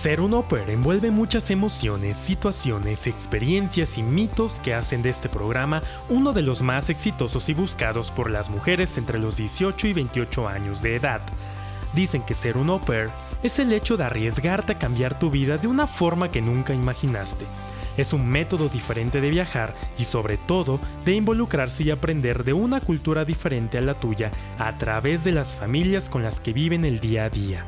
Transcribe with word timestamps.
Ser 0.00 0.22
un 0.22 0.32
au 0.32 0.42
pair 0.42 0.70
envuelve 0.70 1.10
muchas 1.10 1.50
emociones, 1.50 2.16
situaciones, 2.16 3.06
experiencias 3.06 3.98
y 3.98 4.02
mitos 4.02 4.58
que 4.60 4.72
hacen 4.72 5.02
de 5.02 5.10
este 5.10 5.28
programa 5.28 5.82
uno 6.08 6.32
de 6.32 6.40
los 6.40 6.62
más 6.62 6.88
exitosos 6.88 7.50
y 7.50 7.52
buscados 7.52 8.10
por 8.10 8.30
las 8.30 8.48
mujeres 8.48 8.96
entre 8.96 9.18
los 9.18 9.36
18 9.36 9.88
y 9.88 9.92
28 9.92 10.48
años 10.48 10.80
de 10.80 10.96
edad. 10.96 11.20
Dicen 11.92 12.22
que 12.22 12.32
ser 12.32 12.56
un 12.56 12.70
au 12.70 12.80
pair 12.80 13.10
es 13.42 13.58
el 13.58 13.74
hecho 13.74 13.98
de 13.98 14.04
arriesgarte 14.04 14.72
a 14.72 14.78
cambiar 14.78 15.18
tu 15.18 15.28
vida 15.28 15.58
de 15.58 15.66
una 15.66 15.86
forma 15.86 16.30
que 16.30 16.40
nunca 16.40 16.72
imaginaste. 16.72 17.44
Es 17.98 18.14
un 18.14 18.26
método 18.26 18.70
diferente 18.70 19.20
de 19.20 19.28
viajar 19.28 19.74
y 19.98 20.06
sobre 20.06 20.38
todo 20.38 20.80
de 21.04 21.12
involucrarse 21.12 21.82
y 21.82 21.90
aprender 21.90 22.44
de 22.44 22.54
una 22.54 22.80
cultura 22.80 23.26
diferente 23.26 23.76
a 23.76 23.82
la 23.82 24.00
tuya 24.00 24.30
a 24.58 24.78
través 24.78 25.24
de 25.24 25.32
las 25.32 25.56
familias 25.56 26.08
con 26.08 26.22
las 26.22 26.40
que 26.40 26.54
viven 26.54 26.86
el 26.86 27.00
día 27.00 27.24
a 27.24 27.28
día. 27.28 27.66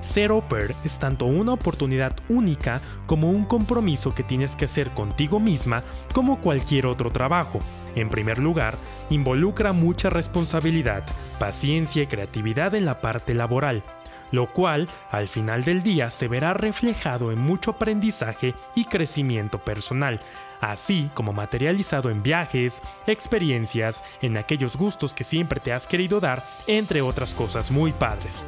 Ser 0.00 0.30
pair 0.48 0.74
es 0.84 0.98
tanto 0.98 1.26
una 1.26 1.52
oportunidad 1.52 2.16
única 2.28 2.80
como 3.06 3.30
un 3.30 3.44
compromiso 3.44 4.14
que 4.14 4.22
tienes 4.22 4.54
que 4.54 4.66
hacer 4.66 4.90
contigo 4.90 5.40
misma 5.40 5.82
como 6.12 6.40
cualquier 6.40 6.86
otro 6.86 7.10
trabajo. 7.10 7.58
En 7.94 8.08
primer 8.08 8.38
lugar, 8.38 8.74
involucra 9.10 9.72
mucha 9.72 10.08
responsabilidad, 10.08 11.04
paciencia 11.38 12.02
y 12.02 12.06
creatividad 12.06 12.74
en 12.74 12.84
la 12.84 12.98
parte 13.00 13.34
laboral, 13.34 13.82
lo 14.30 14.52
cual 14.52 14.88
al 15.10 15.26
final 15.26 15.64
del 15.64 15.82
día 15.82 16.10
se 16.10 16.28
verá 16.28 16.54
reflejado 16.54 17.32
en 17.32 17.40
mucho 17.40 17.72
aprendizaje 17.72 18.54
y 18.76 18.84
crecimiento 18.84 19.58
personal, 19.58 20.20
así 20.60 21.10
como 21.14 21.32
materializado 21.32 22.10
en 22.10 22.22
viajes, 22.22 22.82
experiencias, 23.06 24.04
en 24.22 24.36
aquellos 24.36 24.76
gustos 24.76 25.12
que 25.12 25.24
siempre 25.24 25.60
te 25.60 25.72
has 25.72 25.86
querido 25.86 26.20
dar, 26.20 26.44
entre 26.66 27.00
otras 27.02 27.34
cosas 27.34 27.70
muy 27.70 27.92
padres. 27.92 28.44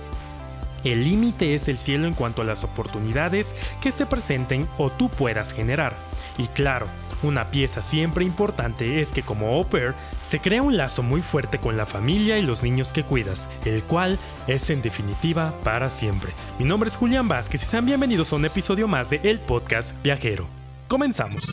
El 0.85 1.05
límite 1.05 1.55
es 1.55 1.69
el 1.69 1.79
cielo 1.79 2.07
en 2.07 2.15
cuanto 2.15 2.43
a 2.43 2.45
las 2.45 2.65
oportunidades 2.65 3.55
que 3.81 3.93
se 3.93 4.07
presenten 4.07 4.67
o 4.79 4.91
tú 4.91 5.09
puedas 5.09 5.53
generar. 5.53 5.95
Y 6.39 6.47
claro, 6.49 6.87
una 7.23 7.51
pieza 7.51 7.83
siempre 7.83 8.25
importante 8.25 9.03
es 9.03 9.13
que 9.13 9.23
como 9.23 9.49
au 9.49 9.65
pair 9.65 9.95
se 10.25 10.39
crea 10.39 10.63
un 10.63 10.77
lazo 10.77 11.03
muy 11.03 11.21
fuerte 11.21 11.59
con 11.59 11.77
la 11.77 11.87
familia 11.87 12.39
y 12.39 12.43
los 12.43 12.63
niños 12.63 12.93
que 12.93 13.03
cuidas, 13.03 13.49
el 13.65 13.83
cual 13.83 14.19
es 14.47 14.71
en 14.71 14.81
definitiva 14.81 15.53
para 15.63 15.91
siempre. 15.91 16.31
Mi 16.59 16.65
nombre 16.65 16.89
es 16.89 16.97
Julián 16.97 17.29
Vázquez 17.29 17.63
y 17.63 17.67
sean 17.67 17.85
bienvenidos 17.85 18.33
a 18.33 18.37
un 18.37 18.45
episodio 18.47 18.89
más 18.89 19.11
de 19.11 19.21
El 19.23 19.39
Podcast 19.39 19.95
Viajero. 20.03 20.47
Comenzamos. 20.89 21.45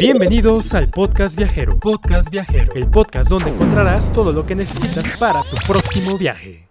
Bienvenidos 0.00 0.74
al 0.74 0.88
Podcast 0.88 1.36
Viajero. 1.36 1.78
Podcast 1.78 2.30
Viajero, 2.30 2.72
el 2.74 2.88
podcast 2.88 3.28
donde 3.28 3.50
encontrarás 3.50 4.12
todo 4.12 4.32
lo 4.32 4.44
que 4.46 4.54
necesitas 4.54 5.16
para 5.18 5.42
tu 5.42 5.56
próximo 5.66 6.18
viaje. 6.18 6.65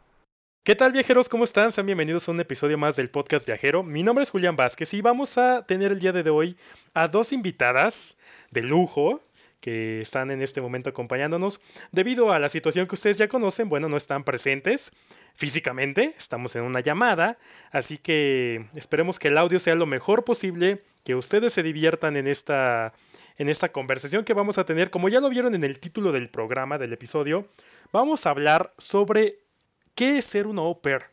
¿Qué 0.66 0.76
tal 0.76 0.92
viajeros? 0.92 1.30
¿Cómo 1.30 1.44
están? 1.44 1.72
Sean 1.72 1.86
bienvenidos 1.86 2.28
a 2.28 2.32
un 2.32 2.40
episodio 2.40 2.76
más 2.76 2.96
del 2.96 3.12
podcast 3.12 3.46
viajero. 3.46 3.84
Mi 3.84 4.02
nombre 4.02 4.24
es 4.24 4.32
Julián 4.32 4.56
Vázquez 4.56 4.96
y 4.96 5.02
vamos 5.02 5.38
a 5.38 5.62
tener 5.62 5.92
el 5.92 6.00
día 6.00 6.12
de 6.12 6.28
hoy 6.28 6.58
a 6.96 7.08
dos 7.08 7.34
invitadas 7.34 8.18
de 8.50 8.64
lujo 8.64 9.22
que 9.62 10.02
están 10.02 10.32
en 10.32 10.42
este 10.42 10.62
momento 10.62 10.90
acompañándonos. 10.90 11.62
Debido 11.92 12.32
a 12.32 12.40
la 12.40 12.50
situación 12.50 12.88
que 12.88 12.96
ustedes 12.96 13.20
ya 13.20 13.28
conocen, 13.28 13.70
bueno, 13.70 13.90
no 13.90 13.96
están 13.96 14.24
presentes 14.24 14.92
físicamente, 15.36 16.16
estamos 16.18 16.56
en 16.56 16.64
una 16.64 16.80
llamada, 16.80 17.38
así 17.72 18.00
que 18.00 18.66
esperemos 18.74 19.20
que 19.20 19.28
el 19.28 19.38
audio 19.38 19.60
sea 19.60 19.76
lo 19.76 19.86
mejor 19.86 20.24
posible, 20.24 20.82
que 21.04 21.14
ustedes 21.14 21.54
se 21.54 21.62
diviertan 21.62 22.18
en 22.18 22.26
esta, 22.26 22.92
en 23.38 23.50
esta 23.50 23.70
conversación 23.70 24.24
que 24.24 24.34
vamos 24.34 24.58
a 24.58 24.66
tener. 24.66 24.90
Como 24.90 25.10
ya 25.10 25.20
lo 25.20 25.30
vieron 25.30 25.54
en 25.54 25.64
el 25.64 25.78
título 25.78 26.12
del 26.12 26.30
programa, 26.30 26.80
del 26.80 26.92
episodio, 26.92 27.48
vamos 27.92 28.26
a 28.26 28.32
hablar 28.32 28.72
sobre 28.80 29.45
¿Qué 29.96 30.18
es 30.18 30.26
ser 30.26 30.46
un 30.46 30.60
au 30.60 30.82
pair? 30.82 31.06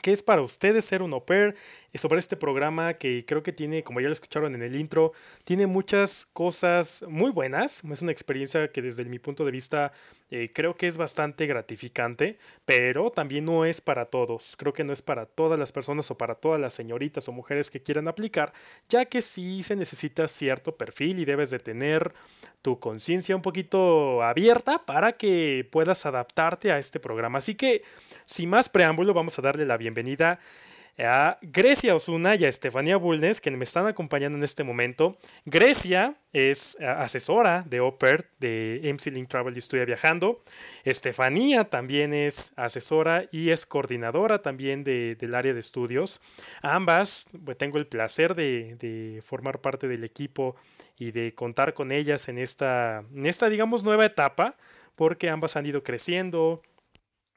¿Qué 0.00 0.12
es 0.12 0.22
para 0.22 0.40
ustedes 0.40 0.84
ser 0.84 1.02
un 1.02 1.12
au 1.12 1.24
pair? 1.26 1.56
Sobre 1.94 2.18
este 2.18 2.36
programa 2.36 2.94
que 2.94 3.24
creo 3.24 3.42
que 3.42 3.52
tiene, 3.52 3.82
como 3.82 4.00
ya 4.00 4.08
lo 4.08 4.12
escucharon 4.12 4.54
en 4.54 4.62
el 4.62 4.76
intro, 4.76 5.12
tiene 5.44 5.66
muchas 5.66 6.26
cosas 6.32 7.04
muy 7.08 7.30
buenas. 7.30 7.82
Es 7.84 8.02
una 8.02 8.12
experiencia 8.12 8.68
que 8.68 8.82
desde 8.82 9.04
mi 9.04 9.18
punto 9.18 9.44
de 9.44 9.50
vista 9.50 9.92
eh, 10.30 10.50
creo 10.52 10.74
que 10.74 10.88
es 10.88 10.96
bastante 10.96 11.46
gratificante, 11.46 12.38
pero 12.64 13.10
también 13.10 13.44
no 13.44 13.64
es 13.64 13.80
para 13.80 14.06
todos. 14.06 14.56
Creo 14.56 14.72
que 14.72 14.82
no 14.82 14.92
es 14.92 15.00
para 15.00 15.24
todas 15.24 15.58
las 15.58 15.70
personas 15.70 16.10
o 16.10 16.18
para 16.18 16.34
todas 16.34 16.60
las 16.60 16.74
señoritas 16.74 17.28
o 17.28 17.32
mujeres 17.32 17.70
que 17.70 17.80
quieran 17.80 18.08
aplicar, 18.08 18.52
ya 18.88 19.04
que 19.04 19.22
sí 19.22 19.62
se 19.62 19.76
necesita 19.76 20.26
cierto 20.26 20.76
perfil 20.76 21.20
y 21.20 21.24
debes 21.24 21.50
de 21.50 21.60
tener 21.60 22.12
tu 22.62 22.80
conciencia 22.80 23.36
un 23.36 23.42
poquito 23.42 24.24
abierta 24.24 24.84
para 24.84 25.12
que 25.12 25.66
puedas 25.70 26.04
adaptarte 26.04 26.72
a 26.72 26.78
este 26.78 26.98
programa. 26.98 27.38
Así 27.38 27.54
que, 27.54 27.82
sin 28.24 28.50
más 28.50 28.68
preámbulo, 28.68 29.14
vamos 29.14 29.38
a 29.38 29.42
darle 29.42 29.64
la 29.64 29.76
bienvenida 29.76 30.40
a 30.98 31.38
Grecia 31.42 31.94
Osuna 31.94 32.36
y 32.36 32.44
a 32.44 32.48
Estefanía 32.48 32.96
Bulnes, 32.96 33.40
que 33.40 33.50
me 33.50 33.64
están 33.64 33.86
acompañando 33.86 34.38
en 34.38 34.44
este 34.44 34.64
momento. 34.64 35.18
Grecia 35.44 36.16
es 36.32 36.76
eh, 36.80 36.86
asesora 36.86 37.64
de 37.66 37.80
OPER 37.80 38.30
de 38.38 38.80
MC 38.82 39.12
Link 39.12 39.28
Travel 39.28 39.54
y 39.54 39.58
Estudia 39.58 39.84
Viajando. 39.84 40.42
Estefanía 40.84 41.64
también 41.64 42.12
es 42.12 42.58
asesora 42.58 43.28
y 43.30 43.50
es 43.50 43.66
coordinadora 43.66 44.40
también 44.40 44.84
del 44.84 45.34
área 45.34 45.52
de 45.52 45.60
estudios. 45.60 46.22
Ambas, 46.62 47.28
pues, 47.44 47.58
tengo 47.58 47.78
el 47.78 47.86
placer 47.86 48.34
de, 48.34 49.20
formar 49.24 49.60
parte 49.60 49.88
del 49.88 50.04
equipo 50.04 50.56
y 50.98 51.10
de 51.10 51.34
contar 51.34 51.74
con 51.74 51.92
ellas 51.92 52.28
en 52.28 52.38
esta, 52.38 53.04
en 53.14 53.26
esta, 53.26 53.48
digamos, 53.48 53.84
nueva 53.84 54.06
etapa, 54.06 54.56
porque 54.94 55.28
ambas 55.28 55.56
han 55.56 55.66
ido 55.66 55.82
creciendo, 55.82 56.62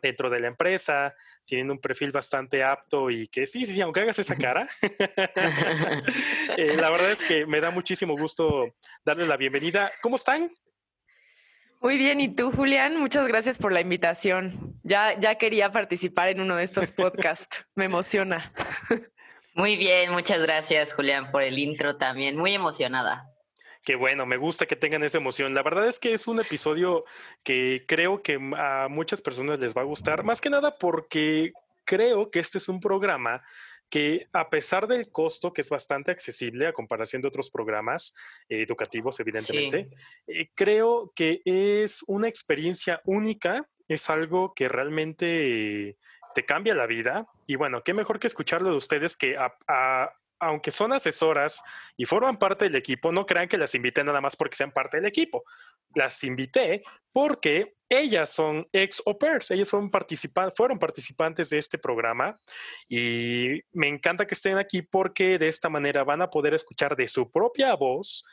dentro 0.01 0.29
de 0.29 0.39
la 0.39 0.47
empresa, 0.47 1.13
tienen 1.45 1.71
un 1.71 1.79
perfil 1.79 2.11
bastante 2.11 2.63
apto 2.63 3.09
y 3.09 3.27
que 3.27 3.45
sí, 3.45 3.65
sí, 3.65 3.73
sí 3.73 3.81
aunque 3.81 4.01
hagas 4.01 4.19
esa 4.19 4.35
cara, 4.35 4.67
eh, 6.57 6.75
la 6.75 6.89
verdad 6.89 7.11
es 7.11 7.21
que 7.21 7.45
me 7.45 7.59
da 7.61 7.71
muchísimo 7.71 8.17
gusto 8.17 8.75
darles 9.03 9.27
la 9.27 9.37
bienvenida. 9.37 9.91
¿Cómo 10.01 10.15
están? 10.15 10.49
Muy 11.81 11.97
bien, 11.97 12.19
¿y 12.19 12.27
tú, 12.27 12.51
Julián? 12.51 12.97
Muchas 12.97 13.25
gracias 13.27 13.57
por 13.57 13.71
la 13.71 13.79
invitación. 13.79 14.77
Ya, 14.83 15.17
ya 15.17 15.35
quería 15.35 15.71
participar 15.71 16.29
en 16.29 16.41
uno 16.41 16.57
de 16.57 16.63
estos 16.63 16.91
podcasts, 16.91 17.65
me 17.75 17.85
emociona. 17.85 18.51
Muy 19.55 19.77
bien, 19.77 20.11
muchas 20.11 20.41
gracias, 20.41 20.93
Julián, 20.93 21.31
por 21.31 21.41
el 21.41 21.57
intro 21.57 21.97
también. 21.97 22.37
Muy 22.37 22.53
emocionada. 22.53 23.29
Qué 23.83 23.95
bueno, 23.95 24.25
me 24.25 24.37
gusta 24.37 24.65
que 24.65 24.75
tengan 24.75 25.03
esa 25.03 25.17
emoción. 25.17 25.53
La 25.53 25.63
verdad 25.63 25.87
es 25.87 25.99
que 25.99 26.13
es 26.13 26.27
un 26.27 26.39
episodio 26.39 27.05
que 27.43 27.85
creo 27.87 28.21
que 28.21 28.39
a 28.57 28.87
muchas 28.89 29.21
personas 29.21 29.59
les 29.59 29.75
va 29.75 29.81
a 29.81 29.85
gustar, 29.85 30.23
más 30.23 30.41
que 30.41 30.49
nada 30.49 30.77
porque 30.77 31.53
creo 31.85 32.29
que 32.29 32.39
este 32.39 32.57
es 32.57 32.69
un 32.69 32.79
programa 32.79 33.41
que 33.89 34.27
a 34.33 34.49
pesar 34.49 34.87
del 34.87 35.11
costo, 35.11 35.51
que 35.51 35.61
es 35.61 35.69
bastante 35.69 36.11
accesible 36.11 36.67
a 36.67 36.73
comparación 36.73 37.21
de 37.21 37.27
otros 37.27 37.49
programas 37.49 38.13
educativos, 38.47 39.19
evidentemente, 39.19 39.89
eh, 40.27 40.49
creo 40.53 41.11
que 41.15 41.41
es 41.43 42.03
una 42.05 42.27
experiencia 42.27 43.01
única, 43.05 43.67
es 43.87 44.09
algo 44.09 44.53
que 44.53 44.67
realmente 44.69 45.97
te 46.35 46.45
cambia 46.45 46.75
la 46.75 46.85
vida. 46.85 47.25
Y 47.47 47.55
bueno, 47.55 47.81
qué 47.83 47.93
mejor 47.93 48.19
que 48.19 48.27
escucharlo 48.27 48.69
de 48.69 48.75
ustedes 48.75 49.17
que 49.17 49.35
a, 49.37 50.13
aunque 50.39 50.71
son 50.71 50.93
asesoras 50.93 51.61
y 51.97 52.05
forman 52.05 52.37
parte 52.37 52.65
del 52.65 52.75
equipo, 52.75 53.11
no 53.11 53.25
crean 53.25 53.47
que 53.47 53.57
las 53.57 53.75
invité 53.75 54.03
nada 54.03 54.21
más 54.21 54.35
porque 54.35 54.55
sean 54.55 54.71
parte 54.71 54.97
del 54.97 55.05
equipo. 55.05 55.43
Las 55.95 56.23
invité 56.23 56.83
porque 57.11 57.75
ellas 57.89 58.29
son 58.29 58.67
ex 58.71 59.01
au 59.05 59.17
pairs, 59.17 59.49
ellas 59.51 59.69
fueron, 59.69 59.91
fueron 60.55 60.79
participantes 60.79 61.49
de 61.49 61.57
este 61.57 61.77
programa 61.77 62.39
y 62.87 63.61
me 63.71 63.87
encanta 63.87 64.27
que 64.27 64.35
estén 64.35 64.57
aquí 64.57 64.83
porque 64.83 65.37
de 65.39 65.47
esta 65.47 65.69
manera 65.69 66.03
van 66.03 66.21
a 66.21 66.29
poder 66.29 66.53
escuchar 66.53 66.95
de 66.95 67.07
su 67.07 67.31
propia 67.31 67.75
voz 67.75 68.23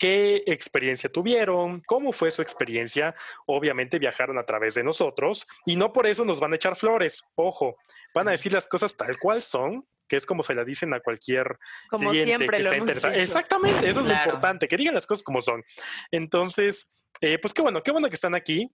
qué 0.00 0.42
experiencia 0.46 1.10
tuvieron, 1.10 1.82
cómo 1.86 2.12
fue 2.12 2.30
su 2.30 2.40
experiencia. 2.40 3.14
Obviamente 3.46 3.98
viajaron 3.98 4.38
a 4.38 4.44
través 4.44 4.74
de 4.74 4.82
nosotros 4.82 5.46
y 5.66 5.76
no 5.76 5.92
por 5.92 6.06
eso 6.06 6.24
nos 6.24 6.40
van 6.40 6.52
a 6.52 6.56
echar 6.56 6.74
flores. 6.74 7.22
Ojo, 7.34 7.76
van 8.14 8.28
a 8.28 8.30
decir 8.32 8.52
las 8.52 8.66
cosas 8.66 8.96
tal 8.96 9.18
cual 9.18 9.42
son 9.42 9.86
que 10.10 10.16
es 10.16 10.26
como 10.26 10.42
se 10.42 10.54
la 10.54 10.64
dicen 10.64 10.92
a 10.92 10.98
cualquier 10.98 11.56
cliente 11.96 12.48
que 12.48 12.56
está 12.56 12.76
interesado. 12.76 13.14
Exactamente, 13.14 13.88
eso 13.88 14.00
es 14.00 14.06
lo 14.06 14.12
importante, 14.12 14.66
que 14.66 14.76
digan 14.76 14.92
las 14.92 15.06
cosas 15.06 15.22
como 15.22 15.40
son. 15.40 15.62
Entonces, 16.10 17.06
eh, 17.20 17.38
pues 17.38 17.54
qué 17.54 17.62
bueno, 17.62 17.80
qué 17.80 17.92
bueno 17.92 18.08
que 18.08 18.16
están 18.16 18.34
aquí. 18.34 18.68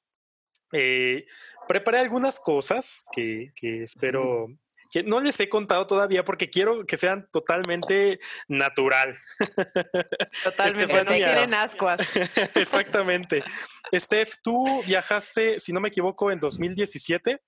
Eh, 0.72 1.26
preparé 1.68 1.98
algunas 1.98 2.40
cosas 2.40 3.04
que, 3.12 3.52
espero 3.60 4.48
que 4.90 5.02
no 5.02 5.20
les 5.20 5.38
he 5.40 5.48
contado 5.50 5.86
todavía 5.86 6.24
porque 6.24 6.48
quiero 6.48 6.86
que 6.86 6.96
sean 6.96 7.28
totalmente 7.30 8.18
natural. 8.48 9.14
Totalmente, 10.44 11.04
no 11.04 11.10
quieren 11.10 11.52
ascuas. 11.52 12.00
Exactamente. 12.54 13.44
Steph, 13.92 14.36
tú 14.42 14.82
viajaste, 14.84 15.58
si 15.58 15.72
no 15.74 15.80
me 15.80 15.88
equivoco, 15.88 16.30
en 16.30 16.40
2017. 16.40 17.42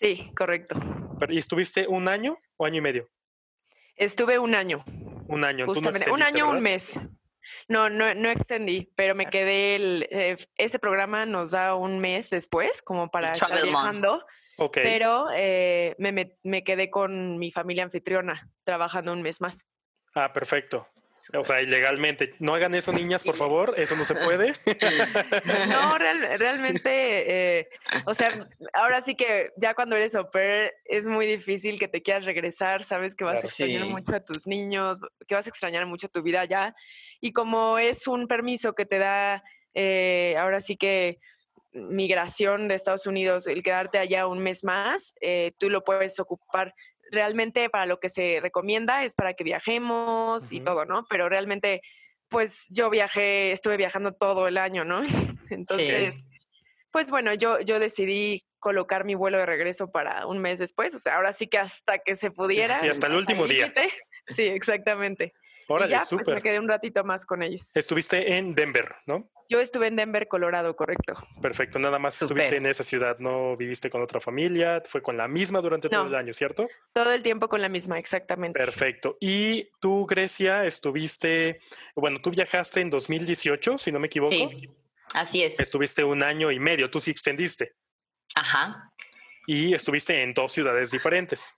Sí, 0.00 0.32
correcto. 0.34 0.80
¿Y 1.28 1.38
estuviste 1.38 1.86
un 1.88 2.08
año 2.08 2.36
o 2.56 2.64
año 2.64 2.78
y 2.78 2.80
medio? 2.80 3.10
Estuve 3.98 4.38
un 4.38 4.54
año. 4.54 4.84
Un 5.26 5.44
año. 5.44 5.66
Justamente. 5.66 6.10
un 6.10 6.22
año, 6.22 6.48
un 6.48 6.62
mes. 6.62 6.98
No, 7.66 7.90
no, 7.90 8.14
no 8.14 8.30
extendí, 8.30 8.90
pero 8.96 9.14
me 9.14 9.24
ah. 9.26 9.30
quedé. 9.30 9.76
El, 9.76 10.08
eh, 10.10 10.36
ese 10.56 10.78
programa 10.78 11.26
nos 11.26 11.50
da 11.50 11.74
un 11.74 11.98
mes 11.98 12.30
después, 12.30 12.80
como 12.82 13.10
para 13.10 13.32
estar 13.32 13.62
viajando. 13.62 14.24
Ok. 14.60 14.78
pero 14.82 15.28
eh, 15.36 15.94
me, 15.98 16.10
me- 16.10 16.36
me 16.42 16.64
quedé 16.64 16.90
con 16.90 17.38
mi 17.38 17.52
familia 17.52 17.84
anfitriona 17.84 18.50
trabajando 18.64 19.12
un 19.12 19.22
mes 19.22 19.40
más. 19.40 19.64
Ah, 20.16 20.32
perfecto. 20.32 20.88
O 21.34 21.44
sea, 21.44 21.60
ilegalmente. 21.62 22.34
No 22.38 22.54
hagan 22.54 22.74
eso, 22.74 22.92
niñas, 22.92 23.22
por 23.22 23.36
favor. 23.36 23.74
Eso 23.76 23.96
no 23.96 24.04
se 24.04 24.14
puede. 24.14 24.52
No, 25.68 25.98
real- 25.98 26.38
realmente, 26.38 27.58
eh, 27.60 27.68
o 28.06 28.14
sea, 28.14 28.48
ahora 28.72 29.02
sí 29.02 29.14
que 29.14 29.50
ya 29.56 29.74
cuando 29.74 29.96
eres 29.96 30.14
au 30.14 30.30
pair 30.30 30.72
es 30.84 31.06
muy 31.06 31.26
difícil 31.26 31.78
que 31.78 31.88
te 31.88 32.02
quieras 32.02 32.24
regresar, 32.24 32.84
sabes 32.84 33.14
que 33.14 33.24
vas 33.24 33.34
Claro. 33.34 33.46
a 33.46 33.48
extrañar 33.48 33.82
Sí. 33.84 33.88
mucho 33.90 34.14
a 34.14 34.20
tus 34.20 34.46
niños, 34.46 34.98
que 35.26 35.34
vas 35.34 35.46
a 35.46 35.50
extrañar 35.50 35.86
mucho 35.86 36.08
tu 36.08 36.22
vida 36.22 36.40
allá. 36.40 36.74
Y 37.20 37.32
como 37.32 37.78
es 37.78 38.06
un 38.06 38.26
permiso 38.28 38.74
que 38.74 38.86
te 38.86 38.98
da, 38.98 39.42
eh, 39.74 40.34
ahora 40.38 40.60
sí 40.60 40.76
que 40.76 41.18
migración 41.72 42.66
de 42.68 42.74
Estados 42.74 43.06
Unidos, 43.06 43.46
el 43.46 43.62
quedarte 43.62 43.98
allá 43.98 44.26
un 44.26 44.38
mes 44.40 44.64
más, 44.64 45.14
eh, 45.20 45.52
tú 45.58 45.70
lo 45.70 45.82
puedes 45.84 46.18
ocupar. 46.18 46.74
Realmente 47.10 47.70
para 47.70 47.86
lo 47.86 48.00
que 48.00 48.10
se 48.10 48.38
recomienda 48.40 49.04
es 49.04 49.14
para 49.14 49.34
que 49.34 49.44
viajemos 49.44 50.52
y 50.52 50.60
todo, 50.60 50.84
¿no? 50.84 51.06
Pero 51.08 51.28
realmente, 51.28 51.80
pues 52.28 52.66
yo 52.68 52.90
viajé, 52.90 53.52
estuve 53.52 53.76
viajando 53.76 54.12
todo 54.12 54.48
el 54.48 54.58
año, 54.58 54.84
¿no? 54.84 55.02
Entonces, 55.50 56.24
pues 56.90 57.10
bueno, 57.10 57.34
yo, 57.34 57.60
yo 57.60 57.78
decidí 57.78 58.44
colocar 58.58 59.04
mi 59.04 59.14
vuelo 59.14 59.38
de 59.38 59.46
regreso 59.46 59.90
para 59.90 60.26
un 60.26 60.38
mes 60.38 60.58
después, 60.58 60.94
o 60.94 60.98
sea, 60.98 61.16
ahora 61.16 61.32
sí 61.32 61.46
que 61.46 61.58
hasta 61.58 61.98
que 61.98 62.16
se 62.16 62.30
pudiera. 62.30 62.78
sí, 62.80 62.88
hasta 62.88 63.06
el 63.06 63.14
último 63.14 63.46
día. 63.46 63.72
Sí, 64.26 64.42
exactamente. 64.42 65.32
Y 65.68 65.72
Órale, 65.72 65.90
ya, 65.90 66.02
pues 66.08 66.26
me 66.26 66.40
quedé 66.40 66.58
un 66.58 66.68
ratito 66.68 67.04
más 67.04 67.26
con 67.26 67.42
ellos. 67.42 67.76
Estuviste 67.76 68.38
en 68.38 68.54
Denver, 68.54 68.96
¿no? 69.06 69.30
Yo 69.50 69.60
estuve 69.60 69.88
en 69.88 69.96
Denver, 69.96 70.26
Colorado, 70.26 70.74
correcto. 70.74 71.14
Perfecto. 71.42 71.78
Nada 71.78 71.98
más 71.98 72.20
estuviste 72.20 72.56
en 72.56 72.66
esa 72.66 72.82
ciudad. 72.82 73.18
No 73.18 73.56
viviste 73.56 73.90
con 73.90 74.02
otra 74.02 74.18
familia. 74.18 74.82
Fue 74.86 75.02
con 75.02 75.16
la 75.16 75.28
misma 75.28 75.60
durante 75.60 75.88
todo 75.88 76.06
el 76.06 76.14
año, 76.14 76.32
¿cierto? 76.32 76.68
Todo 76.92 77.12
el 77.12 77.22
tiempo 77.22 77.48
con 77.48 77.60
la 77.60 77.68
misma, 77.68 77.98
exactamente. 77.98 78.58
Perfecto. 78.58 79.18
Y 79.20 79.68
tú, 79.80 80.06
Grecia, 80.06 80.64
estuviste, 80.64 81.60
bueno, 81.94 82.20
tú 82.22 82.30
viajaste 82.30 82.80
en 82.80 82.90
2018, 82.90 83.76
si 83.78 83.92
no 83.92 83.98
me 83.98 84.06
equivoco. 84.06 84.32
Sí, 84.32 84.70
así 85.12 85.42
es. 85.42 85.60
Estuviste 85.60 86.02
un 86.02 86.22
año 86.22 86.50
y 86.50 86.58
medio, 86.58 86.90
tú 86.90 86.98
sí 86.98 87.10
extendiste. 87.10 87.74
Ajá. 88.34 88.90
Y 89.46 89.74
estuviste 89.74 90.22
en 90.22 90.32
dos 90.32 90.52
ciudades 90.52 90.90
diferentes. 90.90 91.57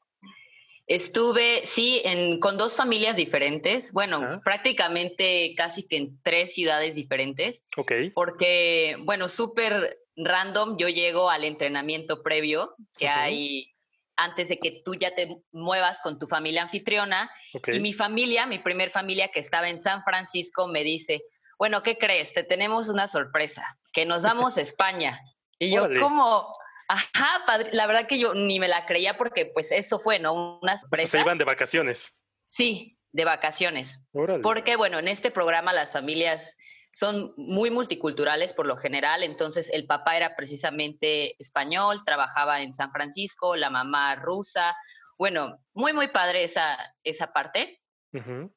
Estuve, 0.90 1.64
sí, 1.66 2.02
en, 2.04 2.40
con 2.40 2.58
dos 2.58 2.74
familias 2.74 3.14
diferentes. 3.14 3.92
Bueno, 3.92 4.40
prácticamente 4.44 5.54
casi 5.56 5.84
que 5.84 5.96
en 5.96 6.20
tres 6.20 6.52
ciudades 6.52 6.96
diferentes. 6.96 7.62
Ok. 7.76 7.92
Porque, 8.12 8.96
bueno, 9.04 9.28
súper 9.28 10.00
random, 10.16 10.76
yo 10.78 10.88
llego 10.88 11.30
al 11.30 11.44
entrenamiento 11.44 12.24
previo 12.24 12.74
que 12.98 13.06
hay 13.06 13.72
antes 14.16 14.48
de 14.48 14.58
que 14.58 14.82
tú 14.84 14.96
ya 14.96 15.14
te 15.14 15.28
muevas 15.52 16.00
con 16.00 16.18
tu 16.18 16.26
familia 16.26 16.62
anfitriona. 16.62 17.30
Ok. 17.54 17.68
Y 17.68 17.78
mi 17.78 17.92
familia, 17.92 18.46
mi 18.46 18.58
primer 18.58 18.90
familia 18.90 19.30
que 19.30 19.38
estaba 19.38 19.68
en 19.68 19.80
San 19.80 20.02
Francisco, 20.02 20.66
me 20.66 20.82
dice, 20.82 21.22
bueno, 21.56 21.84
¿qué 21.84 21.98
crees? 21.98 22.32
Te 22.32 22.42
tenemos 22.42 22.88
una 22.88 23.06
sorpresa, 23.06 23.78
que 23.92 24.06
nos 24.06 24.22
vamos 24.22 24.58
a 24.58 24.60
España. 24.62 25.20
Y 25.56 25.72
yo, 25.72 25.84
Órale. 25.84 26.00
¿cómo? 26.00 26.52
Ajá, 26.92 27.44
padre. 27.46 27.70
La 27.72 27.86
verdad 27.86 28.08
que 28.08 28.18
yo 28.18 28.34
ni 28.34 28.58
me 28.58 28.66
la 28.66 28.84
creía 28.84 29.16
porque 29.16 29.46
pues 29.54 29.70
eso 29.70 30.00
fue, 30.00 30.18
¿no? 30.18 30.58
Una 30.60 30.72
O 30.72 30.76
sea, 30.76 30.80
sorpresa. 30.80 31.06
se 31.18 31.20
iban 31.20 31.38
de 31.38 31.44
vacaciones. 31.44 32.18
Sí, 32.46 32.98
de 33.12 33.24
vacaciones. 33.24 34.00
Órale. 34.12 34.42
Porque, 34.42 34.74
bueno, 34.74 34.98
en 34.98 35.06
este 35.06 35.30
programa 35.30 35.72
las 35.72 35.92
familias 35.92 36.56
son 36.92 37.32
muy 37.36 37.70
multiculturales 37.70 38.52
por 38.52 38.66
lo 38.66 38.76
general, 38.76 39.22
entonces 39.22 39.70
el 39.72 39.86
papá 39.86 40.16
era 40.16 40.34
precisamente 40.34 41.36
español, 41.40 42.04
trabajaba 42.04 42.62
en 42.62 42.72
San 42.72 42.90
Francisco, 42.90 43.54
la 43.54 43.70
mamá 43.70 44.16
rusa, 44.16 44.76
bueno, 45.16 45.60
muy, 45.72 45.92
muy 45.92 46.08
padre 46.08 46.42
esa, 46.42 46.76
esa 47.04 47.32
parte. 47.32 47.80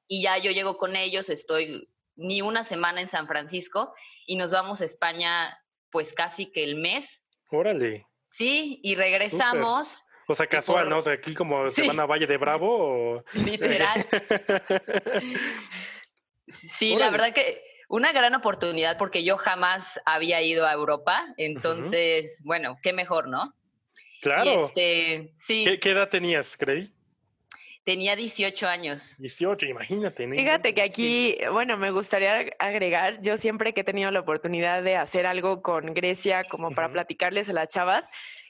Y 0.08 0.24
ya 0.24 0.40
yo 0.40 0.50
llego 0.50 0.80
con 0.80 0.96
ellos, 0.96 1.30
estoy 1.30 1.88
ni 2.16 2.42
una 2.42 2.64
semana 2.64 3.02
en 3.02 3.08
San 3.08 3.28
Francisco 3.28 3.94
y 4.26 4.36
nos 4.38 4.50
vamos 4.50 4.82
a 4.82 4.86
España 4.86 5.56
pues 5.92 6.14
casi 6.14 6.52
que 6.52 6.64
el 6.64 6.78
mes, 6.78 7.20
Órale. 7.52 8.08
¿Sí? 8.34 8.80
Y 8.84 8.96
regresamos, 8.96 10.04
O 10.28 10.34
sea, 10.36 10.48
casual, 10.48 10.90
¿no? 10.90 10.98
O 10.98 11.02
sea, 11.02 11.14
aquí 11.14 11.34
como 11.34 11.68
se 11.70 11.82
Sí. 11.82 11.88
van 11.88 12.00
a 12.00 12.06
Valle 12.06 12.28
de 12.28 12.38
Bravo 12.38 12.68
o... 13.16 13.24
literal. 13.34 14.04
Sí, 16.78 16.96
la 16.96 17.10
verdad 17.10 17.34
que 17.34 17.62
una 17.88 18.12
gran 18.12 18.36
oportunidad 18.36 18.98
porque 18.98 19.24
yo 19.24 19.38
jamás 19.38 20.00
había 20.06 20.42
ido 20.42 20.66
a 20.68 20.74
Europa, 20.74 21.26
entonces, 21.38 22.42
bueno, 22.44 22.78
qué 22.84 22.92
mejor, 22.92 23.28
¿no? 23.30 23.54
Claro. 24.22 24.66
este, 24.66 25.32
sí, 25.40 25.64
¿Qué, 25.66 25.80
qué 25.80 25.92
edad 25.92 26.10
tenías, 26.10 26.58
Grey? 26.58 26.92
Tenía 27.84 28.16
18 28.16 28.68
años. 28.68 29.16
18, 29.18 29.66
imagínate. 29.66 30.28
¿no? 30.28 30.36
Fíjate 30.36 30.74
que 30.74 30.82
Sí. 30.86 30.90
aquí, 30.90 31.38
bueno, 31.52 31.78
me 31.78 31.92
gustaría 31.92 32.46
agregar, 32.60 33.22
yo 33.22 33.38
siempre 33.38 33.74
que 33.74 33.82
he 33.82 33.84
tenido 33.84 34.12
la 34.12 34.22
oportunidad 34.22 34.84
de 34.84 34.96
hacer 34.96 35.26
algo 35.26 35.62
con 35.62 35.94
Grecia 35.94 36.44
como 36.46 36.72
para 36.72 36.92
platicarles 36.92 37.50
a 37.50 37.54
las 37.54 37.68
chavas, 37.70 38.08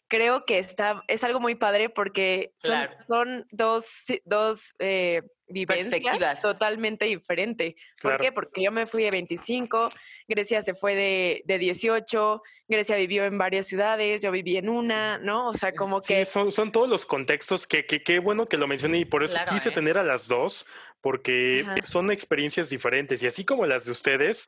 creo 0.08 0.46
que 0.46 0.60
está, 0.60 1.04
es 1.08 1.24
algo 1.24 1.40
muy 1.40 1.56
padre 1.56 1.90
porque 1.90 2.52
son, 2.60 2.72
Claro. 2.72 2.94
son 3.08 3.46
dos, 3.52 4.04
dos 4.26 4.74
eh, 4.80 5.22
vivencias 5.54 5.88
Perspectivas. 5.90 6.42
totalmente 6.42 7.06
diferentes. 7.06 7.76
¿Por 8.02 8.18
qué? 8.20 8.32
Porque 8.32 8.64
yo 8.64 8.72
me 8.72 8.86
fui 8.86 9.04
de 9.04 9.12
25, 9.12 9.90
Grecia 10.28 10.62
se 10.62 10.74
fue 10.74 10.96
de, 10.96 11.42
de 11.46 11.58
18, 11.60 12.42
Grecia 12.68 12.96
vivió 12.98 13.24
en 13.26 13.38
varias 13.38 13.68
ciudades, 13.68 14.22
yo 14.22 14.32
viví 14.32 14.58
en 14.58 14.68
una, 14.70 15.18
¿no? 15.20 15.48
O 15.50 15.54
sea, 15.54 15.74
como 15.74 16.02
Sí, 16.02 16.16
que... 16.16 16.26
son, 16.26 16.52
son 16.52 16.72
todos 16.72 16.90
los 16.90 17.06
contextos 17.06 17.68
que 17.68 17.86
que- 17.86 18.02
qué 18.04 18.20
bueno 18.20 18.48
que 18.48 18.58
lo 18.58 18.68
mencioné 18.68 19.00
y 19.00 19.06
por 19.06 19.24
eso 19.24 19.36
Claro, 19.36 19.52
quise 19.54 19.70
¿eh? 19.70 19.72
tener 19.72 19.98
a 19.98 20.04
las 20.04 20.28
dos, 20.28 20.66
porque 21.04 21.66
Ajá. 21.66 21.76
son 21.84 22.12
experiencias 22.12 22.70
diferentes 22.70 23.22
y 23.22 23.28
así 23.28 23.44
como 23.44 23.66
las 23.66 23.84
de 23.84 23.92
ustedes, 23.92 24.48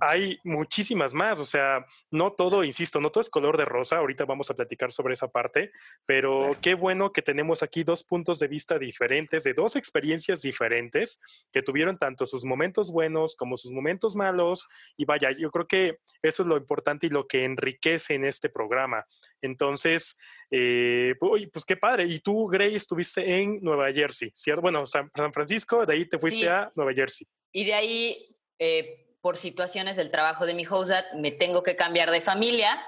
hay 0.00 0.36
muchísimas 0.42 1.14
más. 1.14 1.38
O 1.38 1.46
sea, 1.46 1.86
no 2.10 2.32
todo, 2.32 2.64
insisto, 2.64 3.00
no 3.00 3.10
todo 3.10 3.20
es 3.20 3.30
color 3.30 3.56
de 3.56 3.64
rosa. 3.64 3.98
Ahorita 3.98 4.24
vamos 4.24 4.50
a 4.50 4.54
platicar 4.54 4.90
sobre 4.90 5.14
esa 5.14 5.28
parte, 5.28 5.70
pero 6.04 6.56
qué 6.60 6.74
bueno 6.74 7.12
que 7.12 7.22
tenemos 7.22 7.62
aquí 7.62 7.84
dos 7.84 8.02
puntos 8.02 8.40
de 8.40 8.48
vista 8.48 8.80
diferentes, 8.80 9.44
de 9.44 9.54
dos 9.54 9.76
experiencias 9.76 10.42
diferentes 10.42 11.20
que 11.52 11.62
tuvieron 11.62 11.96
tanto 11.96 12.26
sus 12.26 12.44
momentos 12.44 12.90
buenos 12.90 13.36
como 13.36 13.56
sus 13.56 13.70
momentos 13.70 14.16
malos. 14.16 14.66
Y 14.96 15.04
vaya, 15.04 15.30
yo 15.30 15.52
creo 15.52 15.68
que 15.68 15.98
eso 16.20 16.42
es 16.42 16.48
lo 16.48 16.56
importante 16.56 17.06
y 17.06 17.10
lo 17.10 17.28
que 17.28 17.44
enriquece 17.44 18.14
en 18.14 18.24
este 18.24 18.48
programa. 18.48 19.06
Entonces, 19.40 20.18
eh, 20.50 21.14
pues 21.18 21.64
qué 21.64 21.76
padre. 21.76 22.04
Y 22.04 22.20
tú, 22.20 22.46
Gray, 22.48 22.74
estuviste 22.74 23.40
en 23.40 23.60
Nueva 23.62 23.92
Jersey, 23.92 24.30
¿cierto? 24.34 24.62
Bueno, 24.62 24.86
San, 24.86 25.10
San 25.14 25.32
Francisco, 25.32 25.86
de 25.86 25.91
ahí 25.92 26.08
te 26.08 26.18
fuiste 26.18 26.40
Sí. 26.40 26.46
a 26.46 26.70
Nueva 26.74 26.92
Jersey. 26.94 27.26
Y 27.52 27.64
de 27.64 27.74
ahí, 27.74 28.36
eh, 28.58 29.06
por 29.20 29.36
situaciones 29.36 29.96
del 29.96 30.10
trabajo 30.10 30.46
de 30.46 30.54
mi 30.54 30.64
HOSAT, 30.64 31.14
me 31.14 31.30
tengo 31.30 31.62
que 31.62 31.76
cambiar 31.76 32.10
de 32.10 32.20
familia. 32.20 32.80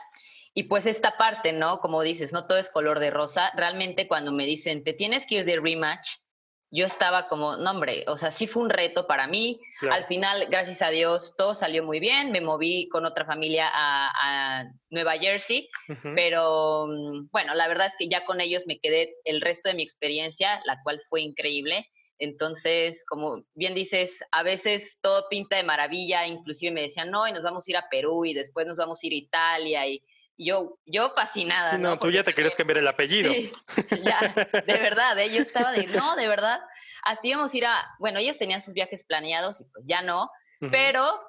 Y 0.55 0.65
pues 0.65 0.87
esta 0.87 1.17
parte, 1.17 1.53
¿no? 1.53 1.79
Como 1.79 2.03
dices, 2.03 2.33
no 2.33 2.47
todo 2.47 2.59
es 2.59 2.71
color 2.71 3.01
de 3.01 3.11
rosa. 3.11 3.51
Realmente 3.57 4.07
cuando 4.07 4.31
me 4.33 4.47
dicen, 4.47 4.85
te 4.85 4.93
tienes 4.93 5.27
que 5.27 5.37
ir 5.37 5.45
de 5.45 5.61
rematch, 5.61 6.09
yo 6.71 6.87
estaba 6.87 7.29
como, 7.29 7.57
no 7.57 7.71
hombre, 7.71 8.05
o 8.09 8.17
sea, 8.17 8.33
sí 8.33 8.49
fue 8.49 8.65
un 8.65 8.71
reto 8.71 9.07
para 9.07 9.29
mí. 9.29 9.61
Claro. 9.79 9.95
Al 9.95 10.05
final, 10.07 10.47
gracias 10.51 10.83
a 10.83 10.91
Dios, 10.91 11.35
todo 11.37 11.55
salió 11.55 11.85
muy 11.85 12.01
bien. 12.01 12.33
Me 12.33 12.41
moví 12.41 12.89
con 12.89 13.05
otra 13.07 13.25
familia 13.25 13.69
a, 13.73 14.11
a 14.61 14.65
Nueva 14.91 15.17
Jersey, 15.19 15.69
Ujú. 15.89 16.09
pero 16.17 16.87
mm, 16.89 17.29
bueno, 17.31 17.55
la 17.55 17.69
verdad 17.69 17.87
es 17.87 17.95
que 17.97 18.09
ya 18.09 18.25
con 18.25 18.41
ellos 18.41 18.65
me 18.67 18.81
quedé 18.81 19.15
el 19.25 19.41
resto 19.41 19.69
de 19.69 19.77
mi 19.77 19.85
experiencia, 19.85 20.61
la 20.67 20.81
cual 20.83 21.01
fue 21.09 21.21
increíble. 21.21 21.87
Entonces, 22.25 23.05
como 23.07 23.45
bien 23.55 23.75
dices, 23.75 24.25
a 24.33 24.43
veces 24.43 24.99
todo 25.01 25.29
pinta 25.29 25.57
de 25.57 25.63
maravilla, 25.63 26.27
inclusive 26.27 26.73
me 26.73 26.83
decían, 26.83 27.11
no, 27.11 27.29
y 27.29 27.33
nos 27.33 27.43
vamos 27.43 27.67
a 27.67 27.71
ir 27.71 27.77
a 27.77 27.89
Perú 27.89 28.25
y 28.25 28.35
después 28.35 28.67
nos 28.67 28.77
vamos 28.77 29.01
a 29.03 29.07
ir 29.07 29.13
a 29.13 29.17
Italia 29.17 29.87
y 29.87 30.03
yo, 30.37 30.79
yo 30.85 31.13
fascinada. 31.15 31.71
Sí, 31.71 31.79
no, 31.79 31.93
tú 31.93 32.01
Porque 32.01 32.17
ya 32.17 32.25
te 32.25 32.35
querías 32.35 32.57
cambiar 32.57 32.79
el 32.79 32.89
apellido. 32.89 33.33
Sí, 33.33 33.53
ya, 34.05 34.35
de 34.53 34.73
verdad, 34.81 35.19
¿eh? 35.19 35.31
yo 35.31 35.43
estaba 35.43 35.73
de, 35.73 35.87
no, 35.87 36.17
de 36.17 36.27
verdad. 36.27 36.61
Hasta 37.05 37.27
íbamos 37.27 37.53
a 37.53 37.57
ir 37.57 37.67
a, 37.67 37.95
bueno, 37.99 38.19
ellos 38.19 38.39
tenían 38.39 38.61
sus 38.61 38.75
viajes 38.75 39.05
planeados 39.05 39.61
y 39.61 39.65
pues 39.65 39.87
ya 39.87 40.03
no, 40.03 40.31
pero 40.71 41.21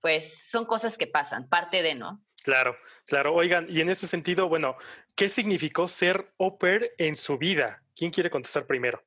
pues 0.00 0.42
son 0.50 0.66
cosas 0.66 0.98
que 0.98 1.06
pasan, 1.06 1.48
parte 1.48 1.80
de, 1.80 1.94
¿no? 1.94 2.20
Claro, 2.42 2.74
claro. 3.06 3.34
Oigan, 3.34 3.66
y 3.70 3.80
en 3.80 3.88
ese 3.88 4.08
sentido, 4.08 4.48
bueno, 4.48 4.76
¿qué 5.14 5.28
significó 5.28 5.86
ser 5.86 6.34
au 6.40 6.58
pair 6.58 6.92
en 6.98 7.14
su 7.14 7.38
vida? 7.38 7.84
¿Quién 7.94 8.10
quiere 8.10 8.30
contestar 8.30 8.66
primero? 8.66 9.02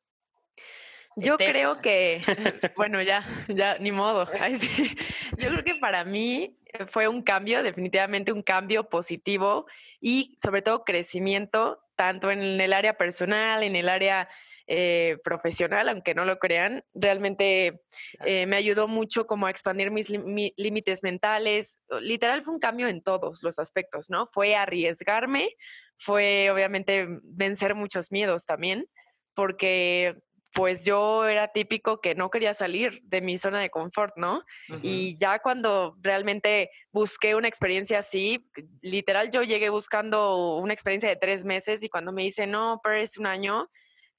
Yo 1.15 1.33
Estef. 1.33 1.49
creo 1.49 1.81
que, 1.81 2.21
bueno, 2.75 3.01
ya, 3.01 3.25
ya, 3.47 3.77
ni 3.79 3.91
modo. 3.91 4.27
Ay, 4.39 4.57
sí. 4.57 4.95
Yo 5.37 5.49
creo 5.49 5.63
que 5.63 5.75
para 5.75 6.03
mí 6.03 6.57
fue 6.87 7.07
un 7.07 7.21
cambio, 7.21 7.63
definitivamente 7.63 8.31
un 8.31 8.43
cambio 8.43 8.89
positivo 8.89 9.65
y 10.01 10.35
sobre 10.41 10.61
todo 10.61 10.83
crecimiento, 10.83 11.79
tanto 11.95 12.31
en 12.31 12.59
el 12.59 12.73
área 12.73 12.97
personal, 12.97 13.63
en 13.63 13.75
el 13.75 13.87
área 13.87 14.27
eh, 14.67 15.17
profesional, 15.23 15.87
aunque 15.89 16.15
no 16.15 16.25
lo 16.25 16.39
crean. 16.39 16.83
Realmente 16.93 17.83
eh, 18.25 18.45
me 18.47 18.57
ayudó 18.57 18.87
mucho 18.87 19.27
como 19.27 19.45
a 19.45 19.51
expandir 19.51 19.91
mis 19.91 20.09
límites 20.09 21.03
mentales. 21.03 21.79
Literal 22.01 22.41
fue 22.41 22.55
un 22.55 22.59
cambio 22.59 22.87
en 22.87 23.03
todos 23.03 23.43
los 23.43 23.59
aspectos, 23.59 24.09
¿no? 24.09 24.25
Fue 24.25 24.55
arriesgarme, 24.55 25.49
fue 25.97 26.49
obviamente 26.51 27.07
vencer 27.23 27.75
muchos 27.75 28.11
miedos 28.11 28.45
también, 28.45 28.87
porque 29.33 30.15
pues 30.55 30.85
yo 30.85 31.27
era 31.27 31.49
típico 31.49 31.99
que 31.99 32.15
no 32.15 32.29
quería 32.29 32.53
salir 32.53 33.01
de 33.03 33.19
mi 33.19 33.37
zona 33.37 33.59
de 33.59 33.69
confort, 33.69 34.15
¿no? 34.15 34.41
Y 34.81 35.17
ya 35.17 35.39
cuando 35.39 35.97
realmente 36.01 36.71
busqué 36.93 37.35
una 37.35 37.49
experiencia 37.49 37.99
así, 37.99 38.49
literal 38.81 39.31
yo 39.31 39.43
llegué 39.43 39.69
buscando 39.69 40.55
una 40.55 40.71
experiencia 40.71 41.09
de 41.09 41.17
tres 41.17 41.43
meses 41.43 41.83
y 41.83 41.89
cuando 41.89 42.13
me 42.13 42.23
dice, 42.23 42.47
no, 42.47 42.79
pero 42.81 42.95
es 42.95 43.17
un 43.17 43.27
año, 43.27 43.69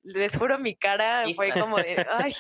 les 0.03 0.37
juro 0.37 0.59
mi 0.59 0.75
cara 0.75 1.25
fue 1.35 1.53
como 1.53 1.79
de, 1.79 2.07
ay, 2.11 2.35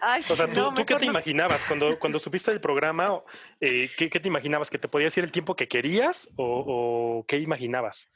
ay. 0.00 0.24
O 0.30 0.34
sea, 0.34 0.46
¿tú, 0.50 0.72
qué 0.86 0.94
te 0.94 1.04
imaginabas 1.04 1.66
cuando, 1.66 1.98
cuando 1.98 2.18
supiste 2.18 2.50
el 2.52 2.60
programa? 2.60 3.22
Eh, 3.60 3.90
¿qué, 3.98 4.08
te 4.08 4.28
imaginabas? 4.28 4.70
¿Que 4.70 4.78
te 4.78 4.88
podías 4.88 5.14
ir 5.18 5.24
el 5.24 5.30
tiempo 5.30 5.54
que 5.54 5.68
querías 5.68 6.30
o 6.38 7.22
qué 7.28 7.36
imaginabas? 7.36 8.10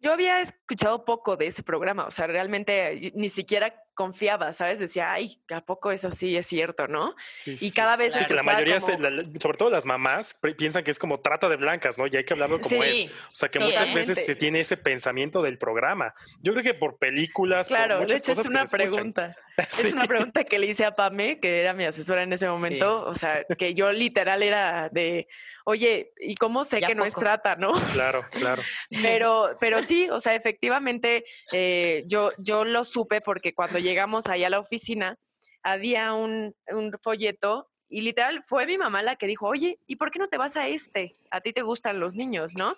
Yo 0.00 0.12
había 0.12 0.40
escuchado 0.40 1.04
poco 1.04 1.36
de 1.36 1.46
ese 1.46 1.62
programa, 1.62 2.06
o 2.06 2.10
sea, 2.10 2.26
realmente 2.26 3.12
ni 3.14 3.28
siquiera 3.28 3.85
confiaba, 3.96 4.52
¿sabes? 4.52 4.78
Decía, 4.78 5.10
ay, 5.10 5.40
¿a 5.50 5.62
poco 5.62 5.90
eso 5.90 6.12
sí 6.12 6.36
es 6.36 6.46
cierto, 6.46 6.86
no? 6.86 7.16
Sí, 7.34 7.56
y 7.60 7.72
cada 7.72 7.96
vez... 7.96 8.14
Sí, 8.14 8.24
que 8.26 8.34
la 8.34 8.44
mayoría, 8.44 8.78
sobre 8.78 9.58
todo 9.58 9.70
las 9.70 9.86
mamás, 9.86 10.38
piensan 10.56 10.84
que 10.84 10.92
es 10.92 10.98
como 10.98 11.18
trata 11.20 11.48
de 11.48 11.56
blancas, 11.56 11.98
¿no? 11.98 12.06
Y 12.06 12.14
hay 12.14 12.24
que 12.24 12.34
hablarlo 12.34 12.60
como 12.60 12.84
es. 12.84 13.10
O 13.32 13.34
sea, 13.34 13.48
que 13.48 13.58
muchas 13.58 13.92
veces 13.92 14.24
se 14.24 14.36
tiene 14.36 14.60
ese 14.60 14.76
pensamiento 14.76 15.42
del 15.42 15.58
programa. 15.58 16.14
Yo 16.42 16.52
creo 16.52 16.62
que 16.62 16.74
por 16.74 16.98
películas, 16.98 17.68
claro, 17.68 17.96
por 17.96 18.02
muchas 18.02 18.22
de 18.22 18.32
hecho 18.32 18.40
es 18.40 18.46
una 18.46 18.66
pregunta. 18.66 19.34
Es 19.56 19.90
una 19.90 20.04
pregunta 20.04 20.44
que 20.44 20.58
le 20.58 20.66
hice 20.66 20.84
a 20.84 20.94
Pame, 20.94 21.40
que 21.40 21.62
era 21.62 21.72
mi 21.72 21.86
asesora 21.86 22.22
en 22.22 22.30
ese 22.30 22.46
momento. 22.46 23.06
O 23.06 23.14
sea, 23.14 23.42
que 23.58 23.72
yo 23.72 23.90
literal 23.90 24.42
era 24.42 24.90
de 24.90 25.28
oye, 25.68 26.12
¿y 26.20 26.36
cómo 26.36 26.62
sé 26.62 26.80
que 26.80 26.94
no 26.94 27.04
es 27.04 27.14
trata, 27.14 27.56
no? 27.56 27.72
Claro, 27.92 28.24
claro. 28.30 28.62
Pero, 29.02 29.50
pero 29.58 29.82
sí, 29.82 30.08
o 30.08 30.20
sea, 30.20 30.34
efectivamente, 30.34 31.24
eh, 31.52 32.04
yo, 32.06 32.30
yo 32.38 32.64
lo 32.64 32.84
supe 32.84 33.20
porque 33.20 33.52
cuando 33.52 33.78
llegamos 33.86 34.26
ahí 34.26 34.44
a 34.44 34.50
la 34.50 34.58
oficina, 34.58 35.16
había 35.62 36.12
un, 36.12 36.54
un 36.72 36.92
folleto 37.02 37.68
y 37.88 38.00
literal 38.00 38.42
fue 38.46 38.66
mi 38.66 38.78
mamá 38.78 39.02
la 39.02 39.16
que 39.16 39.26
dijo, 39.26 39.46
oye, 39.46 39.78
¿y 39.86 39.96
por 39.96 40.10
qué 40.10 40.18
no 40.18 40.28
te 40.28 40.38
vas 40.38 40.56
a 40.56 40.66
este? 40.66 41.16
A 41.30 41.40
ti 41.40 41.52
te 41.52 41.62
gustan 41.62 42.00
los 42.00 42.16
niños, 42.16 42.54
¿no? 42.56 42.74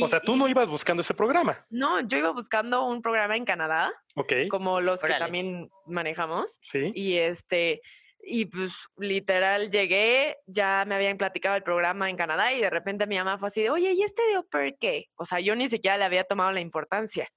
o 0.00 0.08
sea, 0.08 0.20
tú 0.20 0.36
no 0.36 0.48
ibas 0.48 0.68
buscando 0.68 1.00
ese 1.00 1.14
programa. 1.14 1.56
No, 1.70 2.00
yo 2.00 2.18
iba 2.18 2.30
buscando 2.30 2.84
un 2.86 3.02
programa 3.02 3.36
en 3.36 3.44
Canadá. 3.44 3.92
Ok. 4.14 4.32
Como 4.48 4.80
los 4.80 5.00
que 5.00 5.14
también 5.14 5.68
manejamos. 5.86 6.58
Sí. 6.62 6.90
Y 6.94 7.16
este, 7.16 7.80
y 8.22 8.46
pues 8.46 8.72
literal 8.98 9.70
llegué, 9.70 10.36
ya 10.46 10.84
me 10.86 10.94
habían 10.94 11.16
platicado 11.16 11.56
el 11.56 11.62
programa 11.62 12.08
en 12.10 12.16
Canadá 12.16 12.52
y 12.52 12.60
de 12.60 12.70
repente 12.70 13.06
mi 13.06 13.16
mamá 13.16 13.38
fue 13.38 13.48
así 13.48 13.62
de, 13.62 13.70
oye, 13.70 13.92
¿y 13.92 14.02
este 14.02 14.22
de 14.28 14.38
Oper 14.38 14.76
qué? 14.78 15.06
O 15.16 15.24
sea, 15.24 15.40
yo 15.40 15.56
ni 15.56 15.68
siquiera 15.68 15.96
le 15.96 16.04
había 16.04 16.24
tomado 16.24 16.52
la 16.52 16.60
importancia. 16.60 17.28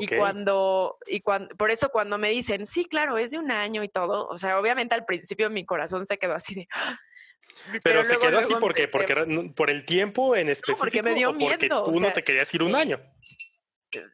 Y 0.00 0.06
cuando, 0.06 0.98
y 1.06 1.20
cuando, 1.20 1.54
por 1.56 1.70
eso 1.70 1.90
cuando 1.90 2.18
me 2.18 2.30
dicen, 2.30 2.66
sí, 2.66 2.84
claro, 2.84 3.18
es 3.18 3.30
de 3.30 3.38
un 3.38 3.50
año 3.50 3.82
y 3.84 3.88
todo, 3.88 4.26
o 4.28 4.38
sea, 4.38 4.58
obviamente 4.58 4.94
al 4.94 5.04
principio 5.04 5.50
mi 5.50 5.64
corazón 5.64 6.06
se 6.06 6.18
quedó 6.18 6.34
así 6.34 6.54
de... 6.54 6.68
¡ah! 6.72 6.98
Pero, 7.82 8.02
se 8.04 8.18
quedó 8.18 8.38
así 8.38 8.54
porque, 8.58 8.88
porque 8.88 9.14
por 9.54 9.70
el 9.70 9.84
tiempo 9.84 10.34
en 10.34 10.48
específico 10.48 10.80
porque 10.80 11.02
me 11.02 11.14
dio 11.14 11.30
o 11.30 11.38
porque 11.38 11.68
tú 11.68 12.00
no 12.00 12.10
te 12.10 12.22
querías 12.22 12.52
ir 12.54 12.62
un 12.62 12.74
año 12.74 13.00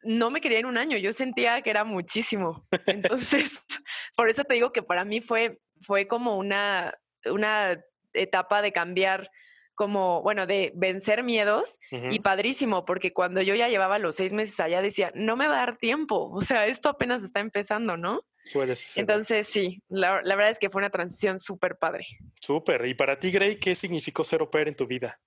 no 0.03 0.29
me 0.29 0.41
quería 0.41 0.59
en 0.59 0.67
un 0.67 0.77
año, 0.77 0.95
yo 0.97 1.11
sentía 1.11 1.59
que 1.63 1.71
era 1.71 1.83
muchísimo. 1.83 2.67
Entonces, 2.85 3.63
por 4.15 4.29
eso 4.29 4.43
te 4.43 4.53
digo 4.53 4.71
que 4.71 4.83
para 4.83 5.05
mí 5.05 5.21
fue 5.21 5.59
fue 5.81 6.07
como 6.07 6.37
una, 6.37 6.93
una 7.25 7.83
etapa 8.13 8.61
de 8.61 8.71
cambiar 8.71 9.29
como, 9.75 10.21
bueno, 10.21 10.45
de 10.45 10.71
vencer 10.75 11.23
miedos 11.23 11.79
y 11.91 12.19
padrísimo, 12.19 12.85
porque 12.85 13.13
cuando 13.13 13.41
yo 13.41 13.55
ya 13.55 13.67
llevaba 13.67 13.99
los 13.99 14.15
seis 14.15 14.33
meses 14.33 14.59
allá 14.59 14.81
decía, 14.81 15.11
no 15.15 15.35
me 15.35 15.47
va 15.47 15.55
a 15.55 15.65
dar 15.65 15.77
tiempo, 15.77 16.29
o 16.33 16.41
sea, 16.41 16.67
esto 16.67 16.89
apenas 16.89 17.23
está 17.23 17.39
empezando, 17.39 17.97
¿no? 17.97 18.21
Suele 18.43 18.73
Entonces, 18.95 19.47
sí, 19.47 19.81
la, 19.87 20.21
verdad 20.23 20.49
es 20.49 20.59
que 20.59 20.69
fue 20.69 20.79
una 20.79 20.89
transición 20.89 21.39
súper 21.39 21.77
padre. 21.77 22.05
Súper. 22.41 22.85
¿Y 22.87 22.95
para 22.95 23.19
ti, 23.19 23.29
Gray, 23.31 23.57
qué 23.57 23.75
significó 23.75 24.23
ser 24.23 24.41
au 24.41 24.49
en 24.53 24.75
tu 24.75 24.87
vida? 24.87 25.19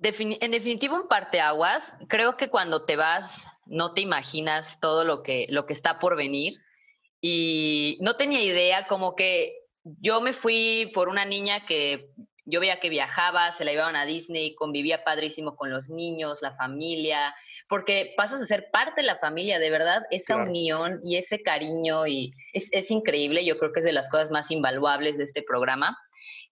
en 0.00 0.50
definitivo, 0.50 0.96
un 0.96 1.08
parteaguas. 1.08 1.94
Creo 2.08 2.36
que 2.36 2.48
cuando 2.48 2.84
te 2.84 2.96
vas, 2.96 3.48
no 3.66 3.92
te 3.92 4.02
imaginas 4.02 4.78
todo 4.78 5.04
lo 5.04 5.22
que, 5.22 5.46
lo 5.48 5.66
que 5.66 5.72
está 5.72 5.98
por 5.98 6.16
venir 6.16 6.60
y 7.20 7.96
no 8.00 8.16
tenía 8.16 8.42
idea, 8.42 8.86
como 8.86 9.16
que 9.16 9.64
yo 9.82 10.20
me 10.20 10.32
fui 10.32 10.90
por 10.94 11.08
una 11.08 11.24
niña 11.24 11.64
que 11.64 12.10
yo 12.44 12.60
veía 12.60 12.80
que 12.80 12.90
viajaba, 12.90 13.50
se 13.52 13.64
la 13.64 13.72
llevaban 13.72 13.96
a 13.96 14.06
Disney, 14.06 14.54
convivía 14.54 15.04
padrísimo 15.04 15.56
con 15.56 15.70
los 15.70 15.88
niños, 15.88 16.42
la 16.42 16.54
familia, 16.56 17.34
porque 17.68 18.12
pasas 18.16 18.42
a 18.42 18.46
ser 18.46 18.70
parte 18.70 19.00
de 19.00 19.06
la 19.06 19.18
familia, 19.18 19.58
de 19.58 19.70
verdad, 19.70 20.02
esa 20.10 20.36
unión 20.36 21.00
y 21.02 21.16
ese 21.16 21.42
cariño 21.42 22.06
y 22.06 22.32
es, 22.52 22.68
es, 22.72 22.90
increíble, 22.90 23.44
yo 23.44 23.58
creo 23.58 23.72
que 23.72 23.80
es 23.80 23.86
de 23.86 23.92
las 23.92 24.10
cosas 24.10 24.30
más 24.30 24.50
invaluables 24.50 25.16
de 25.16 25.24
este 25.24 25.42
programa, 25.42 25.96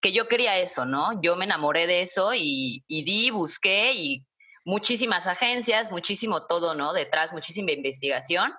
que 0.01 0.11
yo 0.11 0.27
quería 0.27 0.57
eso, 0.57 0.85
¿no? 0.85 1.21
Yo 1.21 1.35
me 1.35 1.45
enamoré 1.45 1.87
de 1.87 2.01
eso 2.01 2.33
y, 2.33 2.83
y 2.87 3.03
di, 3.03 3.29
busqué 3.29 3.93
y 3.93 4.25
muchísimas 4.65 5.27
agencias, 5.27 5.91
muchísimo 5.91 6.45
todo, 6.47 6.75
¿no? 6.75 6.93
Detrás, 6.93 7.33
muchísima 7.33 7.71
investigación 7.71 8.51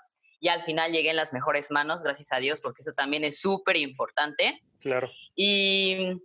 y 0.45 0.49
al 0.49 0.63
final 0.63 0.93
llegué 0.93 1.09
en 1.09 1.17
las 1.17 1.33
mejores 1.33 1.71
manos, 1.71 2.03
gracias 2.03 2.31
a 2.31 2.37
Dios, 2.37 2.61
porque 2.61 2.83
eso 2.83 2.93
también 2.93 3.25
es 3.25 3.41
súper 3.41 3.79
importante. 3.79 4.61
Claro. 4.79 5.11
Y, 5.35 6.21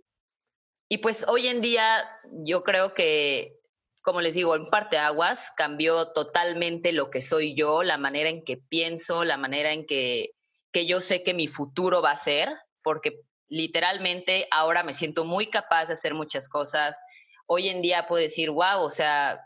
y 0.92 0.98
pues 0.98 1.24
hoy 1.28 1.46
en 1.46 1.60
día 1.60 2.04
yo 2.44 2.64
creo 2.64 2.94
que, 2.94 3.60
como 4.02 4.20
les 4.20 4.34
digo, 4.34 4.56
en 4.56 4.68
parte 4.70 4.98
aguas 4.98 5.52
cambió 5.56 6.10
totalmente 6.10 6.90
lo 6.90 7.10
que 7.10 7.22
soy 7.22 7.54
yo, 7.54 7.84
la 7.84 7.96
manera 7.96 8.28
en 8.28 8.44
que 8.44 8.56
pienso, 8.56 9.24
la 9.24 9.36
manera 9.36 9.72
en 9.72 9.86
que, 9.86 10.30
que 10.72 10.86
yo 10.86 11.00
sé 11.00 11.22
que 11.22 11.32
mi 11.32 11.46
futuro 11.46 12.02
va 12.02 12.10
a 12.10 12.16
ser, 12.16 12.48
porque 12.82 13.20
literalmente 13.48 14.48
ahora 14.50 14.82
me 14.82 14.92
siento 14.92 15.24
muy 15.24 15.48
capaz 15.48 15.86
de 15.86 15.92
hacer 15.92 16.12
muchas 16.14 16.48
cosas. 16.48 17.00
Hoy 17.46 17.68
en 17.68 17.82
día 17.82 18.08
puedo 18.08 18.20
decir, 18.20 18.50
wow, 18.50 18.80
o 18.80 18.90
sea, 18.90 19.40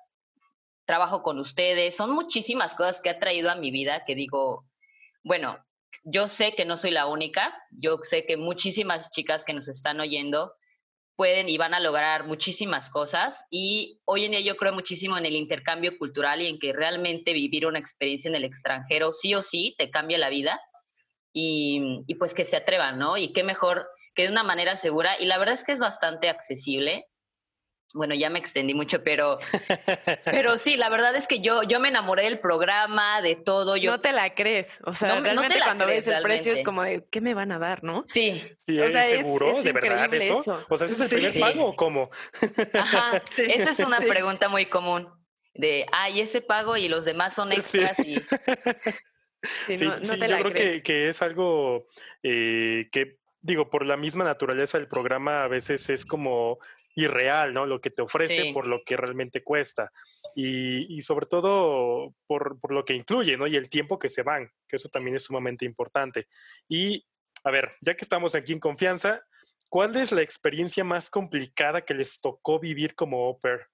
trabajo 0.86 1.22
con 1.22 1.38
ustedes, 1.38 1.94
son 1.94 2.12
muchísimas 2.12 2.74
cosas 2.74 3.02
que 3.02 3.10
ha 3.10 3.18
traído 3.18 3.50
a 3.50 3.56
mi 3.56 3.70
vida 3.70 4.04
que 4.06 4.14
digo, 4.14 4.64
bueno, 5.22 5.62
yo 6.04 6.26
sé 6.26 6.54
que 6.54 6.64
no 6.64 6.78
soy 6.78 6.90
la 6.90 7.06
única, 7.06 7.54
yo 7.70 7.98
sé 8.02 8.24
que 8.24 8.38
muchísimas 8.38 9.10
chicas 9.10 9.44
que 9.44 9.52
nos 9.52 9.68
están 9.68 10.00
oyendo 10.00 10.54
pueden 11.16 11.48
y 11.48 11.58
van 11.58 11.74
a 11.74 11.80
lograr 11.80 12.26
muchísimas 12.26 12.90
cosas 12.90 13.44
y 13.50 14.00
hoy 14.04 14.24
en 14.24 14.32
día 14.32 14.40
yo 14.40 14.56
creo 14.56 14.72
muchísimo 14.72 15.16
en 15.16 15.26
el 15.26 15.36
intercambio 15.36 15.96
cultural 15.98 16.42
y 16.42 16.48
en 16.48 16.58
que 16.58 16.72
realmente 16.72 17.32
vivir 17.32 17.66
una 17.66 17.78
experiencia 17.78 18.28
en 18.28 18.34
el 18.34 18.44
extranjero 18.44 19.12
sí 19.12 19.34
o 19.34 19.42
sí 19.42 19.74
te 19.78 19.90
cambia 19.90 20.18
la 20.18 20.30
vida 20.30 20.60
y, 21.32 22.04
pues 22.18 22.32
que 22.32 22.44
se 22.44 22.56
atrevan, 22.56 22.98
¿no? 22.98 23.16
Y 23.16 23.32
qué 23.32 23.42
mejor 23.42 23.88
que 24.14 24.22
de 24.22 24.30
una 24.30 24.44
manera 24.44 24.76
segura 24.76 25.16
y 25.18 25.26
la 25.26 25.38
verdad 25.38 25.54
es 25.54 25.64
que 25.64 25.72
es 25.72 25.80
bastante 25.80 26.28
accesible 26.28 27.06
bueno, 27.94 28.14
ya 28.16 28.28
me 28.28 28.40
extendí 28.40 28.74
mucho, 28.74 29.02
pero, 29.04 29.38
pero 30.24 30.56
sí, 30.56 30.76
la 30.76 30.90
verdad 30.90 31.14
es 31.14 31.28
que 31.28 31.40
yo, 31.40 31.62
yo 31.62 31.78
me 31.78 31.88
enamoré 31.88 32.24
del 32.24 32.40
programa, 32.40 33.22
de 33.22 33.36
todo. 33.36 33.76
Yo, 33.76 33.92
no 33.92 34.00
te 34.00 34.12
la 34.12 34.34
crees. 34.34 34.78
O 34.84 34.92
sea, 34.92 35.20
realmente 35.20 35.58
cuando 35.64 35.86
ves 35.86 36.06
el 36.08 36.22
precio 36.22 36.52
es 36.52 36.62
como 36.64 36.82
de, 36.82 37.06
¿qué 37.10 37.20
me 37.20 37.34
van 37.34 37.52
a 37.52 37.58
dar, 37.60 37.84
no? 37.84 38.02
Sí. 38.06 38.42
sí 38.66 38.80
o 38.80 38.90
sea, 38.90 39.04
seguro? 39.04 39.62
¿De 39.62 39.72
verdad 39.72 40.12
eso? 40.12 40.38
O 40.68 40.76
sea, 40.76 40.86
¿ese 40.86 40.94
es 40.94 41.00
el 41.00 41.08
primer 41.08 41.38
pago 41.38 41.66
o 41.66 41.76
cómo? 41.76 42.10
Ajá, 42.74 43.22
esa 43.38 43.70
es 43.70 43.78
una 43.78 44.00
pregunta 44.00 44.48
muy 44.48 44.66
común. 44.66 45.08
De, 45.54 45.86
ay, 45.92 46.20
ese 46.20 46.40
pago 46.40 46.76
y 46.76 46.88
los 46.88 47.04
demás 47.04 47.34
son 47.34 47.52
extras 47.52 47.98
y... 48.00 48.16
Sí, 49.66 49.84
no, 49.84 50.00
yo 50.00 50.16
creo 50.16 50.52
que, 50.52 50.82
que, 50.82 51.08
es 51.10 51.20
algo 51.20 51.84
eh, 52.22 52.88
que, 52.90 53.18
digo, 53.42 53.68
por 53.68 53.84
la 53.84 53.98
misma 53.98 54.24
naturaleza 54.24 54.78
del 54.78 54.88
programa 54.88 55.44
a 55.44 55.48
veces 55.48 55.90
es 55.90 56.06
como 56.06 56.58
irreal, 56.94 57.52
¿no? 57.52 57.66
Lo 57.66 57.80
que 57.80 57.90
te 57.90 58.02
ofrece 58.02 58.52
por 58.52 58.66
lo 58.66 58.82
que 58.84 58.96
realmente 58.96 59.42
cuesta. 59.42 59.90
Y, 60.34 61.00
sobre 61.02 61.26
todo 61.26 62.14
por, 62.26 62.58
lo 62.70 62.84
que 62.84 62.94
incluye, 62.94 63.36
¿no? 63.36 63.46
Y 63.46 63.56
el 63.56 63.68
tiempo 63.68 63.98
que 63.98 64.08
se 64.08 64.22
van, 64.22 64.50
que 64.68 64.76
eso 64.76 64.88
también 64.88 65.16
es 65.16 65.24
sumamente 65.24 65.64
importante. 65.64 66.26
Y, 66.68 67.06
a 67.44 67.50
ver, 67.50 67.72
ya 67.80 67.94
que 67.94 68.04
estamos 68.04 68.34
aquí 68.34 68.52
en 68.52 68.60
confianza, 68.60 69.22
¿cuál 69.68 69.96
es 69.96 70.12
la 70.12 70.22
experiencia 70.22 70.84
más 70.84 71.10
complicada 71.10 71.84
que 71.84 71.94
les 71.94 72.20
tocó 72.20 72.58
vivir 72.58 72.94
como 72.94 73.26
au 73.26 73.36
pair? 73.36 73.66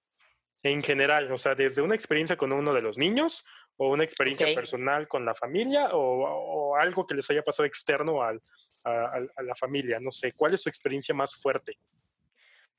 En 0.63 0.83
general, 0.83 1.31
o 1.31 1.39
sea, 1.39 1.55
desde 1.55 1.81
una 1.81 1.95
experiencia 1.95 2.37
con 2.37 2.51
uno 2.51 2.71
de 2.71 2.83
los 2.83 2.95
niños 2.95 3.43
o 3.77 3.89
una 3.89 4.03
experiencia 4.03 4.53
personal 4.53 5.07
con 5.07 5.25
la 5.25 5.33
familia 5.33 5.89
o, 5.93 6.75
algo 6.75 7.07
que 7.07 7.15
les 7.15 7.29
haya 7.31 7.41
pasado 7.41 7.65
externo 7.65 8.21
a, 8.21 8.33
la 8.83 9.55
familia, 9.55 9.97
no 9.99 10.11
sé, 10.11 10.33
¿cuál 10.33 10.53
es 10.53 10.61
su 10.61 10.69
experiencia 10.69 11.13
más 11.13 11.35
fuerte? 11.35 11.77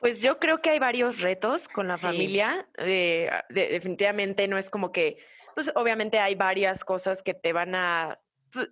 Pues 0.03 0.21
yo 0.21 0.41
creo 0.41 0.61
que 0.61 0.71
hay 0.71 0.81
varios 0.81 1.21
retos 1.21 1.69
con 1.69 1.87
la 1.87 1.97
familia. 1.97 2.67
Eh, 2.77 3.31
definitivamente 3.51 4.49
no 4.49 4.59
es 4.59 4.69
como 4.69 4.91
que, 4.91 5.19
pues 5.55 5.71
obviamente 5.77 6.19
hay 6.19 6.35
varias 6.35 6.83
cosas 6.83 7.23
que 7.23 7.35
te 7.35 7.53
van 7.53 7.77
a 7.77 8.19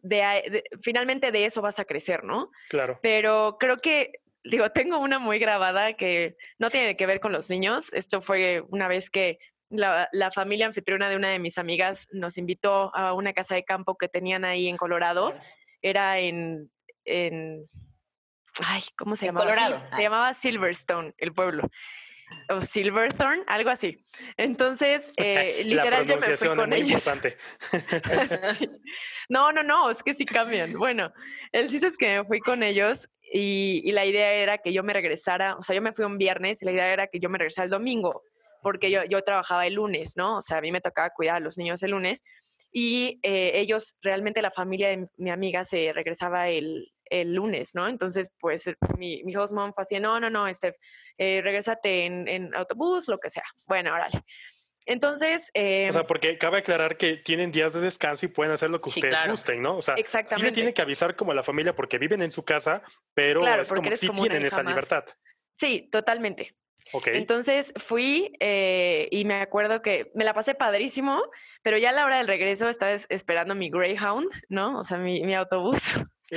de, 0.03 0.65
finalmente 0.83 1.31
de 1.31 1.45
eso 1.45 1.63
vas 1.63 1.79
a 1.79 1.85
crecer, 1.85 2.25
¿no? 2.25 2.51
Claro. 2.69 2.99
Pero 3.01 3.59
creo 3.61 3.77
que, 3.77 4.11
digo, 4.43 4.71
tengo 4.71 4.99
una 4.99 5.21
muy 5.21 5.39
grabada 5.39 5.93
que 5.93 6.37
no 6.59 6.69
tiene 6.69 6.97
que 6.97 7.07
ver 7.07 7.21
con 7.21 7.31
los 7.31 7.49
niños. 7.49 7.93
Esto 7.93 8.21
fue 8.21 8.65
una 8.69 8.89
vez 8.89 9.09
que 9.09 9.39
la, 9.69 10.09
la, 10.11 10.33
familia 10.33 10.67
anfitriona 10.67 11.09
de 11.09 11.15
una 11.15 11.29
de 11.29 11.39
mis 11.39 11.59
amigas 11.59 12.09
nos 12.11 12.39
invitó 12.39 12.93
a 12.93 13.13
una 13.13 13.35
casa 13.35 13.55
de 13.55 13.65
campo 13.65 13.97
que 13.97 14.09
tenían 14.09 14.45
ahí 14.45 14.67
en 14.67 14.77
Colorado. 14.77 15.33
Era 15.81 16.19
en, 16.19 16.73
en 17.05 17.69
ay, 18.63 18.83
¿cómo 18.97 19.17
se 19.17 19.27
llamaba? 19.27 19.47
Colorado. 19.47 19.83
Se 19.95 20.03
llamaba 20.03 20.35
Silverstone, 20.35 21.15
el 21.19 21.33
pueblo 21.33 21.69
o 22.49 22.63
Silverthorn, 22.63 23.43
algo 23.47 23.71
así. 23.71 24.03
Entonces, 24.37 25.13
eh, 25.17 25.63
literal, 25.67 26.07
yo 26.07 26.17
me 26.17 26.37
fui 26.37 26.49
con 26.49 26.73
ellos. 26.73 27.07
Importante. 27.07 27.37
No, 29.29 29.53
no, 29.53 29.63
no, 29.63 29.91
es 29.91 30.03
que 30.03 30.15
sí 30.15 30.25
cambian. 30.25 30.73
Bueno, 30.73 31.13
el 31.53 31.69
chiste 31.69 31.87
es 31.87 31.97
que 31.97 32.19
me 32.19 32.25
fui 32.25 32.41
con 32.41 32.65
ellos 32.65 33.09
y, 33.33 33.81
y, 33.85 33.93
la 33.93 34.05
idea 34.05 34.33
era 34.33 34.59
que 34.59 34.73
yo 34.73 34.83
me 34.83 34.93
regresara, 34.93 35.55
o 35.55 35.63
sea, 35.63 35.77
yo 35.77 35.81
me 35.81 35.93
fui 35.93 36.05
un 36.05 36.19
viernes 36.19 36.63
y 36.63 36.65
la 36.65 36.73
idea 36.73 36.93
era 36.93 37.07
que 37.07 37.21
yo 37.21 37.29
me 37.29 37.39
regresara 37.39 37.67
el 37.67 37.71
domingo, 37.71 38.25
porque 38.61 38.91
yo, 38.91 39.05
yo 39.05 39.23
trabajaba 39.23 39.69
el 39.69 39.75
lunes, 39.75 40.17
¿no? 40.17 40.39
O 40.39 40.43
sea, 40.43 40.59
a 40.59 40.61
mí 40.61 40.73
me 40.73 40.81
tocaba 40.81 41.11
cuidar 41.11 41.37
a 41.37 41.41
los 41.41 41.59
niños 41.59 41.81
el 41.85 41.93
lunes 41.93 42.25
y 42.73 43.21
eh, 43.23 43.53
ellos, 43.55 43.97
realmente 44.03 44.43
la 44.43 44.51
familia 44.51 44.89
de 44.89 45.07
mi 45.17 45.31
amiga 45.31 45.65
se 45.65 45.93
regresaba 45.93 46.49
el, 46.49 46.91
el 47.11 47.35
lunes, 47.35 47.75
¿no? 47.75 47.89
Entonces, 47.89 48.31
pues 48.39 48.67
eh, 48.67 48.77
mi, 48.97 49.23
mi 49.25 49.37
host 49.37 49.53
mom 49.53 49.73
fue 49.75 49.83
así, 49.83 49.99
no, 50.01 50.19
no, 50.21 50.31
no, 50.31 50.53
Steph, 50.53 50.77
eh, 51.19 51.41
regresate 51.43 52.07
en, 52.07 52.29
en, 52.29 52.55
autobús, 52.55 53.09
lo 53.09 53.19
que 53.19 53.31
sea. 53.31 53.45
Bueno, 53.67 53.93
órale. 53.93 54.25
Entonces... 54.87 55.51
Eh, 55.55 55.89
o 55.91 55.93
sea, 55.93 56.05
porque 56.05 56.39
cabe 56.39 56.59
aclarar 56.59 56.97
que 56.97 57.19
tienen 57.19 57.53
días 57.53 57.75
de 57.75 57.81
descanso 57.81 58.27
y 58.27 58.29
pueden 58.29 58.53
hacer 58.53 58.71
lo 58.71 58.81
que 58.81 58.89
ustedes 58.89 59.19
gusten, 59.29 59.61
¿no? 59.61 59.77
O 59.77 59.83
sea, 59.83 59.97
sí 59.97 60.43
le 60.43 60.53
tienen 60.53 60.73
que 60.73 60.83
avisar 60.83 61.17
como 61.17 61.33
a 61.33 61.35
la 61.35 61.43
familia 61.43 61.75
porque 61.75 61.99
viven 61.99 62.23
en 62.23 62.33
su 62.33 62.45
casa, 62.45 62.83
pero 63.15 63.47
es 63.47 63.73
como 63.73 63.95
sí 63.95 64.09
tienen 64.09 64.45
esa 64.45 64.63
libertad. 64.63 65.05
Sí, 65.59 65.89
totalmente. 65.93 66.55
Okay. 66.93 67.19
Entonces 67.19 67.73
fui 67.77 68.33
eh, 68.41 69.07
y 69.11 69.25
me 69.25 69.43
acuerdo 69.43 69.83
que 69.83 70.11
me 70.15 70.25
la 70.25 70.35
pasé 70.35 70.55
padrísimo, 70.55 71.23
pero 71.63 71.77
ya 71.79 71.91
a 71.91 71.93
la 71.93 72.05
hora 72.05 72.17
del 72.17 72.27
regreso 72.27 72.69
estaba 72.69 72.93
esperando 72.93 73.55
mi 73.55 73.71
Greyhound, 73.71 74.29
¿no? 74.49 74.81
O 74.81 74.85
sea, 74.85 74.97
mi, 74.97 75.23
mi 75.23 75.35
autobús. 75.35 75.79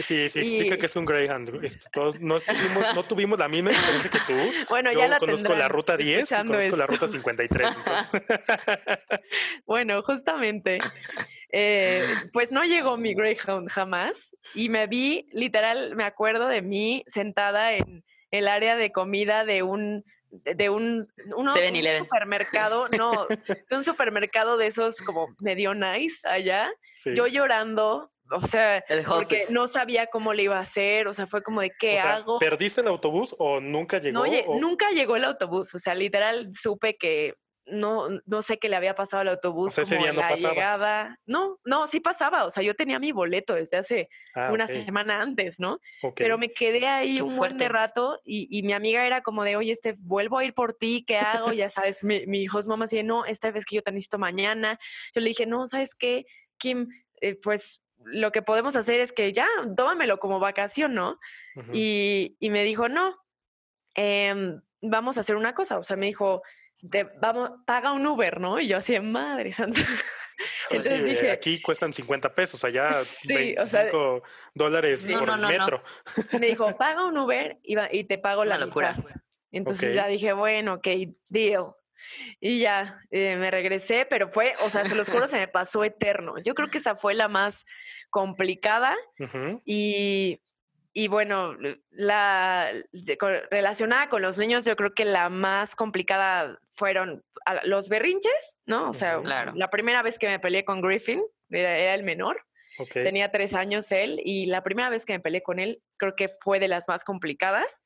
Sí, 0.01 0.27
sí, 0.27 0.39
explica 0.39 0.77
que 0.77 0.87
es 0.87 0.95
un 0.95 1.05
Greyhound. 1.05 1.51
Todos, 1.91 2.19
no, 2.19 2.39
tuvimos, 2.39 2.95
no, 2.95 3.03
tuvimos, 3.03 3.39
la 3.39 3.47
misma 3.47 3.71
experiencia 3.71 4.09
que 4.09 4.19
tú. 4.25 4.33
Bueno, 4.69 4.91
ya 4.91 5.07
la 5.07 5.19
conozco 5.19 5.53
la 5.53 5.67
ruta 5.67 5.95
10 5.95 6.31
y 6.31 6.35
conozco 6.47 6.75
la 6.75 6.87
ruta 6.87 7.07
53. 7.07 7.77
bueno, 9.65 10.01
justamente. 10.01 10.79
Eh, 11.51 12.07
pues 12.31 12.51
no 12.51 12.63
llegó 12.63 12.97
mi 12.97 13.13
Greyhound 13.13 13.69
jamás 13.69 14.35
y 14.55 14.69
me 14.69 14.87
vi, 14.87 15.27
literal, 15.31 15.95
me 15.95 16.05
acuerdo 16.05 16.47
de 16.47 16.63
mí 16.63 17.03
sentada 17.05 17.73
en 17.73 18.03
el 18.31 18.47
área 18.47 18.75
de 18.75 18.91
comida 18.91 19.45
de 19.45 19.61
un 19.61 20.03
de 20.31 20.71
un, 20.71 21.07
un 21.35 21.47
supermercado, 21.99 22.87
no, 22.97 23.27
de 23.27 23.77
un 23.77 23.83
supermercado 23.83 24.57
de 24.57 24.65
esos 24.65 24.97
como 24.97 25.27
medio 25.39 25.75
nice 25.75 26.27
allá, 26.27 26.71
yo 27.13 27.27
llorando 27.27 28.11
o 28.31 28.47
sea, 28.47 28.83
porque 29.07 29.43
no 29.49 29.67
sabía 29.67 30.07
cómo 30.07 30.33
le 30.33 30.43
iba 30.43 30.57
a 30.57 30.61
hacer, 30.61 31.07
o 31.07 31.13
sea, 31.13 31.27
fue 31.27 31.41
como 31.43 31.61
de 31.61 31.71
qué 31.77 31.99
hago. 31.99 32.39
¿Perdiste 32.39 32.81
el 32.81 32.87
autobús 32.87 33.35
o 33.39 33.59
nunca 33.59 33.99
llegó? 33.99 34.25
No, 34.25 34.59
nunca 34.59 34.89
llegó 34.91 35.15
el 35.15 35.25
autobús, 35.25 35.73
o 35.75 35.79
sea, 35.79 35.95
literal 35.95 36.49
supe 36.53 36.97
que 36.97 37.35
no, 37.65 38.07
no 38.25 38.41
sé 38.41 38.57
qué 38.57 38.67
le 38.69 38.75
había 38.75 38.95
pasado 38.95 39.21
al 39.21 39.29
autobús. 39.29 39.77
O 39.77 39.85
sea, 39.85 39.97
como 39.97 40.11
la 40.11 40.35
llegada. 40.35 41.19
No, 41.25 41.59
no, 41.63 41.87
sí 41.87 41.99
pasaba. 41.99 42.45
O 42.45 42.51
sea, 42.51 42.63
yo 42.63 42.75
tenía 42.75 42.99
mi 42.99 43.11
boleto 43.11 43.53
desde 43.53 43.77
hace 43.77 44.09
ah, 44.35 44.49
una 44.51 44.67
semana 44.67 45.21
antes, 45.21 45.59
¿no? 45.59 45.79
Pero 46.15 46.37
me 46.37 46.51
quedé 46.51 46.87
ahí 46.87 47.21
un 47.21 47.37
buen 47.37 47.57
de 47.57 47.69
rato 47.69 48.19
y, 48.23 48.47
y, 48.51 48.63
mi 48.63 48.73
amiga 48.73 49.05
era 49.05 49.21
como 49.21 49.43
de, 49.43 49.55
oye, 49.55 49.71
este, 49.71 49.95
vuelvo 49.97 50.37
a 50.37 50.45
ir 50.45 50.53
por 50.53 50.73
ti, 50.73 51.03
¿qué 51.07 51.17
hago? 51.17 51.53
ya 51.53 51.69
sabes, 51.69 52.03
mi, 52.03 52.25
mi 52.25 52.41
hijo 52.41 52.59
es 52.59 52.67
mamá 52.67 52.85
así 52.85 53.01
no, 53.03 53.25
esta 53.25 53.51
vez 53.51 53.65
que 53.65 53.75
yo 53.75 53.81
te 53.81 53.91
necesito 53.91 54.19
mañana. 54.19 54.79
Yo 55.15 55.21
le 55.21 55.29
dije, 55.29 55.45
no, 55.45 55.65
¿sabes 55.67 55.95
qué? 55.95 56.25
Kim, 56.57 56.87
eh, 57.21 57.35
pues 57.41 57.82
lo 58.05 58.31
que 58.31 58.41
podemos 58.41 58.75
hacer 58.75 58.99
es 58.99 59.11
que 59.11 59.33
ya, 59.33 59.47
tómamelo 59.75 60.19
como 60.19 60.39
vacación, 60.39 60.93
¿no? 60.93 61.19
y, 61.71 62.35
y, 62.39 62.49
me 62.49 62.63
dijo, 62.63 62.89
no, 62.89 63.15
eh, 63.95 64.59
vamos 64.81 65.17
a 65.17 65.21
hacer 65.21 65.35
una 65.35 65.53
cosa. 65.53 65.77
O 65.79 65.83
sea, 65.83 65.97
me 65.97 66.07
dijo, 66.07 66.43
te, 66.89 67.03
vamos, 67.21 67.51
paga 67.65 67.91
un 67.93 68.05
Uber, 68.05 68.39
¿no? 68.39 68.59
Y 68.59 68.67
yo 68.67 68.77
así, 68.77 68.99
madre 68.99 69.53
santa. 69.53 69.81
Entonces 70.69 71.05
dije, 71.05 71.31
aquí 71.31 71.61
cuestan 71.61 71.93
50 71.93 72.33
pesos, 72.33 72.63
allá 72.65 73.03
sí, 73.05 73.27
25 73.27 74.23
dólares 74.55 75.07
por 75.07 75.29
el 75.29 75.37
metro. 75.41 75.83
Me 76.39 76.47
dijo, 76.47 76.75
paga 76.75 77.05
un 77.05 77.17
Uber 77.17 77.59
y, 77.63 77.75
y 77.91 78.03
te 78.05 78.17
pago 78.17 78.43
la 78.45 78.57
locura. 78.57 78.97
Entonces 79.51 79.93
ya 79.93 80.07
dije, 80.07 80.33
bueno, 80.33 80.75
ok, 80.75 80.87
deal. 81.29 81.65
Y 82.39 82.59
ya 82.59 82.99
eh, 83.11 83.35
me 83.37 83.51
regresé, 83.51 84.05
pero 84.09 84.29
fue, 84.29 84.53
o 84.61 84.69
sea, 84.69 84.85
se 84.85 84.95
los 84.95 85.09
juro, 85.09 85.27
se 85.27 85.37
me 85.37 85.47
pasó 85.47 85.83
eterno. 85.83 86.35
Yo 86.43 86.55
creo 86.55 86.69
que 86.69 86.77
esa 86.77 86.95
fue 86.95 87.13
la 87.13 87.27
más 87.27 87.65
complicada 88.09 88.95
y, 89.65 90.39
y, 90.93 91.07
bueno, 91.07 91.55
la 91.89 92.71
relacionada 93.49 94.09
con 94.09 94.21
los 94.21 94.37
niños, 94.37 94.65
yo 94.65 94.75
creo 94.75 94.93
que 94.93 95.05
la 95.05 95.29
más 95.29 95.75
complicada 95.75 96.59
fueron 96.73 97.23
los 97.63 97.89
berrinches, 97.89 98.59
¿no? 98.65 98.89
O 98.89 98.93
sea, 98.93 99.19
la 99.19 99.69
primera 99.69 100.01
vez 100.01 100.17
que 100.17 100.27
me 100.27 100.39
peleé 100.39 100.65
con 100.65 100.81
Griffin, 100.81 101.21
era, 101.49 101.93
el 101.93 102.03
menor. 102.03 102.37
Tenía 102.91 103.29
tres 103.29 103.53
años 103.53 103.91
él 103.91 104.19
y 104.25 104.47
la 104.47 104.63
primera 104.63 104.89
vez 104.89 105.05
que 105.05 105.13
me 105.13 105.19
peleé 105.19 105.43
con 105.43 105.59
él 105.59 105.83
creo 105.97 106.15
que 106.15 106.29
fue 106.41 106.59
de 106.59 106.67
las 106.67 106.87
más 106.87 107.03
complicadas 107.03 107.83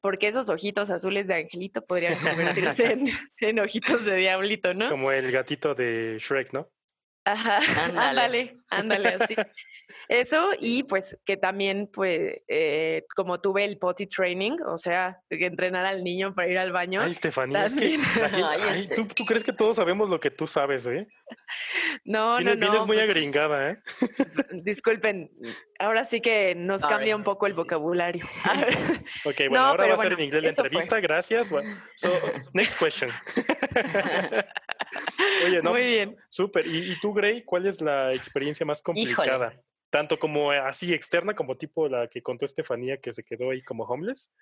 porque 0.00 0.28
esos 0.28 0.48
ojitos 0.48 0.90
azules 0.90 1.26
de 1.26 1.34
angelito 1.34 1.84
podrían 1.84 2.14
convertirse 2.74 2.96
en, 3.38 3.58
ojitos 3.60 4.04
de 4.04 4.16
diablito, 4.16 4.74
¿no? 4.74 4.88
Como 4.88 5.12
el 5.12 5.30
gatito 5.30 5.74
de 5.74 6.16
Shrek, 6.18 6.52
¿no? 6.52 6.68
Ajá, 7.24 7.60
ándale, 7.84 8.54
ándale, 8.70 9.08
así. 9.08 9.34
Eso 10.10 10.48
y 10.58 10.82
pues 10.82 11.16
que 11.24 11.36
también 11.36 11.88
pues 11.92 12.42
eh, 12.48 13.04
como 13.14 13.40
tuve 13.40 13.64
el 13.64 13.78
potty 13.78 14.08
training, 14.08 14.56
o 14.66 14.76
sea, 14.76 15.20
que 15.30 15.46
entrenar 15.46 15.86
al 15.86 16.02
niño 16.02 16.34
para 16.34 16.48
ir 16.48 16.58
al 16.58 16.72
baño. 16.72 17.00
Ay, 17.00 17.12
Estefanía, 17.12 17.64
es 17.64 17.74
que 17.76 17.94
este 18.74 18.94
¿tú, 18.96 19.06
¿tú, 19.06 19.24
crees 19.24 19.44
que 19.44 19.52
todos 19.52 19.76
sabemos 19.76 20.10
lo 20.10 20.18
que 20.18 20.32
tú 20.32 20.48
sabes, 20.48 20.88
¿eh? 20.88 21.06
No, 22.04 22.40
no, 22.40 22.56
no. 22.56 22.60
Vienes 22.60 22.86
muy 22.86 22.96
pues 22.96 23.08
agringada, 23.08 23.70
¿eh? 23.70 23.78
Disculpen, 24.64 25.30
ahora 25.78 26.04
sí 26.04 26.20
que 26.20 26.56
nos 26.56 26.82
cambia 26.82 27.14
un 27.14 27.22
poco 27.22 27.46
el 27.46 27.54
vocabulario. 27.54 28.24
ok, 29.24 29.36
bueno, 29.48 29.64
ahora 29.64 29.86
va 29.86 29.94
a 29.94 29.98
ser 29.98 30.14
en 30.14 30.20
inglés 30.22 30.42
la 30.42 30.48
entrevista, 30.48 30.98
gracias. 30.98 31.52
so, 31.94 32.10
next 32.52 32.76
question. 32.80 33.12
Oye, 35.46 35.62
no, 35.62 35.70
Muy 35.70 35.82
pues, 35.82 35.94
bien. 35.94 36.16
Súper. 36.28 36.66
¿Y, 36.66 36.98
tú, 36.98 37.12
Gray, 37.12 37.44
cuál 37.44 37.66
es 37.66 37.80
la 37.80 38.12
experiencia 38.12 38.66
más 38.66 38.82
complicada? 38.82 39.54
Tanto 39.90 40.18
como 40.18 40.50
así 40.52 40.94
externa 40.94 41.34
como 41.34 41.56
tipo 41.56 41.88
la 41.88 42.08
que 42.08 42.22
contó 42.22 42.44
Estefanía 42.44 42.98
que 42.98 43.12
se 43.12 43.22
quedó 43.22 43.50
ahí 43.50 43.62
como 43.62 43.84
homeless 43.84 44.32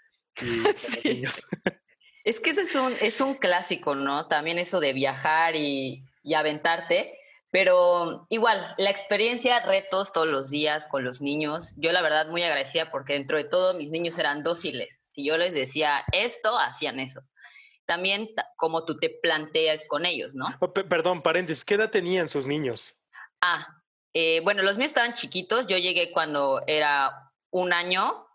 y 0.41 0.63
Es 2.25 2.41
que 2.41 2.51
ese 2.51 2.63
es 2.63 2.75
un, 2.75 2.95
es 3.01 3.23
un 3.23 3.37
clásico, 3.37 3.95
¿no? 3.95 4.29
También 4.29 4.59
eso 4.59 4.81
de 4.81 4.93
viajar 4.93 5.57
y, 5.57 6.05
y 6.23 6.35
aventarte, 6.35 7.19
pero 7.51 8.27
igual, 8.29 8.75
la 8.77 8.91
experiencia, 8.91 9.61
retos 9.61 10.13
todos 10.13 10.27
los 10.27 10.51
días 10.51 10.89
con 10.91 11.05
los 11.05 11.23
niños, 11.23 11.73
yo 11.79 11.91
la 11.93 12.03
verdad 12.03 12.29
muy 12.29 12.43
agradecida 12.43 12.91
porque 12.91 13.15
dentro 13.15 13.39
de 13.39 13.45
todo 13.45 13.73
mis 13.73 13.91
niños 13.91 14.19
eran 14.19 14.43
dóciles. 14.43 15.09
Si 15.13 15.25
yo 15.25 15.39
les 15.39 15.55
decía 15.55 16.05
esto, 16.13 16.59
hacían 16.59 17.01
eso. 17.01 17.23
También 17.87 18.29
como 18.57 18.85
tú 18.85 18.99
te 18.99 19.09
planteas 19.09 19.87
con 19.89 20.05
ellos, 20.05 20.35
¿no? 20.35 20.49
Oh, 20.61 20.71
perdón, 20.71 21.23
paréntesis, 21.23 21.65
¿qué 21.65 21.77
edad 21.77 21.91
tenían 21.91 22.29
sus 22.29 22.47
niños? 22.47 22.95
Ah, 23.41 23.78
eh, 24.15 24.41
bueno, 24.43 24.63
los 24.63 24.79
míos 24.79 24.91
estaban 24.91 25.15
chiquitos. 25.15 25.67
Yo 25.67 25.77
llegué 25.79 26.13
cuando 26.13 26.63
era 26.67 27.33
un 27.51 27.73
año, 27.73 28.27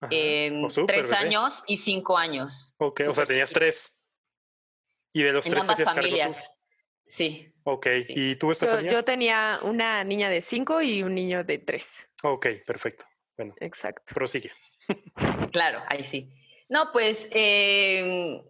oh, 0.00 0.86
tres 0.86 1.12
años 1.12 1.62
y 1.66 1.76
cinco 1.76 2.16
años. 2.16 2.74
Ok, 2.78 3.02
o 3.08 3.14
sea, 3.14 3.26
tenías 3.26 3.50
tres. 3.50 4.00
Y 5.12 5.22
de 5.22 5.32
los 5.32 5.44
tres 5.44 5.66
te 5.66 5.84
familias. 5.84 6.50
Sí. 7.06 7.46
Ok, 7.64 7.86
¿y 8.08 8.36
tú, 8.36 8.50
Estefanía? 8.50 8.90
Yo, 8.90 8.98
yo, 8.98 9.04
tenía 9.04 9.60
una 9.62 10.02
niña 10.02 10.30
de 10.30 10.40
cinco 10.40 10.80
y 10.80 11.02
un 11.02 11.14
niño 11.14 11.44
de 11.44 11.58
tres. 11.58 12.08
Ok, 12.22 12.46
perfecto. 12.66 13.04
Bueno. 13.36 13.54
Exacto. 13.60 14.14
Prosigue. 14.14 14.50
claro, 15.52 15.82
ahí 15.88 16.04
sí. 16.04 16.32
No, 16.70 16.90
pues, 16.90 17.28
em, 17.32 18.42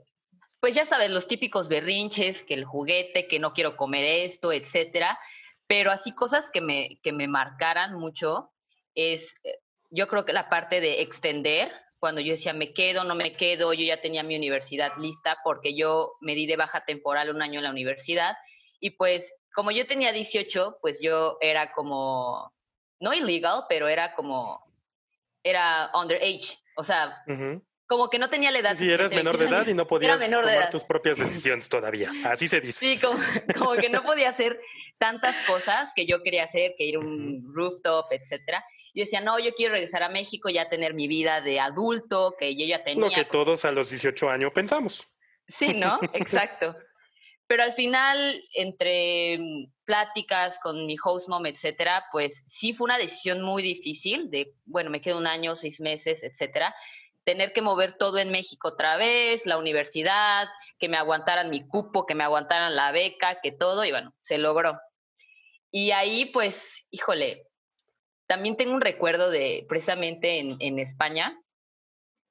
pues 0.60 0.74
ya 0.76 0.84
sabes, 0.84 1.10
los 1.10 1.26
típicos 1.26 1.68
berrinches, 1.68 2.44
que 2.44 2.54
el 2.54 2.64
juguete, 2.64 3.26
que 3.26 3.40
no 3.40 3.52
quiero 3.52 3.76
comer 3.76 4.04
esto, 4.04 4.52
etcétera 4.52 5.18
pero 5.66 5.90
así 5.90 6.14
cosas 6.14 6.50
que 6.52 6.60
me, 6.60 6.98
que 7.02 7.12
me 7.12 7.28
marcaran 7.28 7.94
mucho 7.94 8.52
es, 8.94 9.34
eh, 9.44 9.58
yo 9.90 10.08
creo 10.08 10.24
que 10.24 10.32
la 10.32 10.48
parte 10.48 10.80
de 10.80 11.02
extender, 11.02 11.72
cuando 11.98 12.20
yo 12.20 12.32
decía, 12.32 12.52
me 12.52 12.72
quedo, 12.72 13.04
no 13.04 13.14
me 13.14 13.32
quedo, 13.32 13.72
yo 13.72 13.84
ya 13.84 14.00
tenía 14.00 14.22
mi 14.22 14.36
universidad 14.36 14.92
lista 14.98 15.38
porque 15.44 15.74
yo 15.74 16.12
me 16.20 16.34
di 16.34 16.46
de 16.46 16.56
baja 16.56 16.84
temporal 16.84 17.30
un 17.30 17.42
año 17.42 17.58
en 17.60 17.64
la 17.64 17.70
universidad 17.70 18.36
y 18.80 18.90
pues 18.90 19.34
como 19.54 19.70
yo 19.70 19.86
tenía 19.86 20.12
18, 20.12 20.78
pues 20.80 21.00
yo 21.00 21.36
era 21.40 21.72
como 21.72 22.52
no 23.00 23.12
illegal, 23.12 23.64
pero 23.68 23.88
era 23.88 24.14
como, 24.14 24.64
era 25.42 25.90
underage, 25.94 26.58
o 26.76 26.84
sea, 26.84 27.22
como 27.92 28.08
que 28.08 28.18
no 28.18 28.26
tenía 28.26 28.50
la 28.50 28.60
edad. 28.60 28.74
Sí, 28.74 28.90
eras 28.90 29.12
menor 29.12 29.36
de 29.36 29.44
edad 29.44 29.66
y 29.66 29.74
no 29.74 29.86
podías 29.86 30.18
tomar 30.18 30.70
tus 30.70 30.82
propias 30.84 31.18
decisiones 31.18 31.68
todavía, 31.68 32.10
así 32.24 32.46
se 32.46 32.58
dice. 32.58 32.78
Sí, 32.78 32.98
como, 32.98 33.22
como 33.58 33.74
que 33.74 33.90
no 33.90 34.02
podía 34.02 34.30
hacer 34.30 34.58
tantas 34.96 35.36
cosas 35.46 35.92
que 35.94 36.06
yo 36.06 36.22
quería 36.22 36.44
hacer, 36.44 36.72
que 36.78 36.84
ir 36.84 36.96
a 36.96 37.00
un 37.00 37.52
rooftop, 37.54 38.06
etcétera. 38.10 38.64
Yo 38.94 39.04
decía, 39.04 39.20
no, 39.20 39.38
yo 39.38 39.52
quiero 39.54 39.74
regresar 39.74 40.02
a 40.02 40.08
México, 40.08 40.48
ya 40.48 40.70
tener 40.70 40.94
mi 40.94 41.06
vida 41.06 41.42
de 41.42 41.60
adulto, 41.60 42.34
que 42.38 42.56
yo 42.56 42.64
ya 42.64 42.82
tenía. 42.82 43.08
Lo 43.08 43.14
que 43.14 43.26
todos 43.26 43.62
a 43.66 43.70
los 43.72 43.90
18 43.90 44.30
años 44.30 44.52
pensamos. 44.54 45.06
Sí, 45.48 45.74
¿no? 45.74 45.98
Exacto. 46.14 46.74
Pero 47.46 47.64
al 47.64 47.74
final, 47.74 48.42
entre 48.54 49.38
pláticas 49.84 50.58
con 50.62 50.86
mi 50.86 50.96
host 51.04 51.28
mom, 51.28 51.44
etcétera, 51.44 52.06
pues 52.10 52.42
sí 52.46 52.72
fue 52.72 52.86
una 52.86 52.96
decisión 52.96 53.42
muy 53.42 53.62
difícil 53.62 54.30
de, 54.30 54.54
bueno, 54.64 54.88
me 54.88 55.02
quedo 55.02 55.18
un 55.18 55.26
año, 55.26 55.56
seis 55.56 55.78
meses, 55.78 56.22
etcétera. 56.22 56.74
Tener 57.24 57.52
que 57.52 57.62
mover 57.62 57.96
todo 57.96 58.18
en 58.18 58.30
México 58.30 58.68
otra 58.68 58.96
vez, 58.96 59.46
la 59.46 59.58
universidad, 59.58 60.48
que 60.78 60.88
me 60.88 60.96
aguantaran 60.96 61.50
mi 61.50 61.66
cupo, 61.66 62.06
que 62.06 62.14
me 62.14 62.24
aguantaran 62.24 62.74
la 62.74 62.90
beca, 62.90 63.40
que 63.40 63.52
todo, 63.52 63.84
y 63.84 63.90
bueno, 63.92 64.12
se 64.20 64.38
logró. 64.38 64.78
Y 65.70 65.92
ahí, 65.92 66.26
pues, 66.26 66.84
híjole, 66.90 67.46
también 68.26 68.56
tengo 68.56 68.74
un 68.74 68.80
recuerdo 68.80 69.30
de 69.30 69.64
precisamente 69.68 70.38
en, 70.38 70.56
en 70.60 70.78
España, 70.78 71.38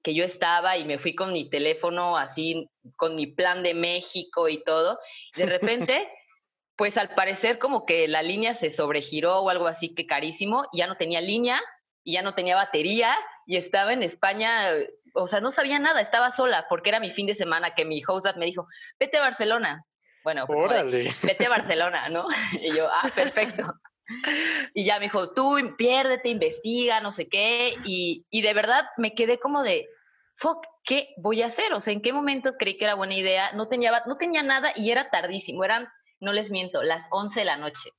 que 0.04 0.14
yo 0.14 0.24
estaba 0.24 0.78
y 0.78 0.86
me 0.86 0.98
fui 0.98 1.16
con 1.16 1.32
mi 1.32 1.50
teléfono 1.50 2.18
así, 2.18 2.70
con 2.96 3.16
mi 3.16 3.28
plan 3.28 3.64
de 3.64 3.74
México 3.74 4.50
y 4.50 4.64
todo. 4.64 5.00
De 5.36 5.46
repente, 5.46 6.08
pues 6.76 6.98
al 6.98 7.14
parecer 7.14 7.60
como 7.60 7.86
que 7.86 8.08
la 8.08 8.24
línea 8.24 8.54
se 8.54 8.72
sobregiró 8.72 9.40
o 9.40 9.50
algo 9.50 9.68
así 9.68 9.94
que 9.94 10.08
carísimo, 10.08 10.66
y 10.72 10.80
ya 10.80 10.88
no 10.88 10.98
tenía 10.98 11.22
línea 11.22 11.62
y 12.04 12.14
ya 12.14 12.22
no 12.22 12.34
tenía 12.34 12.56
batería 12.56 13.16
y 13.46 13.58
estaba 13.58 13.94
en 13.94 14.04
España, 14.04 14.72
o 15.14 15.28
sea, 15.28 15.42
no 15.42 15.52
sabía 15.52 15.80
nada, 15.80 16.02
estaba 16.02 16.32
sola 16.32 16.66
porque 16.70 16.90
era 16.90 17.00
mi 17.00 17.12
fin 17.12 17.28
de 17.28 17.34
semana 17.34 17.74
que 17.76 17.86
mi 17.86 18.02
host 18.08 18.36
me 18.38 18.46
dijo, 18.46 18.68
vete 19.00 19.18
a 19.18 19.22
Barcelona. 19.22 19.86
Bueno, 20.24 20.46
vete 21.24 21.46
a 21.46 21.50
Barcelona, 21.50 22.10
¿no? 22.10 22.28
Y 22.62 22.76
yo, 22.76 22.90
ah, 22.92 23.12
perfecto. 23.14 23.74
Y 24.74 24.86
ya 24.86 25.00
me 25.00 25.06
dijo, 25.06 25.34
tú 25.34 25.58
piérdete, 25.78 26.30
investiga, 26.30 27.00
no 27.02 27.12
sé 27.12 27.28
qué. 27.30 27.76
Y, 27.86 28.26
y 28.30 28.42
de 28.42 28.54
verdad 28.54 28.86
me 28.98 29.14
quedé 29.14 29.40
como 29.40 29.64
de, 29.64 29.88
fuck, 30.36 30.66
¿qué 30.84 31.14
voy 31.18 31.42
a 31.42 31.48
hacer? 31.48 31.74
O 31.74 31.80
sea, 31.80 31.94
¿en 31.94 32.02
qué 32.02 32.14
momento 32.14 32.56
creí 32.58 32.78
que 32.78 32.86
era 32.86 32.96
buena 32.96 33.16
idea? 33.16 33.52
No 33.54 33.68
tenía, 33.68 33.92
no 34.06 34.18
tenía 34.18 34.44
nada 34.44 34.74
y 34.76 34.92
era 34.92 35.10
tardísimo. 35.10 35.64
Eran, 35.64 35.88
no 36.20 36.34
les 36.34 36.52
miento, 36.52 36.82
las 36.84 37.08
11 37.12 37.40
de 37.40 37.46
la 37.46 37.58
noche. 37.58 37.92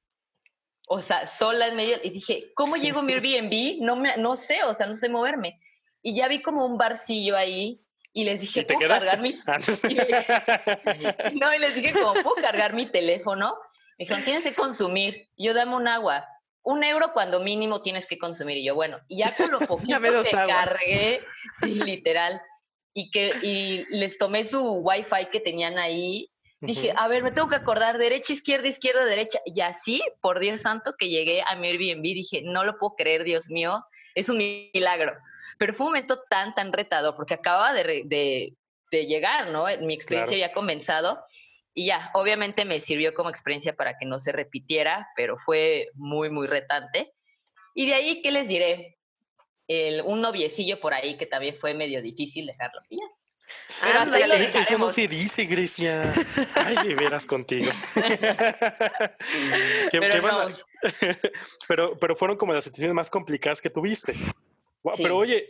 O 0.88 1.00
sea, 1.00 1.26
sola 1.26 1.68
en 1.68 1.76
medio. 1.76 1.96
Y 2.02 2.10
dije, 2.10 2.52
¿cómo 2.54 2.76
llego 2.76 3.00
a 3.00 3.02
mi 3.02 3.12
Airbnb? 3.14 3.82
No, 3.82 3.96
me, 3.96 4.16
no 4.16 4.36
sé, 4.36 4.62
o 4.64 4.74
sea, 4.74 4.86
no 4.86 4.96
sé 4.96 5.08
moverme. 5.08 5.60
Y 6.02 6.16
ya 6.16 6.28
vi 6.28 6.42
como 6.42 6.66
un 6.66 6.78
barcillo 6.78 7.36
ahí 7.36 7.80
y 8.12 8.24
les 8.24 8.40
dije, 8.40 8.64
¿puedo 8.64 8.88
cargar 8.88 9.20
mi... 9.20 9.32
no, 11.40 11.54
y 11.54 11.58
les 11.58 11.76
dije, 11.76 11.92
¿cómo 11.92 12.14
puedo 12.22 12.36
cargar 12.36 12.74
mi 12.74 12.90
teléfono? 12.90 13.56
Me 13.98 14.04
dijeron, 14.04 14.24
tienes 14.24 14.44
que 14.44 14.54
consumir. 14.54 15.28
yo, 15.36 15.54
dame 15.54 15.76
un 15.76 15.88
agua. 15.88 16.26
Un 16.64 16.84
euro 16.84 17.12
cuando 17.12 17.40
mínimo 17.40 17.82
tienes 17.82 18.06
que 18.06 18.18
consumir. 18.18 18.58
Y 18.58 18.64
yo, 18.64 18.74
bueno, 18.74 18.98
y 19.08 19.18
ya 19.18 19.34
con 19.34 19.50
lo 19.50 19.60
poquito 19.60 20.00
que 20.00 20.30
cargué, 20.30 21.20
sí, 21.60 21.74
literal, 21.74 22.40
y 22.94 23.10
que 23.10 23.32
y 23.42 23.84
les 23.96 24.18
tomé 24.18 24.44
su 24.44 24.60
wifi 24.60 25.28
que 25.30 25.40
tenían 25.40 25.78
ahí, 25.78 26.31
dije, 26.62 26.94
a 26.96 27.08
ver, 27.08 27.22
me 27.22 27.32
tengo 27.32 27.48
que 27.48 27.56
acordar, 27.56 27.98
derecha, 27.98 28.32
izquierda, 28.32 28.68
izquierda, 28.68 29.04
derecha. 29.04 29.40
Y 29.44 29.60
así, 29.60 30.02
por 30.20 30.38
Dios 30.38 30.62
santo, 30.62 30.94
que 30.98 31.08
llegué 31.08 31.42
a 31.46 31.56
mi 31.56 31.68
Airbnb, 31.68 32.02
dije, 32.02 32.42
no 32.42 32.64
lo 32.64 32.78
puedo 32.78 32.94
creer, 32.96 33.24
Dios 33.24 33.50
mío, 33.50 33.84
es 34.14 34.28
un 34.28 34.38
milagro. 34.38 35.12
Pero 35.58 35.74
fue 35.74 35.86
un 35.86 35.92
momento 35.92 36.20
tan, 36.30 36.54
tan 36.54 36.72
retado, 36.72 37.16
porque 37.16 37.34
acababa 37.34 37.72
de, 37.72 38.02
de, 38.06 38.54
de 38.90 39.06
llegar, 39.06 39.50
¿no? 39.50 39.66
Mi 39.80 39.94
experiencia 39.94 40.34
había 40.34 40.52
comenzado 40.52 41.22
y 41.74 41.86
ya, 41.86 42.10
obviamente 42.14 42.64
me 42.64 42.80
sirvió 42.80 43.14
como 43.14 43.30
experiencia 43.30 43.74
para 43.74 43.96
que 43.96 44.06
no 44.06 44.18
se 44.18 44.32
repitiera, 44.32 45.08
pero 45.16 45.38
fue 45.38 45.88
muy, 45.94 46.30
muy 46.30 46.46
retante. 46.46 47.12
Y 47.74 47.86
de 47.86 47.94
ahí, 47.94 48.22
¿qué 48.22 48.30
les 48.30 48.48
diré? 48.48 48.98
El, 49.68 50.02
un 50.02 50.20
noviecillo 50.20 50.80
por 50.80 50.92
ahí 50.92 51.16
que 51.16 51.26
también 51.26 51.56
fue 51.56 51.72
medio 51.72 52.02
difícil 52.02 52.46
dejarlo. 52.46 52.80
Y 52.90 52.98
Eso 54.54 54.78
no 54.78 54.90
se 54.90 55.08
dice, 55.08 55.44
Grecia. 55.44 56.14
Ay, 56.54 56.88
de 56.88 56.94
veras 56.94 57.26
contigo. 57.26 57.72
pero, 59.90 60.48
pero, 61.68 61.98
pero, 61.98 62.16
fueron 62.16 62.36
como 62.36 62.52
las 62.52 62.64
situaciones 62.64 62.94
más 62.94 63.10
complicadas 63.10 63.60
que 63.60 63.70
tuviste. 63.70 64.14
Pero 64.96 65.16
oye, 65.16 65.48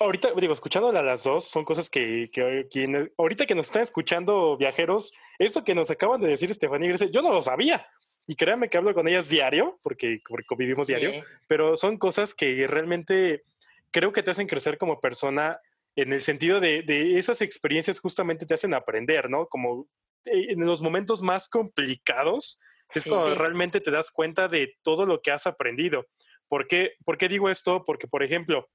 ahorita, 0.00 0.30
digo, 0.36 0.52
escuchando 0.52 0.88
a 0.88 1.02
las 1.02 1.22
dos, 1.22 1.48
son 1.48 1.64
cosas 1.64 1.90
que, 1.90 2.30
que, 2.32 3.10
ahorita 3.16 3.46
que 3.46 3.54
nos 3.54 3.66
están 3.66 3.82
escuchando 3.82 4.56
viajeros, 4.56 5.12
eso 5.38 5.64
que 5.64 5.74
nos 5.74 5.90
acaban 5.90 6.20
de 6.20 6.28
decir 6.28 6.50
Estefanía 6.50 6.94
y 6.94 7.10
yo 7.10 7.22
no 7.22 7.32
lo 7.32 7.42
sabía. 7.42 7.88
Y 8.26 8.34
créanme 8.34 8.68
que 8.68 8.78
hablo 8.78 8.92
con 8.92 9.06
ellas 9.06 9.28
diario, 9.28 9.78
porque, 9.82 10.20
convivimos 10.46 10.88
diario, 10.88 11.22
pero 11.46 11.76
son 11.76 11.96
cosas 11.96 12.34
que 12.34 12.66
realmente 12.66 13.44
creo 13.92 14.12
que 14.12 14.22
te 14.22 14.32
hacen 14.32 14.48
crecer 14.48 14.78
como 14.78 15.00
persona 15.00 15.60
en 15.96 16.12
el 16.12 16.20
sentido 16.20 16.60
de, 16.60 16.82
de 16.82 17.18
esas 17.18 17.40
experiencias 17.40 17.98
justamente 17.98 18.46
te 18.46 18.54
hacen 18.54 18.74
aprender, 18.74 19.30
¿no? 19.30 19.46
Como 19.46 19.88
eh, 20.26 20.52
en 20.52 20.64
los 20.64 20.82
momentos 20.82 21.22
más 21.22 21.48
complicados 21.48 22.60
es 22.94 23.04
cuando 23.04 23.34
realmente 23.34 23.80
te 23.80 23.90
das 23.90 24.10
cuenta 24.10 24.46
de 24.46 24.76
todo 24.82 25.06
lo 25.06 25.20
que 25.20 25.32
has 25.32 25.46
aprendido. 25.46 26.06
¿Por 26.48 26.68
qué, 26.68 26.92
¿Por 27.04 27.16
qué 27.18 27.28
digo 27.28 27.50
esto? 27.50 27.82
Porque, 27.84 28.06
por 28.06 28.22
ejemplo, 28.22 28.68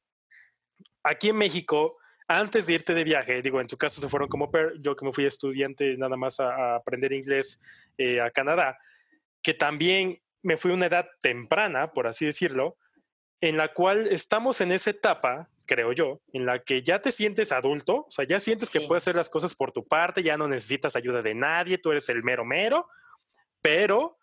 aquí 1.03 1.29
en 1.29 1.37
México, 1.37 1.97
antes 2.27 2.65
de 2.65 2.73
irte 2.73 2.93
de 2.93 3.03
viaje, 3.03 3.41
digo, 3.41 3.61
en 3.61 3.67
tu 3.67 3.77
caso 3.77 4.01
se 4.01 4.09
fueron 4.09 4.27
como 4.27 4.51
per, 4.51 4.73
yo 4.81 4.95
que 4.95 5.05
me 5.05 5.13
fui 5.13 5.25
estudiante 5.25 5.95
nada 5.97 6.17
más 6.17 6.39
a, 6.39 6.75
aprender 6.75 7.13
inglés 7.13 7.61
eh, 7.97 8.19
a 8.19 8.31
Canadá, 8.31 8.77
que 9.41 9.53
también 9.53 10.21
me 10.41 10.57
fui 10.57 10.71
a 10.71 10.75
una 10.75 10.87
edad 10.87 11.07
temprana, 11.21 11.93
por 11.93 12.07
así 12.07 12.25
decirlo, 12.25 12.77
en 13.39 13.57
la 13.57 13.73
cual 13.73 14.07
estamos 14.07 14.59
en 14.59 14.71
esa 14.71 14.89
etapa, 14.89 15.49
creo 15.65 15.91
yo, 15.93 16.21
en 16.33 16.45
la 16.45 16.59
que 16.63 16.81
ya 16.81 17.01
te 17.01 17.11
sientes 17.11 17.51
adulto, 17.51 18.05
o 18.07 18.11
sea, 18.11 18.25
ya 18.25 18.39
sientes 18.39 18.69
que 18.69 18.81
puedes 18.81 19.03
hacer 19.03 19.15
las 19.15 19.29
cosas 19.29 19.55
por 19.55 19.71
tu 19.71 19.85
parte, 19.87 20.23
ya 20.23 20.37
no 20.37 20.47
necesitas 20.47 20.95
ayuda 20.95 21.21
de 21.21 21.33
nadie, 21.33 21.77
tú 21.77 21.91
eres 21.91 22.09
el 22.09 22.23
mero 22.23 22.45
mero, 22.45 22.87
pero 23.61 24.17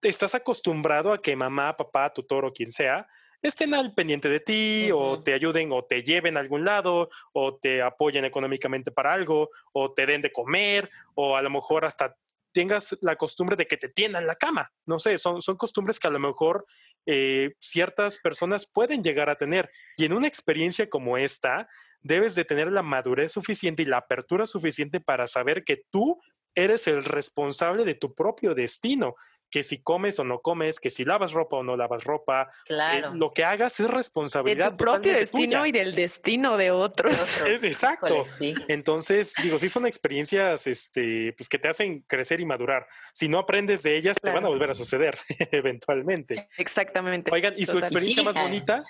te 0.00 0.08
estás 0.08 0.34
acostumbrado 0.34 1.12
a 1.12 1.20
que 1.20 1.34
mamá, 1.36 1.76
papá, 1.76 2.12
tutor 2.12 2.44
o 2.44 2.52
quien 2.52 2.70
sea 2.70 3.06
estén 3.42 3.74
al 3.74 3.94
pendiente 3.94 4.28
de 4.28 4.40
ti 4.40 4.90
o 4.92 5.22
te 5.22 5.34
ayuden 5.34 5.70
o 5.72 5.84
te 5.84 6.02
lleven 6.02 6.36
a 6.36 6.40
algún 6.40 6.64
lado 6.64 7.10
o 7.32 7.56
te 7.56 7.82
apoyen 7.82 8.24
económicamente 8.24 8.90
para 8.90 9.12
algo 9.12 9.50
o 9.72 9.92
te 9.92 10.06
den 10.06 10.22
de 10.22 10.32
comer 10.32 10.90
o 11.14 11.36
a 11.36 11.42
lo 11.42 11.50
mejor 11.50 11.84
hasta 11.84 12.16
tengas 12.56 12.96
la 13.02 13.16
costumbre 13.16 13.54
de 13.54 13.66
que 13.66 13.76
te 13.76 13.90
tiendan 13.90 14.26
la 14.26 14.34
cama. 14.34 14.72
No 14.86 14.98
sé, 14.98 15.18
son, 15.18 15.42
son 15.42 15.58
costumbres 15.58 16.00
que 16.00 16.08
a 16.08 16.10
lo 16.10 16.18
mejor 16.18 16.64
eh, 17.04 17.52
ciertas 17.60 18.16
personas 18.16 18.66
pueden 18.66 19.02
llegar 19.02 19.28
a 19.28 19.36
tener. 19.36 19.68
Y 19.98 20.06
en 20.06 20.14
una 20.14 20.26
experiencia 20.26 20.88
como 20.88 21.18
esta, 21.18 21.68
debes 22.00 22.34
de 22.34 22.46
tener 22.46 22.72
la 22.72 22.82
madurez 22.82 23.32
suficiente 23.32 23.82
y 23.82 23.84
la 23.84 23.98
apertura 23.98 24.46
suficiente 24.46 25.00
para 25.00 25.26
saber 25.26 25.64
que 25.64 25.82
tú 25.90 26.18
eres 26.54 26.86
el 26.86 27.04
responsable 27.04 27.84
de 27.84 27.94
tu 27.94 28.14
propio 28.14 28.54
destino 28.54 29.16
que 29.50 29.62
si 29.62 29.82
comes 29.82 30.18
o 30.18 30.24
no 30.24 30.40
comes, 30.40 30.80
que 30.80 30.90
si 30.90 31.04
lavas 31.04 31.32
ropa 31.32 31.56
o 31.56 31.62
no 31.62 31.76
lavas 31.76 32.04
ropa. 32.04 32.48
Claro. 32.64 33.14
lo 33.14 33.32
que 33.32 33.44
hagas 33.44 33.78
es 33.80 33.88
responsabilidad. 33.88 34.66
De 34.66 34.70
tu 34.72 34.76
propio 34.76 35.12
destino 35.12 35.66
y 35.66 35.72
del 35.72 35.94
destino 35.94 36.56
de 36.56 36.70
otros. 36.70 37.40
exacto. 37.62 38.24
Entonces, 38.68 39.34
digo, 39.42 39.58
sí 39.58 39.68
son 39.68 39.86
experiencias 39.86 40.66
este, 40.66 41.32
pues, 41.36 41.48
que 41.48 41.58
te 41.58 41.68
hacen 41.68 42.00
crecer 42.02 42.40
y 42.40 42.44
madurar. 42.44 42.86
Si 43.12 43.28
no 43.28 43.38
aprendes 43.38 43.82
de 43.82 43.96
ellas, 43.96 44.16
te 44.20 44.30
van 44.30 44.44
a 44.44 44.48
volver 44.48 44.70
a 44.70 44.74
suceder 44.74 45.18
eventualmente. 45.52 46.48
Exactamente. 46.58 47.30
Oigan, 47.32 47.54
¿y 47.56 47.66
su 47.66 47.78
experiencia 47.78 48.22
más 48.22 48.34
bonita? 48.34 48.84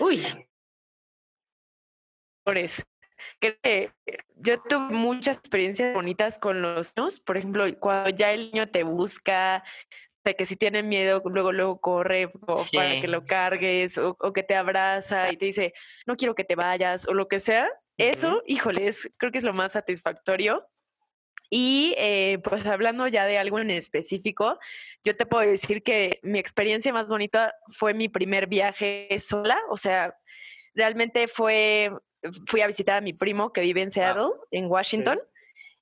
Uy 0.00 0.24
que 3.40 3.92
yo 4.36 4.60
tuve 4.62 4.94
muchas 4.94 5.38
experiencias 5.38 5.94
bonitas 5.94 6.38
con 6.38 6.62
los 6.62 6.96
niños. 6.96 7.20
Por 7.20 7.36
ejemplo, 7.36 7.64
cuando 7.78 8.10
ya 8.10 8.32
el 8.32 8.50
niño 8.52 8.68
te 8.68 8.82
busca, 8.82 9.64
de 10.24 10.34
que 10.34 10.46
si 10.46 10.56
tiene 10.56 10.82
miedo, 10.82 11.22
luego, 11.24 11.52
luego 11.52 11.80
corre 11.80 12.30
para 12.72 13.00
que 13.00 13.08
lo 13.08 13.24
cargues, 13.24 13.98
o, 13.98 14.16
que 14.32 14.42
te 14.42 14.54
abraza 14.54 15.32
y 15.32 15.36
te 15.36 15.46
dice, 15.46 15.72
no 16.06 16.16
quiero 16.16 16.34
que 16.34 16.44
te 16.44 16.54
vayas, 16.54 17.06
o 17.08 17.14
lo 17.14 17.28
que 17.28 17.40
sea. 17.40 17.68
Eso, 17.96 18.42
híjole, 18.46 18.94
creo 19.18 19.32
que 19.32 19.38
es 19.38 19.44
lo 19.44 19.54
más 19.54 19.72
satisfactorio. 19.72 20.68
Y 21.50 21.94
eh, 21.96 22.38
pues 22.44 22.66
hablando 22.66 23.08
ya 23.08 23.24
de 23.24 23.38
algo 23.38 23.58
en 23.58 23.70
específico, 23.70 24.58
yo 25.02 25.16
te 25.16 25.24
puedo 25.24 25.48
decir 25.48 25.82
que 25.82 26.20
mi 26.22 26.38
experiencia 26.38 26.92
más 26.92 27.08
bonita 27.08 27.54
fue 27.68 27.94
mi 27.94 28.08
primer 28.10 28.48
viaje 28.48 29.08
sola, 29.18 29.58
o 29.70 29.78
sea, 29.78 30.14
realmente 30.74 31.26
fue 31.26 31.90
fui 32.46 32.60
a 32.60 32.66
visitar 32.66 32.96
a 32.96 33.00
mi 33.00 33.12
primo 33.12 33.52
que 33.52 33.60
vive 33.60 33.82
en 33.82 33.90
Seattle, 33.90 34.30
en 34.50 34.66
Washington, 34.66 35.20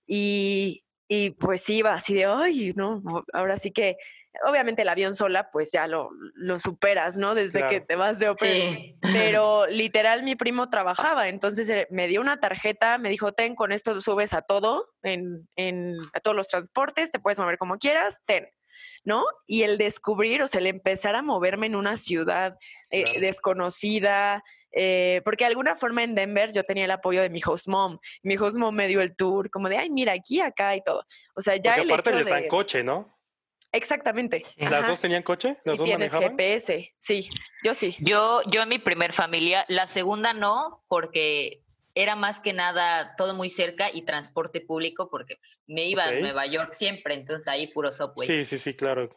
y 0.07 0.83
y 1.09 1.31
pues 1.31 1.69
iba 1.71 1.95
así 1.95 2.15
de, 2.15 2.25
ay, 2.25 2.73
no, 2.75 3.03
ahora 3.33 3.59
sí 3.59 3.71
que, 3.71 3.97
obviamente 4.47 4.83
el 4.83 4.89
avión 4.89 5.15
sola, 5.15 5.51
pues 5.53 5.71
ya 5.73 5.87
lo, 5.87 6.11
lo 6.35 6.59
superas, 6.59 7.17
¿no? 7.17 7.35
Desde 7.35 7.67
que 7.69 7.81
te 7.81 7.95
vas 7.95 8.19
de 8.19 8.29
ópera. 8.29 8.77
Pero 9.01 9.67
literal 9.71 10.25
mi 10.25 10.35
primo 10.35 10.69
trabajaba, 10.69 11.29
entonces 11.29 11.69
eh, 11.71 11.87
me 11.91 12.09
dio 12.09 12.21
una 12.21 12.41
tarjeta, 12.41 12.99
me 12.99 13.09
dijo, 13.09 13.33
ten, 13.33 13.55
con 13.55 13.71
esto 13.71 14.01
subes 14.01 14.33
a 14.33 14.43
todo, 14.43 14.89
en, 15.03 15.49
en, 15.55 15.95
a 16.13 16.21
todos 16.21 16.37
los 16.37 16.49
transportes, 16.49 17.13
te 17.13 17.21
puedes 17.21 17.39
mover 17.39 17.57
como 17.57 17.79
quieras, 17.79 18.23
ten. 18.27 18.49
¿no? 19.05 19.25
Y 19.47 19.63
el 19.63 19.79
descubrir, 19.79 20.43
o 20.43 20.49
sea, 20.49 20.61
el 20.61 20.67
empezar 20.67 21.15
a 21.15 21.23
moverme 21.23 21.67
en 21.67 21.77
una 21.77 21.97
ciudad 21.97 22.59
eh, 22.91 23.21
desconocida, 23.21 24.43
eh, 24.79 25.23
porque 25.25 25.45
de 25.45 25.49
alguna 25.49 25.75
forma 25.75 26.05
en 26.05 26.15
Denver 26.15 26.53
yo 26.53 26.63
tenía 26.63 26.85
el 26.85 26.91
apoyo 26.91 27.23
de 27.23 27.31
mi 27.31 27.41
host 27.45 27.67
mom. 27.67 27.99
Mi 28.23 28.37
host 28.37 28.59
mom 28.59 28.75
me 28.75 28.87
dio 28.87 29.01
el 29.01 29.17
tour, 29.17 29.51
como 29.51 29.71
de, 29.71 29.79
ay, 29.79 29.89
mira, 29.89 30.13
aquí, 30.13 30.41
acá 30.43 30.77
y 30.77 30.83
todo. 30.83 31.03
O 31.35 31.41
sea, 31.41 31.57
ya 31.57 31.73
porque 31.73 31.81
el 31.81 31.91
aparte 31.91 32.11
hecho 32.11 32.19
les 32.19 32.29
dan 32.29 32.43
de... 32.43 32.49
coche, 32.49 32.85
¿no? 32.85 33.19
Exactamente. 33.73 34.43
¿Las 34.57 34.81
Ajá. 34.81 34.89
dos 34.89 35.01
tenían 35.01 35.23
coche? 35.23 35.57
¿Las 35.65 35.77
Y 35.77 35.79
dos 35.79 35.85
tienes 35.85 36.13
manejaban? 36.13 36.37
GPS, 36.37 36.95
sí, 36.99 37.29
yo 37.65 37.75
sí. 37.75 37.97
Yo, 38.01 38.43
yo 38.51 38.63
en 38.63 38.69
mi 38.69 38.79
primer 38.79 39.15
familia, 39.15 39.65
la 39.69 39.87
segunda 39.87 40.35
no, 40.35 40.85
porque 40.89 41.63
era 41.95 42.15
más 42.15 42.41
que 42.41 42.53
nada 42.53 43.15
todo 43.17 43.35
muy 43.35 43.49
cerca 43.49 43.89
y 43.91 44.05
transporte 44.05 44.61
público, 44.61 45.09
porque 45.11 45.39
me 45.67 45.87
iba 45.87 46.05
a 46.05 46.13
Nueva 46.13 46.47
York 46.47 46.75
siempre, 46.75 47.15
entonces 47.15 47.49
ahí 47.49 47.69
puro 47.69 47.91
subway. 47.91 48.27
Sí, 48.27 48.45
sí, 48.45 48.59
sí, 48.59 48.75
claro. 48.75 49.09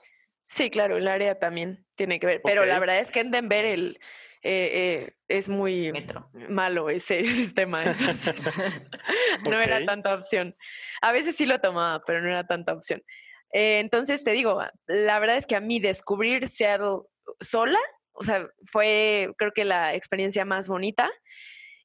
Sí, 0.48 0.72
claro, 0.72 0.96
el 0.96 1.08
área 1.10 1.38
también 1.38 1.86
tiene 1.96 2.20
que 2.20 2.28
ver. 2.28 2.42
Pero 2.44 2.66
la 2.66 2.80
verdad 2.80 3.00
es 3.00 3.12
que 3.12 3.20
en 3.20 3.32
Denver 3.32 3.66
el, 3.66 4.00
eh, 4.42 4.72
eh, 4.74 5.14
es 5.28 5.50
muy 5.50 5.92
Metro. 5.92 6.30
malo 6.50 6.90
ese 6.90 7.26
sistema. 7.26 7.84
Entonces, 7.84 8.36
no 9.50 9.60
era 9.60 9.86
tanta 9.86 10.14
opción. 10.14 10.56
A 11.02 11.12
veces 11.12 11.36
sí 11.36 11.46
lo 11.46 11.60
tomaba, 11.60 12.02
pero 12.06 12.22
no 12.22 12.30
era 12.30 12.46
tanta 12.46 12.74
opción. 12.74 13.04
Eh, 13.52 13.80
entonces 13.80 14.24
te 14.24 14.32
digo, 14.32 14.62
la 14.88 15.20
verdad 15.20 15.38
es 15.38 15.46
que 15.46 15.56
a 15.56 15.62
mí 15.62 15.80
descubrir 15.80 16.48
Seattle 16.48 17.02
sola, 17.42 17.80
o 18.12 18.24
sea, 18.24 18.48
fue 18.66 19.30
creo 19.38 19.52
que 19.54 19.66
la 19.66 19.96
experiencia 19.96 20.46
más 20.46 20.68
bonita. 20.68 21.10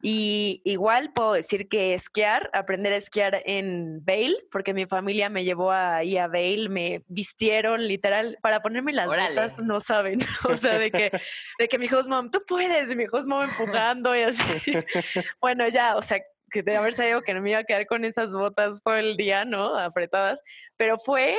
Y 0.06 0.60
igual 0.64 1.14
puedo 1.14 1.32
decir 1.32 1.66
que 1.66 1.94
esquiar, 1.94 2.50
aprender 2.52 2.92
a 2.92 2.96
esquiar 2.96 3.42
en 3.46 4.04
Vail, 4.04 4.36
porque 4.52 4.74
mi 4.74 4.84
familia 4.84 5.30
me 5.30 5.44
llevó 5.44 5.72
ahí 5.72 6.18
a 6.18 6.28
Vail, 6.28 6.68
me 6.68 7.02
vistieron 7.06 7.88
literal 7.88 8.36
para 8.42 8.60
ponerme 8.60 8.92
las 8.92 9.08
Órale. 9.08 9.34
botas, 9.34 9.58
no 9.60 9.80
saben, 9.80 10.18
o 10.46 10.56
sea, 10.56 10.78
de 10.78 10.90
que, 10.90 11.10
de 11.58 11.68
que 11.68 11.78
mi 11.78 11.86
host 11.86 12.06
mom, 12.06 12.30
tú 12.30 12.42
puedes, 12.46 12.92
y 12.92 12.96
mi 12.96 13.06
host 13.10 13.26
mom 13.26 13.44
empujando 13.44 14.14
y 14.14 14.24
así. 14.24 14.72
bueno, 15.40 15.66
ya, 15.68 15.96
o 15.96 16.02
sea, 16.02 16.20
que 16.50 16.62
de 16.62 16.76
haber 16.76 16.92
sabido 16.92 17.22
que 17.22 17.32
no 17.32 17.40
me 17.40 17.52
iba 17.52 17.60
a 17.60 17.64
quedar 17.64 17.86
con 17.86 18.04
esas 18.04 18.34
botas 18.34 18.82
todo 18.84 18.96
el 18.96 19.16
día, 19.16 19.46
¿no? 19.46 19.78
Apretadas, 19.78 20.42
pero 20.76 20.98
fue 20.98 21.38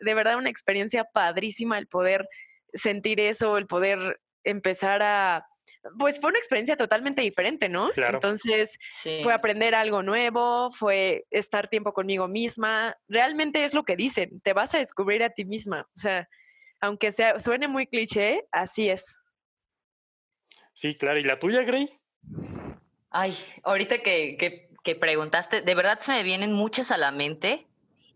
de 0.00 0.14
verdad 0.14 0.36
una 0.36 0.50
experiencia 0.50 1.04
padrísima 1.04 1.78
el 1.78 1.86
poder 1.86 2.28
sentir 2.74 3.20
eso, 3.20 3.56
el 3.56 3.66
poder 3.66 4.20
empezar 4.44 5.02
a... 5.02 5.46
Pues 5.98 6.20
fue 6.20 6.30
una 6.30 6.38
experiencia 6.38 6.76
totalmente 6.76 7.22
diferente, 7.22 7.68
¿no? 7.68 7.90
Claro. 7.90 8.14
Entonces 8.18 8.78
Sí. 9.02 9.20
fue 9.22 9.32
aprender 9.34 9.74
algo 9.74 10.02
nuevo, 10.02 10.70
fue 10.70 11.24
estar 11.30 11.68
tiempo 11.68 11.92
conmigo 11.92 12.28
misma. 12.28 12.96
Realmente 13.08 13.64
es 13.64 13.74
lo 13.74 13.82
que 13.84 13.96
dicen, 13.96 14.40
te 14.42 14.52
vas 14.52 14.74
a 14.74 14.78
descubrir 14.78 15.22
a 15.24 15.30
ti 15.30 15.44
misma. 15.44 15.88
O 15.96 15.98
sea, 15.98 16.28
aunque 16.80 17.10
sea, 17.12 17.40
suene 17.40 17.66
muy 17.68 17.86
cliché, 17.86 18.44
así 18.52 18.88
es. 18.88 19.18
Sí, 20.72 20.96
claro. 20.96 21.18
¿Y 21.18 21.22
la 21.24 21.38
tuya, 21.38 21.62
Grey? 21.62 21.88
Ay, 23.10 23.36
ahorita 23.64 23.98
que, 24.02 24.36
que, 24.38 24.70
que 24.82 24.94
preguntaste, 24.96 25.62
de 25.62 25.74
verdad 25.74 26.00
se 26.00 26.12
me 26.12 26.22
vienen 26.22 26.52
muchas 26.52 26.90
a 26.90 26.96
la 26.96 27.10
mente. 27.12 27.66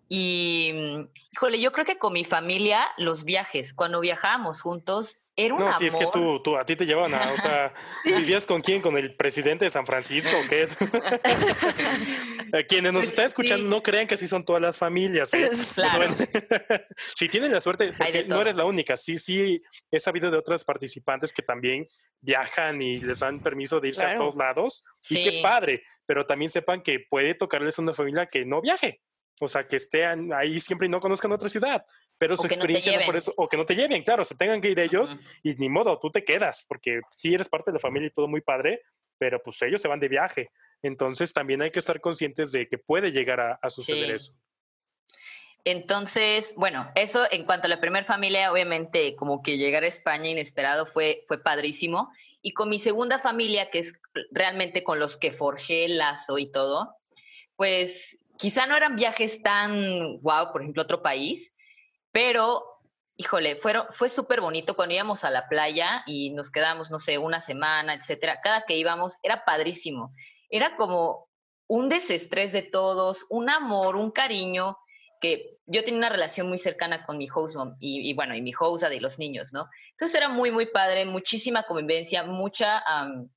Y, 0.08 0.70
mm, 0.72 1.08
híjole, 1.32 1.60
yo 1.60 1.72
creo 1.72 1.84
que 1.84 1.98
con 1.98 2.12
mi 2.12 2.24
familia, 2.24 2.86
los 2.96 3.24
viajes, 3.24 3.74
cuando 3.74 4.00
viajábamos 4.00 4.62
juntos, 4.62 5.20
era 5.36 5.54
un 5.54 5.60
No, 5.60 5.66
amor. 5.66 5.78
si 5.78 5.86
es 5.86 5.94
que 5.94 6.06
tú, 6.12 6.40
tú, 6.42 6.56
a 6.56 6.64
ti 6.64 6.76
te 6.76 6.86
llevan 6.86 7.12
a, 7.14 7.32
o 7.32 7.36
sea, 7.36 7.72
¿vivías 8.04 8.46
con 8.46 8.60
quién? 8.62 8.80
¿Con 8.80 8.96
el 8.96 9.14
presidente 9.14 9.66
de 9.66 9.70
San 9.70 9.84
Francisco 9.86 10.30
o 10.34 10.48
qué? 10.48 10.66
A 12.52 12.62
Quienes 12.62 12.92
nos 12.92 13.04
están 13.04 13.26
escuchando 13.26 13.64
Sí. 13.64 13.70
no 13.70 13.82
crean 13.82 14.06
que 14.06 14.14
así 14.14 14.26
son 14.26 14.44
todas 14.44 14.62
las 14.62 14.78
familias. 14.78 15.32
¿eh? 15.34 15.50
Claro. 15.74 16.10
si 17.14 17.28
tienen 17.28 17.52
la 17.52 17.60
suerte, 17.60 17.92
porque 17.96 18.24
no 18.24 18.40
eres 18.40 18.56
la 18.56 18.64
única, 18.64 18.96
sí, 18.96 19.16
sí, 19.16 19.60
he 19.90 20.00
sabido 20.00 20.30
de 20.30 20.38
otras 20.38 20.64
participantes 20.64 21.32
que 21.32 21.42
también 21.42 21.86
viajan 22.20 22.80
y 22.80 22.98
les 23.00 23.20
dan 23.20 23.40
permiso 23.40 23.80
de 23.80 23.88
irse 23.88 24.02
a 24.02 24.06
Claro. 24.06 24.20
todos 24.20 24.36
lados. 24.36 24.84
Y 25.10 25.22
qué 25.22 25.30
Sí. 25.30 25.42
padre, 25.42 25.82
pero 26.06 26.24
también 26.26 26.48
sepan 26.50 26.82
que 26.82 27.00
puede 27.10 27.34
tocarles 27.34 27.78
una 27.78 27.92
familia 27.94 28.26
que 28.26 28.44
no 28.44 28.60
viaje. 28.60 29.00
O 29.40 29.48
sea, 29.48 29.64
que 29.64 29.76
estén 29.76 30.32
ahí 30.32 30.58
siempre 30.60 30.86
y 30.86 30.90
no 30.90 30.98
conozcan 30.98 31.30
otra 31.32 31.50
ciudad, 31.50 31.84
pero 32.18 32.36
su 32.36 32.44
que 32.44 32.48
no 32.50 32.54
experiencia 32.54 32.98
no 33.00 33.06
por 33.06 33.16
eso, 33.16 33.32
o 33.36 33.48
que 33.48 33.56
no 33.56 33.64
te 33.64 33.74
lleven, 33.74 34.02
claro, 34.02 34.24
se 34.24 34.36
tengan 34.36 34.60
que 34.60 34.70
ir 34.70 34.78
ellos 34.78 35.16
y 35.42 35.54
ni 35.54 35.68
modo, 35.68 35.98
tú 35.98 36.10
te 36.10 36.24
quedas, 36.24 36.64
porque 36.68 37.00
sí 37.16 37.34
eres 37.34 37.48
parte 37.48 37.70
de 37.70 37.74
la 37.74 37.80
familia 37.80 38.08
y 38.08 38.12
todo 38.12 38.28
muy 38.28 38.40
padre, 38.40 38.82
pero 39.18 39.42
pues 39.42 39.60
ellos 39.62 39.80
se 39.80 39.88
van 39.88 40.00
de 40.00 40.08
viaje. 40.08 40.50
Entonces 40.82 41.32
también 41.32 41.62
hay 41.62 41.70
que 41.70 41.78
estar 41.78 42.00
conscientes 42.00 42.52
de 42.52 42.68
que 42.68 42.78
puede 42.78 43.10
llegar 43.10 43.40
a, 43.40 43.58
a 43.62 43.70
suceder 43.70 44.06
Sí. 44.06 44.12
eso. 44.12 44.32
Entonces, 45.64 46.54
bueno, 46.56 46.88
eso 46.94 47.26
en 47.30 47.44
cuanto 47.44 47.66
a 47.66 47.68
la 47.68 47.80
primera 47.80 48.06
familia, 48.06 48.52
obviamente 48.52 49.16
como 49.16 49.42
que 49.42 49.58
llegar 49.58 49.82
a 49.82 49.88
España 49.88 50.30
inesperado 50.30 50.86
fue, 50.86 51.24
fue 51.26 51.42
padrísimo. 51.42 52.12
Y 52.40 52.52
con 52.52 52.68
mi 52.68 52.78
segunda 52.78 53.18
familia, 53.18 53.68
que 53.70 53.80
es 53.80 54.00
realmente 54.30 54.84
con 54.84 55.00
los 55.00 55.16
que 55.16 55.32
forjé 55.32 55.86
el 55.86 55.98
lazo 55.98 56.38
y 56.38 56.52
todo, 56.52 56.94
pues 57.56 58.16
quizá 58.38 58.66
no 58.68 58.76
eran 58.76 58.94
viajes 58.94 59.42
tan 59.42 60.20
wow, 60.20 60.52
por 60.52 60.62
ejemplo, 60.62 60.84
otro 60.84 61.02
país, 61.02 61.52
pero, 62.16 62.64
híjole, 63.18 63.56
fueron, 63.56 63.88
fue 63.90 64.08
súper 64.08 64.40
bonito 64.40 64.74
cuando 64.74 64.94
íbamos 64.94 65.22
a 65.22 65.30
la 65.30 65.48
playa 65.48 66.02
y 66.06 66.30
nos 66.30 66.50
quedamos, 66.50 66.90
no 66.90 66.98
sé, 66.98 67.18
una 67.18 67.42
semana, 67.42 67.92
etcétera. 67.92 68.40
Cada 68.42 68.62
que 68.62 68.74
íbamos 68.74 69.18
era 69.22 69.44
padrísimo. 69.44 70.14
Era 70.48 70.76
como 70.76 71.28
un 71.66 71.90
desestrés 71.90 72.54
de 72.54 72.62
todos, 72.62 73.26
un 73.28 73.50
amor, 73.50 73.96
un 73.96 74.10
cariño, 74.12 74.78
que 75.20 75.58
yo 75.66 75.84
tenía 75.84 75.98
una 75.98 76.08
relación 76.08 76.48
muy 76.48 76.56
cercana 76.56 77.04
con 77.04 77.18
mi 77.18 77.28
host 77.28 77.54
mom 77.54 77.76
y, 77.80 78.14
bueno, 78.14 78.34
y 78.34 78.40
mi 78.40 78.54
hosta 78.58 78.88
de 78.88 79.02
los 79.02 79.18
niños, 79.18 79.52
¿no? 79.52 79.68
Entonces 79.90 80.14
era 80.14 80.30
muy, 80.30 80.50
muy 80.50 80.64
padre, 80.64 81.04
muchísima 81.04 81.64
convivencia, 81.64 82.22
mucha, 82.22 82.78
am, 82.78 83.28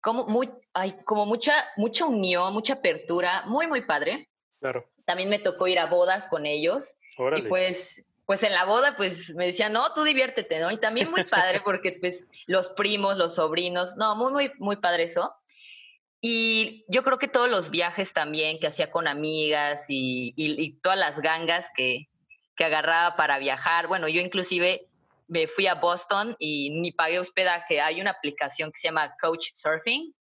como, 0.00 0.24
muy, 0.28 0.48
ay, 0.72 0.96
como 1.04 1.26
mucha, 1.26 1.52
mucha 1.76 2.06
unión, 2.06 2.54
mucha 2.54 2.72
apertura, 2.72 3.44
muy, 3.44 3.66
muy 3.66 3.82
padre. 3.84 4.30
Claro. 4.60 4.90
También 5.12 5.28
me 5.28 5.38
tocó 5.38 5.66
ir 5.68 5.78
a 5.78 5.84
bodas 5.86 6.26
con 6.28 6.46
ellos 6.46 6.94
Órale. 7.18 7.44
y 7.44 7.48
pues, 7.48 8.02
pues 8.24 8.42
en 8.44 8.52
la 8.54 8.64
boda, 8.64 8.96
pues 8.96 9.28
me 9.34 9.44
decían, 9.44 9.74
no, 9.74 9.92
tú 9.92 10.04
diviértete, 10.04 10.58
¿no? 10.58 10.70
Y 10.70 10.78
también 10.78 11.10
muy 11.10 11.22
padre 11.24 11.60
porque 11.64 11.92
pues 12.00 12.24
los 12.46 12.70
primos, 12.70 13.18
los 13.18 13.34
sobrinos, 13.34 13.96
no, 13.98 14.16
muy, 14.16 14.32
muy, 14.32 14.52
muy 14.58 14.76
padre 14.76 15.02
eso. 15.02 15.34
Y 16.22 16.84
yo 16.88 17.02
creo 17.02 17.18
que 17.18 17.28
todos 17.28 17.50
los 17.50 17.70
viajes 17.70 18.12
también 18.14 18.58
que 18.58 18.68
hacía 18.68 18.90
con 18.90 19.06
amigas 19.06 19.84
y, 19.88 20.32
y- 20.36 20.62
y 20.62 20.72
todas 20.80 20.98
las 20.98 21.20
gangas 21.20 21.68
que, 21.76 22.06
que 22.56 22.64
agarraba 22.64 23.16
para 23.16 23.38
viajar. 23.38 23.86
Bueno, 23.88 24.08
yo 24.08 24.20
inclusive 24.20 24.86
me 25.28 25.46
fui 25.46 25.66
a 25.66 25.74
Boston 25.74 26.36
y 26.38 26.70
ni 26.80 26.92
pagué 26.92 27.18
hospedaje. 27.18 27.80
Hay 27.82 28.00
una 28.00 28.12
aplicación 28.12 28.70
que 28.72 28.80
se 28.80 28.88
llama 28.88 29.14
Coach 29.20 29.50
Surfing, 29.54 30.14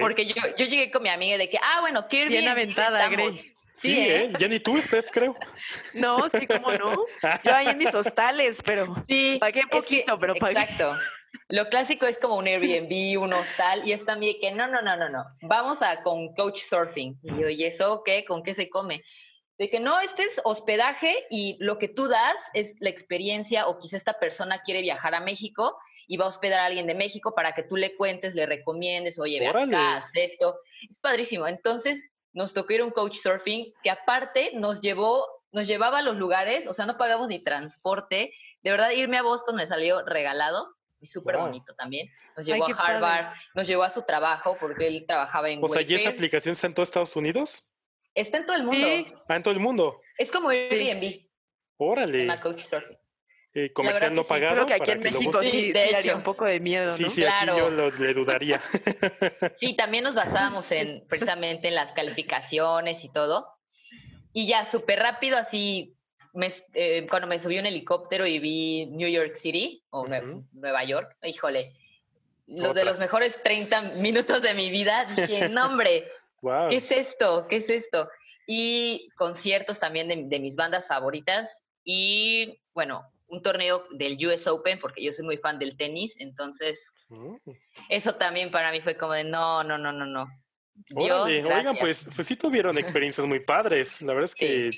porque 0.00 0.24
yo, 0.26 0.34
yo 0.56 0.64
llegué 0.64 0.90
con 0.90 1.02
mi 1.02 1.10
amiga 1.10 1.36
de 1.36 1.50
que, 1.50 1.58
ah, 1.62 1.80
bueno, 1.82 2.08
qué 2.08 2.24
Bien 2.26 2.48
aventada, 2.48 3.08
Grey. 3.08 3.54
Sí, 3.78 3.94
Sí, 3.94 3.98
¿eh? 4.00 4.24
¿eh? 4.24 4.32
Ya 4.38 4.48
ni 4.48 4.60
tú, 4.60 4.80
Steph, 4.80 5.10
creo. 5.10 5.36
No, 5.94 6.28
sí, 6.28 6.46
cómo 6.46 6.72
no. 6.72 7.04
Yo 7.44 7.54
ahí 7.54 7.68
en 7.68 7.78
mis 7.78 7.94
hostales, 7.94 8.60
pero 8.64 8.94
Sí, 9.08 9.38
Pagué 9.40 9.62
que- 9.62 9.66
poquito, 9.68 10.18
pero 10.18 10.34
pagué. 10.34 10.60
Exacto. 10.60 10.94
Lo 11.50 11.68
clásico 11.68 12.06
es 12.06 12.18
como 12.18 12.36
un 12.36 12.46
Airbnb, 12.46 13.20
un 13.22 13.32
hostal, 13.32 13.86
y 13.86 13.92
es 13.92 14.04
también 14.04 14.36
que 14.40 14.50
no, 14.50 14.66
no, 14.66 14.80
no, 14.82 14.96
no, 14.96 15.08
no. 15.08 15.24
Vamos 15.42 15.82
a 15.82 16.02
con 16.02 16.34
Coach 16.34 16.60
Surfing. 16.68 17.18
Y 17.22 17.28
yo, 17.40 17.48
¿y 17.48 17.64
eso 17.64 18.02
qué? 18.04 18.24
¿Con 18.24 18.42
qué 18.42 18.54
se 18.54 18.68
come? 18.68 19.02
De 19.58 19.68
que 19.68 19.80
no, 19.80 19.98
este 20.00 20.22
es 20.24 20.40
hospedaje 20.44 21.14
y 21.30 21.56
lo 21.60 21.78
que 21.78 21.88
tú 21.88 22.06
das 22.06 22.36
es 22.54 22.76
la 22.80 22.90
experiencia, 22.90 23.66
o 23.66 23.78
quizá 23.78 23.96
esta 23.96 24.14
persona 24.18 24.62
quiere 24.64 24.82
viajar 24.82 25.14
a 25.14 25.20
México 25.20 25.76
y 26.06 26.16
va 26.16 26.26
a 26.26 26.28
hospedar 26.28 26.60
a 26.60 26.66
alguien 26.66 26.86
de 26.86 26.94
México 26.94 27.34
para 27.34 27.52
que 27.54 27.62
tú 27.64 27.76
le 27.76 27.94
cuentes, 27.96 28.34
le 28.34 28.46
recomiendes, 28.46 29.18
oye, 29.18 29.40
ve 29.40 29.48
acá, 29.48 29.96
haz 29.96 30.10
esto. 30.14 30.56
Es 30.90 30.98
padrísimo. 31.00 31.46
Entonces, 31.48 32.02
nos 32.38 32.54
tocó 32.54 32.72
ir 32.72 32.80
a 32.82 32.84
un 32.84 32.92
coach 32.92 33.16
surfing 33.16 33.74
que 33.82 33.90
aparte 33.90 34.50
nos 34.54 34.80
llevó, 34.80 35.26
nos 35.50 35.66
llevaba 35.66 35.98
a 35.98 36.02
los 36.02 36.16
lugares, 36.16 36.68
o 36.68 36.72
sea, 36.72 36.86
no 36.86 36.96
pagamos 36.96 37.26
ni 37.26 37.42
transporte. 37.42 38.32
De 38.62 38.70
verdad, 38.70 38.90
irme 38.92 39.18
a 39.18 39.22
Boston 39.22 39.56
me 39.56 39.66
salió 39.66 40.04
regalado 40.06 40.68
y 41.00 41.06
súper 41.08 41.34
Wow. 41.36 41.46
bonito 41.46 41.74
también. 41.74 42.08
Nos 42.36 42.46
llevó 42.46 42.64
a 42.66 42.68
padre. 42.68 42.94
Harvard, 42.94 43.26
nos 43.54 43.66
llevó 43.66 43.82
a 43.82 43.90
su 43.90 44.02
trabajo 44.04 44.56
porque 44.60 44.86
él 44.86 45.04
trabajaba 45.06 45.50
en 45.50 45.62
O 45.64 45.68
sea, 45.68 45.82
¿y 45.82 45.86
esa 45.86 45.94
Wayfair. 45.94 46.14
aplicación 46.14 46.52
está 46.52 46.68
en 46.68 46.74
todos 46.74 46.88
Estados 46.90 47.16
Unidos? 47.16 47.68
Está 48.14 48.38
en 48.38 48.46
todo 48.46 48.56
el 48.56 48.62
mundo. 48.64 48.86
Sí. 48.86 49.12
Ah, 49.28 49.36
en 49.36 49.42
todo 49.42 49.54
el 49.54 49.60
mundo. 49.60 50.00
Es 50.16 50.30
como 50.30 50.50
Airbnb, 50.50 51.02
se 51.02 51.28
Órale. 51.76 52.18
llama 52.20 52.40
coach 52.40 52.60
surfing. 52.62 52.98
Eh, 53.54 53.72
comercial 53.72 54.14
no 54.14 54.22
que 54.22 54.26
sí. 54.26 54.28
pagado. 54.28 54.54
creo 54.54 54.66
que 54.66 54.74
aquí 54.74 54.80
para 54.80 54.92
en 54.92 55.02
que 55.02 55.10
México 55.10 55.42
sí, 55.42 55.72
de 55.72 55.90
hecho. 55.90 56.16
un 56.16 56.22
poco 56.22 56.44
de 56.44 56.60
miedo, 56.60 56.90
Sí, 56.90 57.02
¿no? 57.04 57.08
sí, 57.10 57.24
aquí 57.24 57.44
Claro. 57.44 57.58
yo 57.58 57.70
lo, 57.70 57.90
le 57.90 58.14
dudaría. 58.14 58.60
Sí, 59.58 59.74
también 59.74 60.04
nos 60.04 60.14
basábamos 60.14 60.70
en 60.72 61.04
precisamente 61.08 61.68
en 61.68 61.74
las 61.74 61.92
calificaciones 61.92 63.02
y 63.04 63.12
todo. 63.12 63.46
y 64.32 64.46
ya, 64.46 64.64
súper 64.66 64.98
rápido, 65.00 65.36
así, 65.38 65.94
me, 66.34 66.48
eh, 66.74 67.06
cuando 67.08 67.26
me 67.26 67.40
subí 67.40 67.58
un 67.58 67.66
helicóptero 67.66 68.26
y 68.26 68.38
vi 68.38 68.86
New 68.86 69.08
York 69.08 69.34
City 69.36 69.82
o 69.90 70.06
Nueva 70.52 70.84
York, 70.84 71.16
híjole, 71.22 71.72
los 72.46 72.74
de 72.74 72.84
los 72.84 72.98
mejores 72.98 73.42
30 73.42 73.80
minutos 73.96 74.42
de 74.42 74.54
mi 74.54 74.70
vida, 74.70 75.06
dije, 75.16 75.48
no 75.48 75.66
hombre, 75.66 76.06
¿qué 76.70 76.76
es 76.76 76.92
esto? 76.92 77.46
¿Qué 77.48 77.56
es 77.56 77.70
esto? 77.70 78.08
Y 78.46 79.08
conciertos 79.16 79.80
también 79.80 80.06
de, 80.08 80.24
de 80.26 80.38
mis 80.38 80.54
bandas 80.54 80.86
favoritas 80.86 81.62
y, 81.82 82.60
bueno, 82.74 83.10
un 83.28 83.42
torneo 83.42 83.84
del 83.90 84.18
US 84.26 84.46
Open, 84.46 84.78
porque 84.80 85.02
yo 85.02 85.12
soy 85.12 85.24
muy 85.24 85.36
fan 85.38 85.58
del 85.58 85.76
tenis, 85.76 86.16
entonces 86.18 86.86
mm. 87.08 87.34
eso 87.88 88.14
también 88.16 88.50
para 88.50 88.72
mí 88.72 88.80
fue 88.80 88.96
como 88.96 89.12
de 89.12 89.24
no, 89.24 89.62
no, 89.62 89.78
no, 89.78 89.92
no, 89.92 90.06
no. 90.06 90.26
oigan, 90.94 91.76
pues, 91.78 92.08
pues 92.14 92.26
sí 92.26 92.36
tuvieron 92.36 92.78
experiencias 92.78 93.26
muy 93.26 93.40
padres. 93.40 94.00
La 94.02 94.12
verdad 94.12 94.24
es 94.24 94.34
que, 94.34 94.70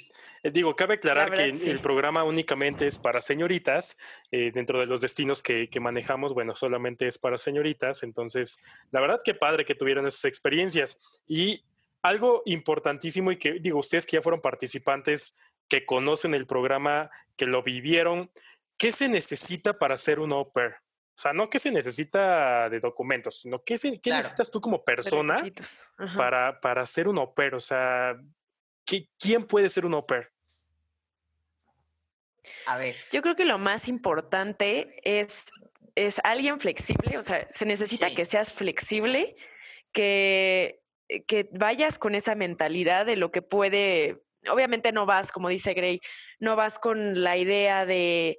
eh, 0.42 0.50
digo, 0.50 0.74
cabe 0.74 0.94
aclarar 0.94 1.32
que 1.32 1.44
el 1.44 1.80
programa 1.80 2.24
únicamente 2.24 2.86
es 2.86 2.98
para 2.98 3.20
señoritas. 3.20 3.96
Eh, 4.30 4.50
dentro 4.52 4.80
de 4.80 4.86
los 4.86 5.00
destinos 5.00 5.42
que, 5.42 5.68
que, 5.68 5.80
manejamos, 5.80 6.34
bueno, 6.34 6.56
solamente 6.56 7.06
es 7.06 7.18
para 7.18 7.38
señoritas. 7.38 8.02
Entonces, 8.02 8.58
la 8.90 9.00
verdad 9.00 9.20
que 9.24 9.34
padre 9.34 9.64
que 9.64 9.74
tuvieron 9.74 10.06
esas 10.06 10.24
experiencias. 10.24 10.98
Y 11.26 11.64
algo 12.02 12.42
importantísimo 12.46 13.30
y 13.30 13.36
que, 13.36 13.58
digo, 13.60 13.78
ustedes 13.78 14.06
que 14.06 14.16
ya 14.16 14.22
fueron 14.22 14.40
participantes 14.40 15.36
que 15.70 15.86
conocen 15.86 16.34
el 16.34 16.46
programa, 16.46 17.10
que 17.36 17.46
lo 17.46 17.62
vivieron, 17.62 18.30
¿qué 18.76 18.92
se 18.92 19.08
necesita 19.08 19.78
para 19.78 19.96
ser 19.96 20.20
un 20.20 20.32
au 20.32 20.52
pair? 20.52 20.72
O 21.16 21.22
sea, 21.22 21.32
no 21.32 21.48
qué 21.48 21.58
se 21.58 21.70
necesita 21.70 22.68
de 22.68 22.80
documentos, 22.80 23.40
sino 23.40 23.62
qué, 23.62 23.76
qué 24.02 24.10
necesitas 24.10 24.50
tú 24.50 24.60
como 24.60 24.84
persona 24.84 25.42
para, 26.16 26.60
para 26.60 26.84
ser 26.86 27.08
un 27.08 27.18
au 27.18 27.34
pair. 27.34 27.54
O 27.54 27.60
sea, 27.60 28.16
¿quién 29.18 29.44
puede 29.44 29.68
ser 29.68 29.86
un 29.86 29.94
au 29.94 30.04
pair? 30.04 30.28
A 32.66 32.76
ver. 32.76 32.96
Yo 33.12 33.22
creo 33.22 33.36
que 33.36 33.44
lo 33.44 33.58
más 33.58 33.86
importante 33.86 34.96
es, 35.04 35.44
es 35.94 36.20
alguien 36.24 36.58
flexible, 36.58 37.16
o 37.18 37.22
sea, 37.22 37.48
se 37.54 37.64
necesita 37.64 38.12
que 38.14 38.24
seas 38.24 38.52
flexible, 38.52 39.34
que, 39.92 40.80
que 41.26 41.48
vayas 41.52 41.98
con 41.98 42.14
esa 42.14 42.34
mentalidad 42.34 43.06
de 43.06 43.16
lo 43.16 43.30
que 43.30 43.42
puede 43.42 44.20
obviamente 44.48 44.92
no 44.92 45.06
vas, 45.06 45.32
como 45.32 45.48
dice 45.48 45.74
Gray, 45.74 46.00
no 46.38 46.56
vas 46.56 46.78
con 46.78 47.22
la 47.22 47.36
idea 47.36 47.84
de, 47.86 48.38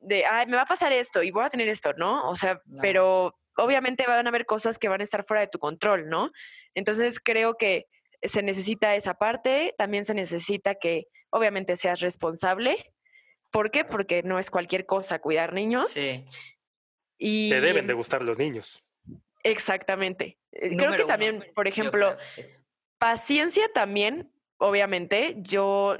de, 0.00 0.24
ay, 0.24 0.46
me 0.46 0.56
va 0.56 0.62
a 0.62 0.66
pasar 0.66 0.92
esto 0.92 1.22
y 1.22 1.30
voy 1.30 1.44
a 1.44 1.50
tener 1.50 1.68
esto, 1.68 1.92
¿no? 1.94 2.28
O 2.28 2.36
sea, 2.36 2.60
pero 2.80 3.38
obviamente 3.56 4.06
van 4.06 4.26
a 4.26 4.28
haber 4.30 4.46
cosas 4.46 4.78
que 4.78 4.88
van 4.88 5.00
a 5.00 5.04
estar 5.04 5.24
fuera 5.24 5.40
de 5.42 5.48
tu 5.48 5.58
control, 5.58 6.08
¿no? 6.08 6.30
Entonces 6.74 7.20
creo 7.20 7.56
que 7.56 7.86
se 8.22 8.42
necesita 8.42 8.94
esa 8.94 9.14
parte, 9.14 9.74
también 9.76 10.04
se 10.04 10.14
necesita 10.14 10.76
que 10.76 11.06
obviamente 11.30 11.76
seas 11.76 12.00
responsable. 12.00 12.92
¿Por 13.50 13.70
qué? 13.70 13.84
Porque 13.84 14.22
no 14.22 14.38
es 14.38 14.50
cualquier 14.50 14.86
cosa 14.86 15.18
cuidar 15.18 15.52
niños. 15.52 15.92
Sí. 15.92 16.24
Y... 17.18 17.50
Te 17.50 17.60
deben 17.60 17.86
de 17.86 17.94
gustar 17.94 18.22
los 18.22 18.38
niños. 18.38 18.82
Exactamente. 19.42 20.38
Eh, 20.52 20.76
creo 20.76 20.96
que 20.96 21.04
también, 21.04 21.44
por 21.54 21.66
ejemplo, 21.66 22.16
paciencia 22.98 23.68
también 23.72 24.32
obviamente, 24.62 25.34
yo, 25.38 25.98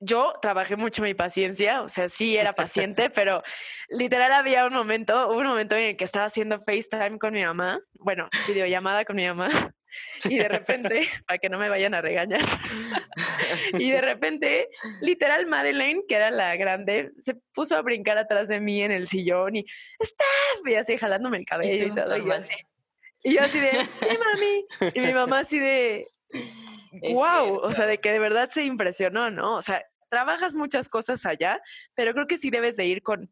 yo 0.00 0.34
trabajé 0.42 0.76
mucho 0.76 1.02
mi 1.02 1.14
paciencia, 1.14 1.82
o 1.82 1.88
sea, 1.88 2.08
sí 2.08 2.36
era 2.36 2.52
paciente, 2.52 3.10
pero 3.10 3.42
literal 3.88 4.32
había 4.32 4.66
un 4.66 4.74
momento, 4.74 5.30
un 5.30 5.46
momento 5.46 5.74
en 5.76 5.90
el 5.90 5.96
que 5.96 6.04
estaba 6.04 6.26
haciendo 6.26 6.60
FaceTime 6.60 7.18
con 7.18 7.32
mi 7.32 7.42
mamá, 7.42 7.80
bueno, 7.98 8.28
videollamada 8.46 9.04
con 9.04 9.16
mi 9.16 9.26
mamá, 9.26 9.48
y 10.24 10.36
de 10.36 10.48
repente, 10.48 11.08
para 11.26 11.38
que 11.38 11.48
no 11.48 11.58
me 11.58 11.70
vayan 11.70 11.94
a 11.94 12.02
regañar, 12.02 12.44
y 13.72 13.90
de 13.90 14.00
repente, 14.02 14.68
literal, 15.00 15.46
Madeleine, 15.46 16.02
que 16.06 16.16
era 16.16 16.30
la 16.30 16.54
grande, 16.56 17.12
se 17.18 17.34
puso 17.54 17.76
a 17.76 17.82
brincar 17.82 18.18
atrás 18.18 18.48
de 18.48 18.60
mí 18.60 18.82
en 18.82 18.92
el 18.92 19.06
sillón 19.06 19.56
y, 19.56 19.64
¡Steph! 20.02 20.66
Y 20.66 20.74
así 20.74 20.98
jalándome 20.98 21.38
el 21.38 21.46
cabello 21.46 21.86
y, 21.86 21.94
todo. 21.94 22.16
Y 22.16 22.24
yo, 22.24 22.32
así, 22.32 22.54
y 23.22 23.34
yo 23.34 23.40
así 23.40 23.58
de, 23.58 23.70
sí, 24.00 24.06
mami. 24.18 24.92
Y 24.94 25.00
mi 25.00 25.14
mamá 25.14 25.40
así 25.40 25.58
de, 25.58 26.06
wow, 27.12 27.56
o 27.62 27.72
sea, 27.72 27.86
de 27.86 27.98
que 27.98 28.12
de 28.12 28.18
verdad 28.18 28.50
se 28.50 28.64
impresionó, 28.64 29.30
¿no? 29.30 29.56
O 29.56 29.62
sea, 29.62 29.84
trabajas 30.08 30.54
muchas 30.54 30.88
cosas 30.88 31.26
allá, 31.26 31.60
pero 31.94 32.12
creo 32.12 32.26
que 32.26 32.38
sí 32.38 32.50
debes 32.50 32.76
de 32.76 32.86
ir 32.86 33.02
con 33.02 33.30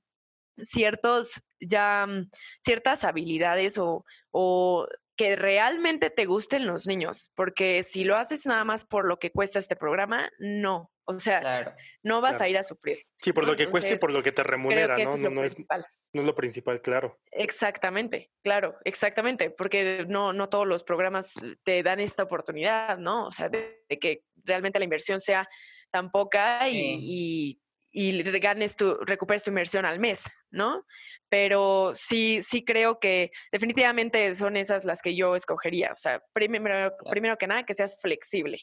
ciertos, 0.62 1.40
ya, 1.60 2.06
mm, 2.06 2.30
ciertas 2.64 3.04
habilidades 3.04 3.78
o, 3.78 4.04
o 4.30 4.86
que 5.16 5.36
realmente 5.36 6.10
te 6.10 6.26
gusten 6.26 6.66
los 6.66 6.86
niños, 6.86 7.30
porque 7.34 7.84
si 7.84 8.04
lo 8.04 8.16
haces 8.16 8.46
nada 8.46 8.64
más 8.64 8.84
por 8.84 9.06
lo 9.06 9.18
que 9.18 9.30
cuesta 9.30 9.58
este 9.58 9.76
programa, 9.76 10.30
no. 10.38 10.90
O 11.06 11.18
sea, 11.18 11.76
no 12.02 12.20
vas 12.20 12.40
a 12.40 12.48
ir 12.48 12.56
a 12.56 12.64
sufrir. 12.64 12.98
Sí, 13.16 13.32
por 13.32 13.46
lo 13.46 13.54
que 13.56 13.68
cueste 13.68 13.94
y 13.94 13.98
por 13.98 14.10
lo 14.10 14.22
que 14.22 14.32
te 14.32 14.42
remunera, 14.42 14.96
¿no? 14.96 15.16
No, 15.16 15.30
no, 15.30 15.44
es, 15.44 15.56
no 15.58 16.20
es 16.20 16.26
lo 16.26 16.34
principal, 16.34 16.80
claro. 16.80 17.18
Exactamente, 17.30 18.30
claro, 18.42 18.76
exactamente, 18.84 19.50
porque 19.50 20.06
no, 20.08 20.32
no 20.32 20.48
todos 20.48 20.66
los 20.66 20.82
programas 20.82 21.32
te 21.62 21.82
dan 21.82 22.00
esta 22.00 22.22
oportunidad, 22.22 22.96
¿no? 22.98 23.26
O 23.26 23.30
sea, 23.30 23.48
de, 23.48 23.84
que 24.00 24.24
realmente 24.44 24.78
la 24.78 24.84
inversión 24.84 25.20
sea 25.20 25.46
tan 25.90 26.10
poca 26.10 26.68
y, 26.68 27.58
y, 27.92 28.22
ganes 28.40 28.74
tu, 28.74 28.96
recuperes 29.04 29.44
tu 29.44 29.50
inversión 29.50 29.84
al 29.84 29.98
mes, 29.98 30.24
¿no? 30.50 30.86
Pero 31.28 31.92
sí, 31.94 32.40
sí 32.42 32.64
creo 32.64 32.98
que 32.98 33.30
definitivamente 33.52 34.34
son 34.34 34.56
esas 34.56 34.84
las 34.84 35.02
que 35.02 35.14
yo 35.14 35.36
escogería. 35.36 35.92
O 35.92 35.98
sea, 35.98 36.22
primero, 36.32 36.92
primero 37.10 37.36
que 37.36 37.46
nada, 37.46 37.64
que 37.64 37.74
seas 37.74 38.00
flexible, 38.00 38.58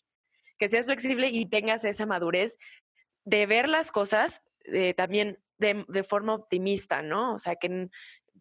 que 0.61 0.69
seas 0.69 0.85
flexible 0.85 1.27
y 1.27 1.47
tengas 1.47 1.83
esa 1.85 2.05
madurez 2.05 2.59
de 3.25 3.47
ver 3.47 3.67
las 3.67 3.91
cosas 3.91 4.43
eh, 4.65 4.93
también 4.93 5.39
de, 5.57 6.03
forma 6.03 6.35
optimista, 6.35 7.01
¿no? 7.01 7.33
O 7.33 7.39
sea, 7.39 7.55
que 7.55 7.89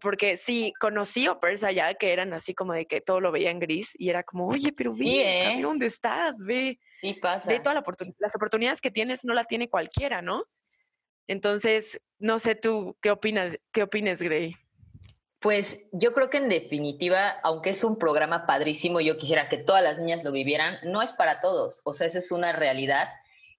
porque 0.02 0.36
sí, 0.36 0.74
conocí 0.78 1.28
operas 1.28 1.64
allá 1.64 1.94
que 1.94 2.12
eran 2.12 2.34
así 2.34 2.54
como 2.54 2.74
de 2.74 2.84
que 2.84 3.00
todo 3.00 3.22
lo 3.22 3.32
veían 3.32 3.58
gris 3.58 3.92
y 3.94 4.10
era 4.10 4.22
como, 4.22 4.48
oye, 4.48 4.70
pero 4.70 4.94
ve, 4.94 5.54
¿eh? 5.54 5.62
dónde 5.62 5.86
estás, 5.86 6.44
ve, 6.44 6.78
sí 7.00 7.14
pasa. 7.14 7.48
ve 7.48 7.58
todas 7.58 7.82
las 8.18 8.36
oportunidades 8.36 8.82
que 8.82 8.90
tienes, 8.90 9.24
no 9.24 9.32
la 9.32 9.44
tiene 9.44 9.70
cualquiera, 9.70 10.20
¿no? 10.20 10.44
Entonces, 11.26 12.02
no 12.18 12.38
sé 12.38 12.54
tú, 12.54 12.98
¿qué 13.00 13.10
opinas, 13.12 13.56
qué 13.72 13.82
opinas, 13.82 14.20
Gray? 14.20 14.56
Pues 15.40 15.80
yo 15.92 16.12
creo 16.12 16.28
que 16.28 16.36
en 16.36 16.48
definitiva, 16.48 17.30
aunque 17.42 17.70
es 17.70 17.82
un 17.82 17.98
programa 17.98 18.46
padrísimo, 18.46 19.00
yo 19.00 19.16
quisiera 19.16 19.48
que 19.48 19.56
todas 19.56 19.82
las 19.82 19.98
niñas 19.98 20.22
lo 20.22 20.32
vivieran, 20.32 20.78
no 20.84 21.00
es 21.02 21.12
para 21.14 21.40
todos, 21.40 21.80
o 21.84 21.94
sea, 21.94 22.06
esa 22.06 22.18
es 22.18 22.30
una 22.30 22.52
realidad 22.52 23.08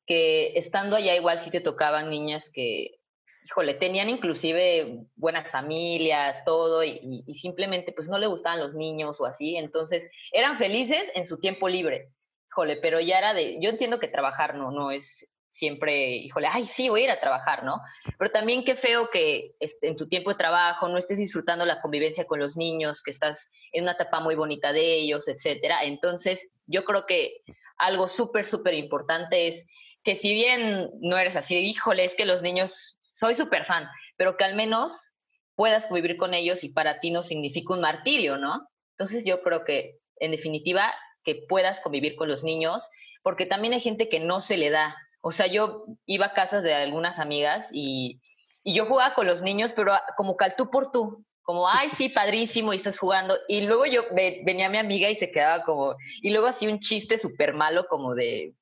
que 0.06 0.54
estando 0.58 0.96
allá 0.96 1.16
igual 1.16 1.40
sí 1.40 1.50
te 1.50 1.62
tocaban 1.62 2.10
niñas 2.10 2.50
que 2.50 3.02
híjole, 3.46 3.74
tenían 3.74 4.10
inclusive 4.10 5.06
buenas 5.16 5.50
familias, 5.50 6.44
todo, 6.46 6.84
y, 6.84 7.24
simplemente 7.34 7.92
pues 7.92 8.08
no 8.08 8.18
le 8.18 8.28
gustaban 8.28 8.60
los 8.60 8.76
niños 8.76 9.20
o 9.20 9.26
así, 9.26 9.58
entonces 9.58 10.10
eran 10.32 10.58
felices 10.58 11.12
en 11.16 11.26
su 11.26 11.40
tiempo 11.40 11.68
libre, 11.68 12.12
híjole, 12.50 12.78
pero 12.78 13.00
ya 13.00 13.18
era 13.18 13.34
de, 13.34 13.60
yo 13.60 13.70
entiendo 13.70 14.00
que 14.00 14.08
trabajar 14.08 14.56
no, 14.56 14.72
no 14.72 14.92
es 14.92 15.28
siempre, 15.52 16.16
híjole, 16.16 16.48
ay, 16.50 16.66
sí, 16.66 16.90
voy 16.90 17.02
a 17.02 17.04
ir 17.04 17.12
a 17.12 17.20
trabajar, 17.20 17.64
¿no? 17.64 17.82
Pero 18.18 18.32
también 18.32 18.64
qué 18.64 18.76
feo 18.76 19.10
que 19.12 19.52
este, 19.60 19.90
en 19.90 19.98
tu 19.98 20.08
tiempo 20.08 20.32
de 20.32 20.38
trabajo 20.38 20.88
no 20.88 20.98
estés 20.98 21.20
disfrutando 21.20 21.66
la 21.66 21.82
convivencia 21.82 22.26
con 22.26 22.40
los 22.40 22.58
niños, 22.58 23.04
que 23.04 23.12
estás 23.12 23.52
en 23.74 23.84
una 23.84 23.92
etapa 23.92 24.22
muy 24.22 24.36
bonita 24.36 24.74
de 24.74 24.96
ellos, 24.96 25.28
etcétera. 25.28 25.84
Entonces, 25.84 26.50
yo 26.66 26.84
creo 26.86 27.06
que 27.06 27.44
algo 27.78 28.08
súper, 28.08 28.46
súper 28.46 28.74
importante 28.74 29.48
es 29.48 29.68
que 30.04 30.16
si 30.16 30.34
bien 30.34 30.90
no 31.02 31.18
eres 31.18 31.36
así, 31.36 31.58
híjole, 31.58 32.06
es 32.06 32.16
que 32.16 32.26
los 32.26 32.42
niños 32.42 32.98
soy 33.14 33.36
súper 33.36 33.66
fan, 33.66 33.88
pero 34.18 34.38
que 34.38 34.46
al 34.46 34.56
menos 34.56 35.12
puedas 35.56 35.88
convivir 35.88 36.18
con 36.18 36.34
ellos 36.34 36.64
y 36.64 36.70
para 36.70 37.00
ti 37.00 37.12
no 37.12 37.24
significa 37.24 37.74
un 37.74 37.82
martirio, 37.82 38.38
¿no? 38.38 38.68
Entonces 38.98 39.26
yo 39.26 39.42
creo 39.42 39.64
que, 39.66 40.00
en 40.20 40.32
definitiva, 40.32 40.92
que 41.24 41.44
puedas 41.48 41.82
convivir 41.82 42.16
con 42.16 42.30
los 42.30 42.44
niños, 42.44 42.88
porque 43.22 43.46
también 43.46 43.74
hay 43.74 43.80
gente 43.80 44.10
que 44.10 44.20
no 44.20 44.42
se 44.42 44.58
le 44.58 44.70
da. 44.70 44.96
O 45.22 45.32
sea, 45.32 45.48
yo 45.48 45.86
iba 46.06 46.28
a 46.28 46.34
casas 46.34 46.64
de 46.64 46.74
algunas 46.74 47.20
amigas 47.20 47.70
y, 47.72 48.20
yo 48.64 48.86
jugaba 48.86 49.16
con 49.16 49.26
los 49.26 49.42
niños, 49.42 49.74
pero 49.76 49.92
como 50.16 50.38
cal 50.38 50.54
tú 50.56 50.70
por 50.70 50.92
tú, 50.92 51.26
como, 51.42 51.68
ay, 51.68 51.90
sí, 51.90 52.10
padrísimo, 52.10 52.74
y 52.74 52.78
estás 52.78 53.00
jugando. 53.00 53.36
Y 53.48 53.62
luego 53.62 53.88
yo 53.88 54.04
venía 54.14 54.70
mi 54.70 54.78
amiga 54.78 55.10
y 55.10 55.16
se 55.16 55.32
quedaba 55.32 55.64
como, 55.64 55.96
y 56.22 56.30
luego 56.30 56.46
hacía 56.46 56.70
un 56.70 56.80
chiste 56.80 57.18
súper 57.18 57.56
malo 57.56 57.88
como 57.90 58.14
de 58.14 58.54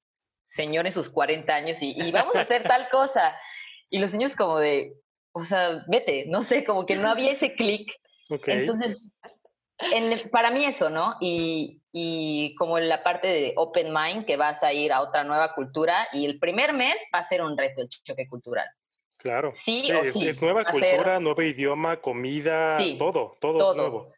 señor 0.45 0.85
en 0.85 0.93
sus 0.93 1.09
40 1.09 1.53
años 1.53 1.81
y, 1.81 2.01
y 2.01 2.11
vamos 2.13 2.33
a 2.37 2.41
hacer 2.41 2.63
tal 2.63 2.87
cosa. 2.89 3.35
Y 3.89 3.99
los 3.99 4.13
niños 4.13 4.37
como 4.37 4.57
de, 4.59 4.93
o 5.33 5.43
sea, 5.43 5.83
vete, 5.87 6.25
no 6.27 6.43
sé, 6.43 6.63
como 6.63 6.85
que 6.85 6.95
no 6.95 7.09
había 7.09 7.31
ese 7.31 7.55
clic. 7.55 7.91
Entonces, 8.29 9.17
para 10.31 10.51
mí 10.51 10.65
eso, 10.65 10.89
¿no? 10.89 11.15
Y, 11.19 11.78
y 11.91 12.55
como 12.55 12.79
la 12.79 13.03
parte 13.03 13.27
de 13.27 13.53
Open 13.55 13.93
Mind, 13.93 14.25
que 14.25 14.37
vas 14.37 14.63
a 14.63 14.73
ir 14.73 14.91
a 14.91 15.01
otra 15.01 15.23
nueva 15.23 15.53
cultura 15.53 16.07
y 16.13 16.25
el 16.25 16.39
primer 16.39 16.73
mes 16.73 16.95
va 17.13 17.19
a 17.19 17.23
ser 17.23 17.41
un 17.41 17.57
reto 17.57 17.81
el 17.81 17.89
choque 17.89 18.27
cultural. 18.27 18.67
Claro. 19.17 19.51
Sí, 19.53 19.89
es, 19.89 20.13
sí. 20.13 20.27
es 20.27 20.41
nueva 20.41 20.63
cultura, 20.63 21.19
nuevo 21.19 21.41
idioma, 21.41 21.99
comida, 21.99 22.77
todo, 22.97 23.35
todo, 23.41 23.57
todo, 23.57 23.71
es 23.71 23.77
nuevo. 23.77 24.13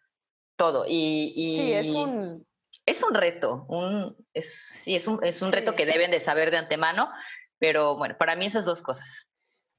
Todo. 0.55 0.85
Y, 0.87 1.33
y, 1.35 1.57
Sí, 1.57 1.73
es 1.73 1.87
un, 1.87 2.47
Es 2.85 3.03
un 3.03 3.13
reto, 3.15 3.65
un, 3.67 4.15
es, 4.33 4.53
sí, 4.83 4.95
es 4.95 5.07
un, 5.07 5.23
es 5.23 5.41
un 5.41 5.51
reto 5.51 5.73
que 5.73 5.87
deben 5.87 6.11
de 6.11 6.19
saber 6.19 6.51
de 6.51 6.57
antemano, 6.57 7.09
pero 7.57 7.97
bueno, 7.97 8.15
para 8.17 8.35
mí 8.35 8.45
esas 8.45 8.65
dos 8.65 8.83
cosas. 8.83 9.27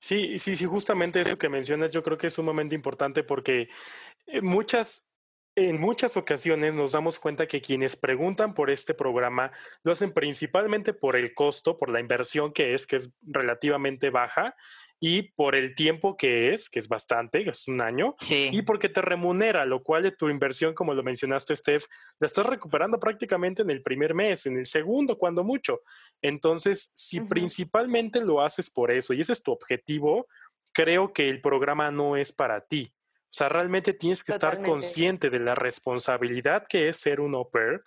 Sí, 0.01 0.37
sí, 0.41 0.57
sí, 0.57 0.65
justamente 0.67 1.21
eso 1.21 1.39
que 1.39 1.49
mencionas 1.49 1.93
yo 1.93 2.03
creo 2.03 2.19
que 2.19 2.27
es 2.27 2.35
sumamente 2.35 2.75
importante 2.75 3.23
porque 3.23 3.69
eh, 4.27 4.41
muchas 4.41 5.12
en 5.55 5.81
muchas 5.81 6.17
ocasiones 6.17 6.75
nos 6.75 6.93
damos 6.93 7.19
cuenta 7.19 7.47
que 7.47 7.61
quienes 7.61 7.97
preguntan 7.97 8.55
por 8.55 8.71
este 8.71 8.95
programa 8.95 9.53
lo 9.83 9.93
hacen 9.93 10.13
principalmente 10.13 10.95
por 10.95 11.17
el 11.17 11.35
costo, 11.35 11.77
por 11.77 11.91
la 11.91 12.01
inversión 12.01 12.53
que 12.53 12.75
es, 12.75 12.87
que 12.87 12.97
es 12.97 13.19
relativamente 13.23 14.11
baja, 14.11 14.55
y 15.05 15.23
por 15.33 15.57
el 15.57 15.75
tiempo 15.75 16.17
que 16.17 16.53
es, 16.53 16.71
que 16.71 16.79
es 16.79 16.87
bastante, 16.87 17.49
es 17.49 17.67
un 17.67 17.81
año, 17.81 18.15
y 18.29 18.63
porque 18.63 18.89
te 18.89 19.03
remunera, 19.03 19.67
lo 19.67 19.83
cual 19.83 20.05
de 20.05 20.13
tu 20.13 20.29
inversión, 20.29 20.75
como 20.75 20.95
lo 20.95 21.03
mencionaste, 21.03 21.57
Steph, 21.57 21.87
la 22.21 22.27
estás 22.27 22.47
recuperando 22.47 23.01
prácticamente 23.01 23.63
en 23.63 23.71
el 23.71 23.83
primer 23.83 24.15
mes, 24.15 24.47
en 24.47 24.57
el 24.57 24.65
segundo, 24.65 25.19
cuando 25.19 25.43
mucho. 25.43 25.81
Entonces, 26.23 26.93
si 26.95 27.21
principalmente 27.21 28.25
lo 28.25 28.43
haces 28.43 28.71
por 28.71 28.93
eso 28.93 29.13
y 29.13 29.21
ese 29.21 29.33
es 29.33 29.43
tu 29.43 29.51
objetivo, 29.51 30.29
creo 30.71 31.13
que 31.13 31.29
el 31.29 31.41
programa 31.41 31.91
no 31.91 32.17
es 32.17 32.33
para 32.33 32.61
ti. 32.61 32.95
O 33.33 33.35
sea, 33.35 33.49
realmente 33.49 33.95
tienes 33.95 34.23
que 34.23 34.31
estar 34.31 34.61
consciente 34.61 35.31
de 35.31 35.39
la 35.41 35.55
responsabilidad 35.55 36.67
que 36.69 36.91
es 36.91 36.99
ser 36.99 37.19
un 37.19 37.35
au 37.35 37.49
pair, 37.51 37.81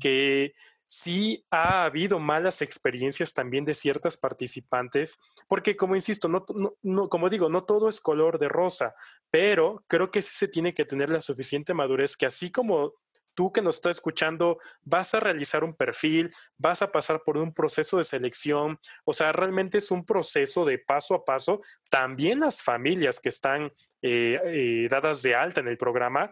que 0.00 0.54
sí 0.86 1.44
ha 1.50 1.84
habido 1.84 2.18
malas 2.18 2.62
experiencias 2.62 3.34
también 3.34 3.66
de 3.66 3.74
ciertas 3.74 4.16
participantes, 4.16 5.18
porque 5.48 5.76
como 5.76 5.96
insisto, 5.96 6.28
no, 6.28 6.46
no, 6.82 7.10
como 7.10 7.28
digo, 7.28 7.50
no 7.50 7.64
todo 7.64 7.90
es 7.90 8.00
color 8.00 8.38
de 8.38 8.48
rosa, 8.48 8.94
pero 9.28 9.84
creo 9.86 10.10
que 10.10 10.22
sí 10.22 10.34
se 10.34 10.48
tiene 10.48 10.72
que 10.72 10.86
tener 10.86 11.10
la 11.10 11.20
suficiente 11.20 11.74
madurez 11.74 12.16
que 12.16 12.24
así 12.24 12.50
como 12.50 12.94
tú 13.36 13.52
que 13.52 13.62
nos 13.62 13.76
estás 13.76 13.98
escuchando 13.98 14.58
vas 14.82 15.14
a 15.14 15.20
realizar 15.20 15.62
un 15.62 15.74
perfil, 15.74 16.34
vas 16.56 16.82
a 16.82 16.90
pasar 16.90 17.22
por 17.22 17.36
un 17.36 17.54
proceso 17.54 17.98
de 17.98 18.04
selección, 18.04 18.80
o 19.04 19.12
sea, 19.12 19.30
realmente 19.30 19.78
es 19.78 19.92
un 19.92 20.04
proceso 20.04 20.64
de 20.64 20.78
paso 20.78 21.14
a 21.14 21.24
paso. 21.24 21.60
También 21.88 22.40
las 22.40 22.62
familias 22.62 23.20
que 23.20 23.28
están 23.28 23.70
eh, 24.02 24.40
eh, 24.44 24.88
dadas 24.90 25.22
de 25.22 25.36
alta 25.36 25.60
en 25.60 25.68
el 25.68 25.76
programa 25.76 26.30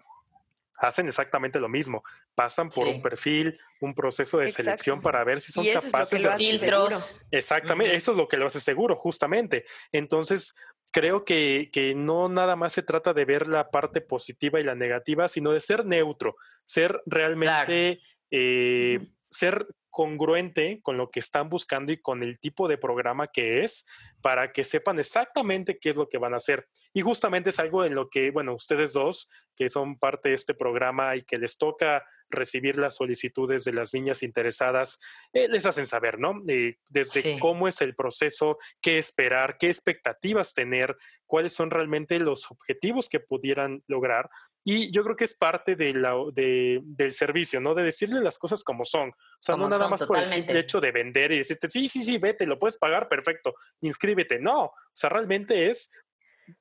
hacen 0.78 1.06
exactamente 1.06 1.60
lo 1.60 1.68
mismo. 1.68 2.02
Pasan 2.34 2.68
por 2.68 2.88
un 2.88 3.00
perfil, 3.00 3.56
un 3.80 3.94
proceso 3.94 4.38
de 4.38 4.48
selección 4.48 5.00
para 5.00 5.22
ver 5.22 5.40
si 5.40 5.52
son 5.52 5.64
capaces 5.72 6.22
de 6.22 6.36
filtros. 6.36 7.20
Exactamente, 7.30 7.94
eso 7.94 8.12
es 8.12 8.16
lo 8.16 8.26
que 8.26 8.36
lo 8.36 8.46
hace 8.46 8.60
seguro, 8.60 8.96
justamente. 8.96 9.64
Entonces, 9.92 10.54
creo 10.94 11.24
que, 11.24 11.70
que, 11.72 11.92
no 11.96 12.28
nada 12.28 12.54
más 12.54 12.72
se 12.72 12.82
trata 12.82 13.12
de 13.12 13.24
ver 13.24 13.48
la 13.48 13.68
parte 13.72 14.00
positiva 14.00 14.60
y 14.60 14.64
la 14.64 14.76
negativa, 14.76 15.26
sino 15.26 15.50
de 15.50 15.58
ser 15.58 15.84
neutro, 15.84 16.36
ser 16.64 17.02
realmente, 17.04 17.98
eh, 18.30 19.00
ser 19.28 19.66
congruente 19.90 20.80
con 20.82 20.96
lo 20.96 21.10
que 21.10 21.18
están 21.18 21.48
buscando 21.48 21.90
y 21.90 22.00
con 22.00 22.22
el 22.22 22.38
tipo 22.38 22.68
de 22.68 22.78
programa 22.78 23.26
que 23.26 23.64
es 23.64 23.84
para 24.22 24.52
que 24.52 24.62
sepan 24.62 25.00
exactamente 25.00 25.78
qué 25.80 25.90
es 25.90 25.96
lo 25.96 26.08
que 26.08 26.18
van 26.18 26.32
a 26.32 26.36
hacer. 26.36 26.68
Y 26.92 27.00
justamente 27.00 27.50
es 27.50 27.58
algo 27.58 27.84
en 27.84 27.96
lo 27.96 28.08
que, 28.08 28.30
bueno, 28.30 28.54
ustedes 28.54 28.92
dos, 28.92 29.28
que 29.56 29.68
son 29.68 29.98
parte 29.98 30.30
de 30.30 30.34
este 30.34 30.54
programa 30.54 31.16
y 31.16 31.22
que 31.22 31.38
les 31.38 31.56
toca 31.58 32.02
recibir 32.28 32.78
las 32.78 32.96
solicitudes 32.96 33.64
de 33.64 33.72
las 33.72 33.94
niñas 33.94 34.22
interesadas, 34.22 34.98
eh, 35.32 35.48
les 35.48 35.66
hacen 35.66 35.86
saber, 35.86 36.18
¿no? 36.18 36.42
Eh, 36.48 36.76
desde 36.88 37.38
cómo 37.38 37.68
es 37.68 37.80
el 37.80 37.94
proceso, 37.94 38.58
qué 38.80 38.98
esperar, 38.98 39.56
qué 39.58 39.66
expectativas 39.66 40.54
tener, 40.54 40.96
cuáles 41.26 41.52
son 41.52 41.70
realmente 41.70 42.18
los 42.18 42.50
objetivos 42.50 43.08
que 43.08 43.20
pudieran 43.20 43.82
lograr. 43.86 44.28
Y 44.64 44.90
yo 44.92 45.04
creo 45.04 45.16
que 45.16 45.24
es 45.24 45.34
parte 45.34 45.76
de 45.76 45.92
la, 45.92 46.14
de, 46.32 46.80
del 46.82 47.12
servicio, 47.12 47.60
¿no? 47.60 47.74
De 47.74 47.82
decirle 47.82 48.20
las 48.20 48.38
cosas 48.38 48.64
como 48.64 48.84
son. 48.84 49.10
O 49.10 49.40
sea, 49.40 49.56
no 49.56 49.68
nada 49.68 49.88
más 49.88 50.04
por 50.04 50.18
el 50.18 50.24
simple 50.24 50.60
hecho 50.60 50.80
de 50.80 50.92
vender 50.92 51.32
y 51.32 51.38
decirte, 51.38 51.68
sí, 51.68 51.86
sí, 51.88 52.00
sí, 52.00 52.18
vete, 52.18 52.46
lo 52.46 52.58
puedes 52.58 52.78
pagar, 52.78 53.08
perfecto, 53.08 53.54
inscríbete. 53.80 54.38
No, 54.38 54.64
o 54.64 54.74
sea, 54.92 55.10
realmente 55.10 55.68
es, 55.68 55.90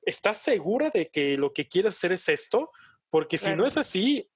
¿estás 0.02 0.38
segura 0.38 0.90
de 0.90 1.10
que 1.10 1.38
lo 1.38 1.54
que 1.54 1.68
quieres 1.68 1.96
hacer 1.96 2.12
es 2.12 2.28
esto? 2.30 2.72
Porque 3.14 3.38
si 3.38 3.56
no 3.56 3.68
es 3.68 3.78
así, 3.78 4.28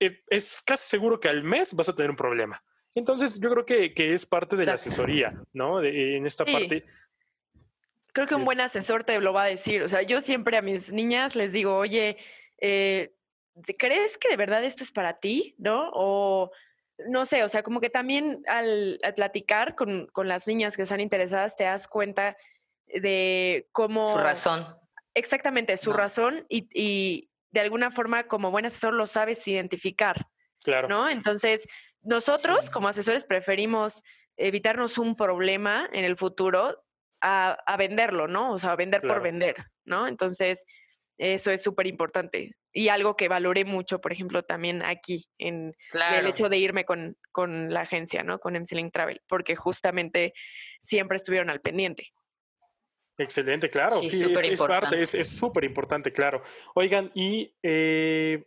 es, 0.00 0.60
casi 0.66 0.88
seguro 0.88 1.20
que 1.20 1.28
al 1.28 1.44
mes 1.44 1.72
vas 1.74 1.88
a 1.88 1.94
tener 1.94 2.10
un 2.10 2.16
problema. 2.16 2.60
Entonces, 2.92 3.38
yo 3.38 3.48
creo 3.50 3.64
que, 3.64 3.92
es 4.14 4.26
parte 4.26 4.56
de 4.56 4.66
la 4.66 4.72
asesoría, 4.72 5.32
¿no? 5.52 5.80
en 5.80 6.26
esta 6.26 6.44
parte. 6.44 6.84
Creo 8.12 8.26
que 8.26 8.34
un 8.34 8.44
buen 8.44 8.60
asesor 8.60 9.04
te 9.04 9.20
lo 9.20 9.32
va 9.32 9.44
a 9.44 9.46
decir. 9.46 9.84
O 9.84 9.88
sea, 9.88 10.02
yo 10.02 10.20
siempre 10.22 10.56
a 10.56 10.62
mis 10.62 10.90
niñas 10.90 11.36
les 11.36 11.52
digo, 11.52 11.76
oye, 11.76 12.16
eh, 12.58 13.14
¿crees 13.78 14.18
que 14.18 14.28
de 14.28 14.36
verdad 14.36 14.64
esto 14.64 14.82
es 14.82 14.90
para 14.90 15.20
ti? 15.20 15.54
¿No? 15.56 15.88
O 15.94 16.50
no 17.06 17.26
sé, 17.26 17.44
o 17.44 17.48
sea, 17.48 17.62
como 17.62 17.80
que 17.80 17.90
también 17.90 18.42
al, 18.48 18.98
platicar 19.14 19.76
con, 19.76 20.10
las 20.24 20.48
niñas 20.48 20.74
que 20.74 20.82
están 20.82 20.98
interesadas 20.98 21.54
te 21.54 21.62
das 21.62 21.86
cuenta 21.86 22.36
de 22.88 23.68
cómo... 23.70 24.14
Su 24.14 24.18
razón. 24.18 24.66
Exactamente, 25.14 25.76
su 25.76 25.92
razón 25.92 26.44
y, 26.48 27.30
de 27.56 27.62
alguna 27.62 27.90
forma 27.90 28.24
como 28.24 28.50
buen 28.50 28.66
asesor 28.66 28.92
lo 28.92 29.06
sabes 29.06 29.48
identificar. 29.48 30.26
Claro. 30.62 30.88
¿No? 30.88 31.08
Entonces, 31.08 31.66
nosotros 32.02 32.68
como 32.68 32.88
asesores 32.88 33.24
preferimos 33.24 34.02
evitarnos 34.36 34.98
un 34.98 35.16
problema 35.16 35.88
en 35.94 36.04
el 36.04 36.18
futuro 36.18 36.84
a, 37.22 37.76
venderlo, 37.78 38.28
¿no? 38.28 38.52
O 38.52 38.58
sea, 38.58 38.76
vender 38.76 39.00
por 39.00 39.22
vender, 39.22 39.56
¿no? 39.86 40.06
Entonces, 40.06 40.66
eso 41.16 41.50
es 41.50 41.62
súper 41.62 41.86
importante. 41.86 42.52
Y 42.72 42.90
algo 42.90 43.16
que 43.16 43.28
valoré 43.28 43.64
mucho, 43.64 44.02
por 44.02 44.12
ejemplo, 44.12 44.42
también 44.42 44.82
aquí, 44.82 45.26
en 45.38 45.74
el 46.12 46.26
hecho 46.26 46.50
de 46.50 46.58
irme 46.58 46.84
con, 46.84 47.16
con 47.32 47.72
la 47.72 47.80
agencia, 47.80 48.22
¿no? 48.22 48.38
Con 48.38 48.52
MCLink 48.52 48.92
Travel, 48.92 49.22
porque 49.26 49.56
justamente 49.56 50.34
siempre 50.78 51.16
estuvieron 51.16 51.48
al 51.48 51.62
pendiente. 51.62 52.12
Excelente, 53.18 53.70
claro. 53.70 54.00
Sí, 54.00 54.22
es, 54.22 54.60
parte, 54.60 55.00
es 55.00 55.28
súper 55.28 55.64
importante, 55.64 56.12
claro. 56.12 56.42
Oigan, 56.74 57.10
y 57.14 57.54
eh, 57.62 58.44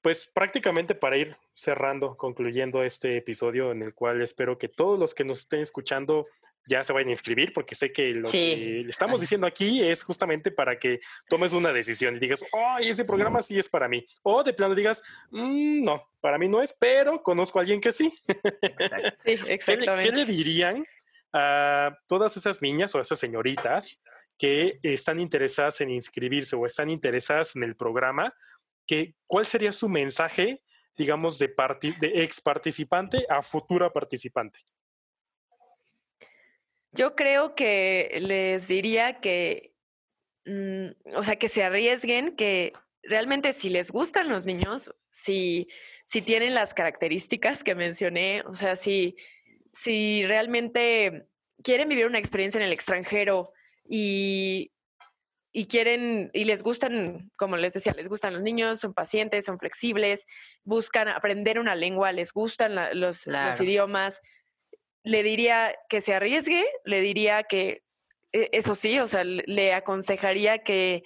pues 0.00 0.30
prácticamente 0.32 0.94
para 0.94 1.16
ir 1.16 1.36
cerrando, 1.54 2.16
concluyendo 2.16 2.82
este 2.82 3.18
episodio 3.18 3.72
en 3.72 3.82
el 3.82 3.94
cual 3.94 4.22
espero 4.22 4.56
que 4.56 4.68
todos 4.68 4.98
los 4.98 5.14
que 5.14 5.24
nos 5.24 5.40
estén 5.40 5.60
escuchando 5.60 6.26
ya 6.68 6.84
se 6.84 6.92
vayan 6.92 7.08
a 7.08 7.12
inscribir, 7.12 7.52
porque 7.52 7.74
sé 7.74 7.92
que 7.92 8.12
lo 8.12 8.30
que 8.30 8.82
le 8.84 8.90
estamos 8.90 9.20
diciendo 9.20 9.46
aquí 9.46 9.82
es 9.82 10.02
justamente 10.02 10.50
para 10.50 10.78
que 10.78 11.00
tomes 11.28 11.52
una 11.52 11.72
decisión 11.72 12.16
y 12.16 12.20
digas, 12.20 12.44
ay, 12.52 12.90
ese 12.90 13.06
programa 13.06 13.40
sí 13.40 13.58
es 13.58 13.68
para 13.68 13.88
mí. 13.88 14.04
O 14.22 14.44
de 14.44 14.52
plano 14.52 14.74
digas, 14.74 15.02
mm, 15.30 15.82
no, 15.82 16.02
para 16.20 16.36
mí 16.36 16.46
no 16.46 16.60
es, 16.60 16.74
pero 16.78 17.22
conozco 17.22 17.58
a 17.58 17.62
alguien 17.62 17.80
que 17.80 17.90
sí. 17.90 18.12
sí 19.20 19.30
exactamente. 19.48 20.10
¿Qué, 20.10 20.16
le 20.16 20.24
dirían 20.26 20.86
a 21.32 21.98
todas 22.06 22.36
esas 22.36 22.62
niñas 22.62 22.94
o 22.94 23.00
esas 23.00 23.18
señoritas 23.18 24.02
que 24.38 24.78
están 24.82 25.18
interesadas 25.18 25.80
en 25.80 25.90
inscribirse 25.90 26.56
o 26.56 26.64
están 26.64 26.90
interesadas 26.90 27.56
en 27.56 27.64
el 27.64 27.76
programa? 27.76 28.34
Que, 28.86 29.14
¿Cuál 29.26 29.44
sería 29.44 29.72
su 29.72 29.88
mensaje, 29.88 30.62
digamos, 30.96 31.38
de, 31.38 31.54
de 32.00 32.22
ex 32.22 32.40
participante 32.40 33.26
a 33.28 33.42
futura 33.42 33.92
participante? 33.92 34.60
Yo 36.92 37.14
creo 37.14 37.54
que 37.54 38.18
les 38.20 38.66
diría 38.68 39.20
que, 39.20 39.74
mm, 40.46 41.16
o 41.16 41.22
sea, 41.22 41.36
que 41.36 41.48
se 41.48 41.62
arriesguen, 41.62 42.34
que 42.34 42.72
realmente 43.02 43.52
si 43.52 43.68
les 43.68 43.90
gustan 43.90 44.28
los 44.28 44.46
niños, 44.46 44.94
si, 45.10 45.68
si 46.06 46.22
tienen 46.22 46.54
las 46.54 46.74
características 46.74 47.62
que 47.62 47.74
mencioné, 47.74 48.42
o 48.42 48.54
sea, 48.54 48.76
si, 48.76 49.16
si 49.82 50.26
realmente 50.26 51.28
quieren 51.62 51.88
vivir 51.88 52.06
una 52.06 52.18
experiencia 52.18 52.58
en 52.58 52.66
el 52.66 52.72
extranjero 52.72 53.52
y, 53.88 54.72
y 55.52 55.66
quieren 55.66 56.30
y 56.32 56.44
les 56.44 56.62
gustan, 56.62 57.30
como 57.36 57.56
les 57.56 57.74
decía, 57.74 57.92
les 57.92 58.08
gustan 58.08 58.34
los 58.34 58.42
niños, 58.42 58.80
son 58.80 58.92
pacientes, 58.92 59.44
son 59.44 59.58
flexibles, 59.58 60.26
buscan 60.64 61.08
aprender 61.08 61.60
una 61.60 61.76
lengua, 61.76 62.10
les 62.12 62.32
gustan 62.32 62.74
los, 62.98 63.26
los, 63.26 63.60
idiomas, 63.60 64.20
le 65.04 65.22
diría 65.22 65.74
que 65.88 66.00
se 66.00 66.12
arriesgue, 66.12 66.66
le 66.84 67.00
diría 67.00 67.44
que, 67.44 67.82
e, 68.32 68.48
eso 68.52 68.74
sí, 68.74 68.98
o 68.98 69.06
sea, 69.06 69.22
le 69.22 69.74
aconsejaría 69.74 70.58
que, 70.58 71.04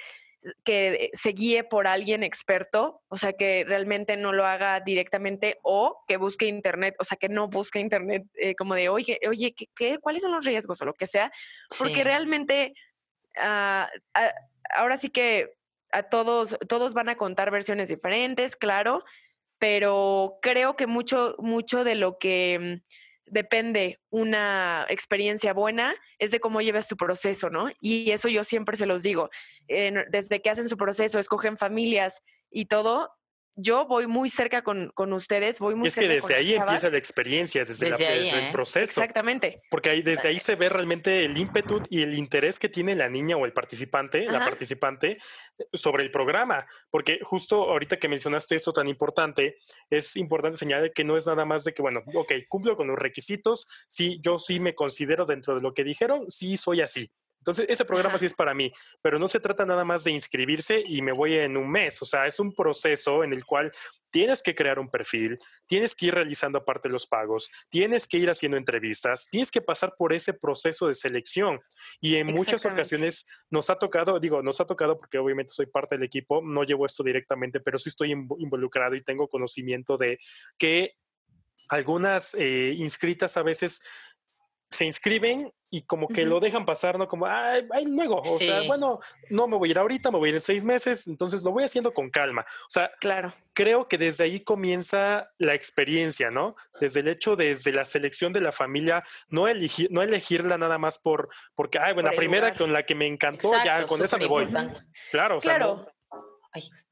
que 0.64 1.11
se 1.12 1.30
guíe 1.30 1.64
por 1.64 1.86
alguien 1.86 2.22
experto, 2.22 3.03
o 3.09 3.16
sea, 3.16 3.32
que 3.32 3.64
realmente 3.66 4.16
no 4.16 4.32
lo 4.32 4.47
haga 4.47 4.80
directamente 4.80 5.59
o 5.62 6.03
que 6.07 6.16
busque 6.16 6.47
internet, 6.47 6.95
o 6.99 7.05
sea, 7.05 7.16
que 7.16 7.28
no 7.28 7.49
busque 7.49 7.78
internet 7.78 8.24
eh, 8.34 8.55
como 8.55 8.74
de, 8.74 8.88
oye, 8.88 9.20
oye, 9.28 9.55
¿qué, 9.55 9.99
cuáles 9.99 10.22
son 10.22 10.32
los 10.32 10.45
riesgos 10.45 10.80
o 10.82 10.84
lo 10.84 10.95
que 10.95 11.07
sea? 11.07 11.32
Porque 11.78 12.05
realmente, 12.05 12.74
ah, 13.36 13.88
ah, 14.14 14.32
ahora 14.74 14.97
sí 14.97 15.11
que 15.11 15.55
a 15.93 16.05
todos, 16.05 16.57
todos 16.68 16.95
van 16.95 17.09
a 17.09 17.16
contar 17.16 17.51
versiones 17.51 17.88
diferentes, 17.88 18.57
claro, 18.57 19.05
pero 19.59 20.38
creo 20.43 20.74
que 20.74 20.86
mucho, 20.86 21.36
mucho 21.38 21.84
de 21.84 21.95
lo 21.95 22.18
que 22.18 22.59
mm, 22.59 23.01
depende 23.27 23.99
una 24.11 24.87
experiencia 24.89 25.53
buena 25.53 25.95
es 26.18 26.31
de 26.31 26.41
cómo 26.41 26.61
llevas 26.61 26.89
tu 26.89 26.97
proceso, 26.97 27.51
¿no? 27.51 27.70
Y 27.81 28.11
eso 28.11 28.29
yo 28.29 28.45
siempre 28.45 28.77
se 28.77 28.87
los 28.87 29.03
digo. 29.03 29.31
desde 29.68 30.43
que 30.43 30.51
hacen 30.51 30.68
su 30.68 30.77
proceso, 30.77 31.18
escogen 31.18 31.57
familias 31.57 32.23
y 32.51 32.66
todo, 32.66 33.11
yo 33.55 33.86
voy 33.86 34.07
muy 34.07 34.28
cerca 34.28 34.62
con, 34.62 34.90
con 34.94 35.12
ustedes, 35.12 35.59
voy 35.59 35.74
muy 35.74 35.88
es 35.88 35.94
que 35.94 36.09
desde 36.09 36.34
ahí 36.34 36.55
empieza 36.55 36.90
la 36.90 36.98
experiencia, 36.98 37.64
desde, 37.64 37.88
el 37.88 37.94
¿eh? 37.94 38.48
proceso. 38.50 39.00
Exactamente. 39.00 39.62
Porque 39.70 39.90
ahí, 39.90 40.03
desde 40.03 40.28
ahí 40.28 40.38
se 40.38 40.55
ve 40.55 40.68
realmente 40.68 41.24
el 41.24 41.36
ímpetu 41.36 41.82
y 41.90 42.03
el 42.03 42.14
interés 42.14 42.59
que 42.59 42.68
tiene 42.68 42.94
la 42.94 43.09
niña 43.09 43.36
o 43.36 43.44
el 43.44 43.53
participante, 43.53 44.24
la 44.26 44.38
participante, 44.38 45.18
sobre 45.72 46.03
el 46.03 46.11
programa. 46.11 46.66
Porque 46.90 47.20
justo 47.22 47.70
ahorita 47.70 47.98
que 47.98 48.09
mencionaste 48.09 48.57
esto 48.57 48.72
tan 48.72 48.88
importante, 48.88 49.57
es 49.90 50.16
importante 50.16 50.59
señalar 50.59 50.92
que 50.92 51.05
no 51.05 51.16
es 51.16 51.26
nada 51.26 51.44
más 51.44 51.64
de 51.64 51.74
que, 51.74 51.82
bueno, 51.82 52.00
ok, 52.14 52.32
cumplo 52.48 52.76
con 52.76 52.88
los 52.88 52.98
requisitos, 52.98 53.66
sí, 53.88 54.18
yo 54.22 54.38
sí 54.38 54.61
me 54.61 54.74
considero 54.74 55.26
dentro 55.26 55.55
de 55.55 55.61
lo 55.61 55.74
que 55.74 55.84
dijeron, 55.84 56.30
sí 56.30 56.57
soy 56.57 56.80
así. 56.80 57.11
Entonces, 57.43 57.66
ese 57.68 57.84
programa 57.84 58.16
sí 58.18 58.26
es 58.26 58.34
para 58.34 58.55
mí, 58.55 58.72
pero 59.03 59.18
no 59.18 59.26
se 59.26 59.40
trata 59.40 59.66
nada 59.66 59.84
más 59.84 60.05
de 60.05 60.12
inscribirse 60.12 60.80
y 60.86 61.03
me 61.03 61.12
voy 61.12 61.34
en 61.34 61.57
un 61.57 61.68
mes. 61.68 62.01
O 62.01 62.05
sea, 62.05 62.26
es 62.28 62.38
un 62.38 62.55
proceso 62.55 63.24
en 63.24 63.32
el 63.32 63.45
cual 63.45 63.72
tienes 64.12 64.43
que 64.43 64.55
crear 64.55 64.78
un 64.78 64.88
perfil, 64.88 65.36
tienes 65.66 65.97
que 65.97 66.07
ir 66.07 66.14
realizando 66.14 66.59
aparte 66.59 66.88
los 66.88 67.07
pagos, 67.07 67.51
tienes 67.68 68.07
que 68.07 68.18
ir 68.18 68.30
haciendo 68.30 68.57
entrevistas, 68.57 69.26
tienes 69.28 69.51
que 69.51 69.61
pasar 69.61 69.95
por 69.99 70.12
ese 70.12 70.34
proceso 70.34 70.86
de 70.86 70.95
selección. 70.95 71.61
Y 72.01 72.16
en 72.16 72.28
muchas 72.28 72.64
ocasiones 72.64 73.26
nos 73.51 73.70
ha 73.70 73.76
tocado, 73.76 74.20
digo, 74.20 74.40
nos 74.43 74.61
ha 74.61 74.66
tocado 74.66 74.97
porque 74.99 75.18
obviamente 75.18 75.53
soy 75.53 75.66
parte 75.66 75.97
del 75.97 76.05
equipo, 76.05 76.43
no 76.45 76.62
llevo 76.62 76.86
esto 76.86 77.03
directamente, 77.03 77.59
pero 77.59 77.78
sí 77.78 77.88
estoy 77.88 78.12
involucrado 78.12 78.95
y 78.95 79.03
tengo 79.03 79.28
conocimiento 79.28 79.97
de 79.97 80.18
que 80.57 80.93
algunas 81.68 82.34
eh, 82.34 82.74
inscritas 82.76 83.38
a 83.38 83.43
veces 83.43 83.80
se 84.73 84.87
inscriben 84.87 85.53
y 85.70 85.83
como 85.83 86.09
que 86.09 86.25
lo 86.25 86.41
dejan 86.41 86.66
pasar, 86.66 86.99
¿no? 86.99 87.09
Como, 87.09 87.27
ay, 87.27 87.66
ay 87.70 87.87
luego, 87.87 88.20
o 88.20 88.39
sea, 88.39 88.62
bueno, 88.66 89.01
no 89.31 89.47
me 89.49 89.57
voy 89.57 89.70
a 89.70 89.73
ir 89.73 89.79
ahorita, 89.79 90.11
me 90.11 90.18
voy 90.18 90.29
a 90.29 90.31
ir 90.31 90.35
en 90.35 90.41
seis 90.41 90.64
meses, 90.64 91.07
entonces 91.07 91.43
lo 91.43 91.51
voy 91.51 91.64
haciendo 91.64 91.95
con 91.95 92.11
calma. 92.11 92.43
O 92.43 92.70
sea, 92.70 92.91
claro. 93.01 93.35
creo 93.55 93.89
que 93.89 93.97
desde 93.97 94.25
ahí 94.25 94.41
comienza 94.41 95.31
la 95.39 95.55
experiencia, 95.55 96.31
¿no? 96.31 96.57
Desde 96.81 97.01
el 97.01 97.09
hecho, 97.09 97.37
desde 97.37 97.73
la 97.73 97.85
selección 97.85 98.33
de 98.33 98.41
la 98.41 98.53
familia, 98.53 99.03
no, 99.29 99.49
elegir, 99.49 99.91
no 99.91 100.03
elegirla 100.03 100.59
nada 100.59 100.77
más 100.77 100.99
por, 100.99 101.31
porque, 101.55 101.79
ay, 101.79 101.95
bueno, 101.95 102.11
la 102.11 102.16
primera 102.16 102.55
con 102.55 102.73
la 102.73 102.83
que 102.83 102.95
me 102.95 103.07
encantó, 103.07 103.53
ya 103.64 103.87
con 103.87 104.03
esa 104.03 104.18
me 104.18 104.27
voy. 104.27 104.47
Claro, 105.11 105.39
o 105.39 105.41
sea, 105.41 105.57
claro. 105.57 105.87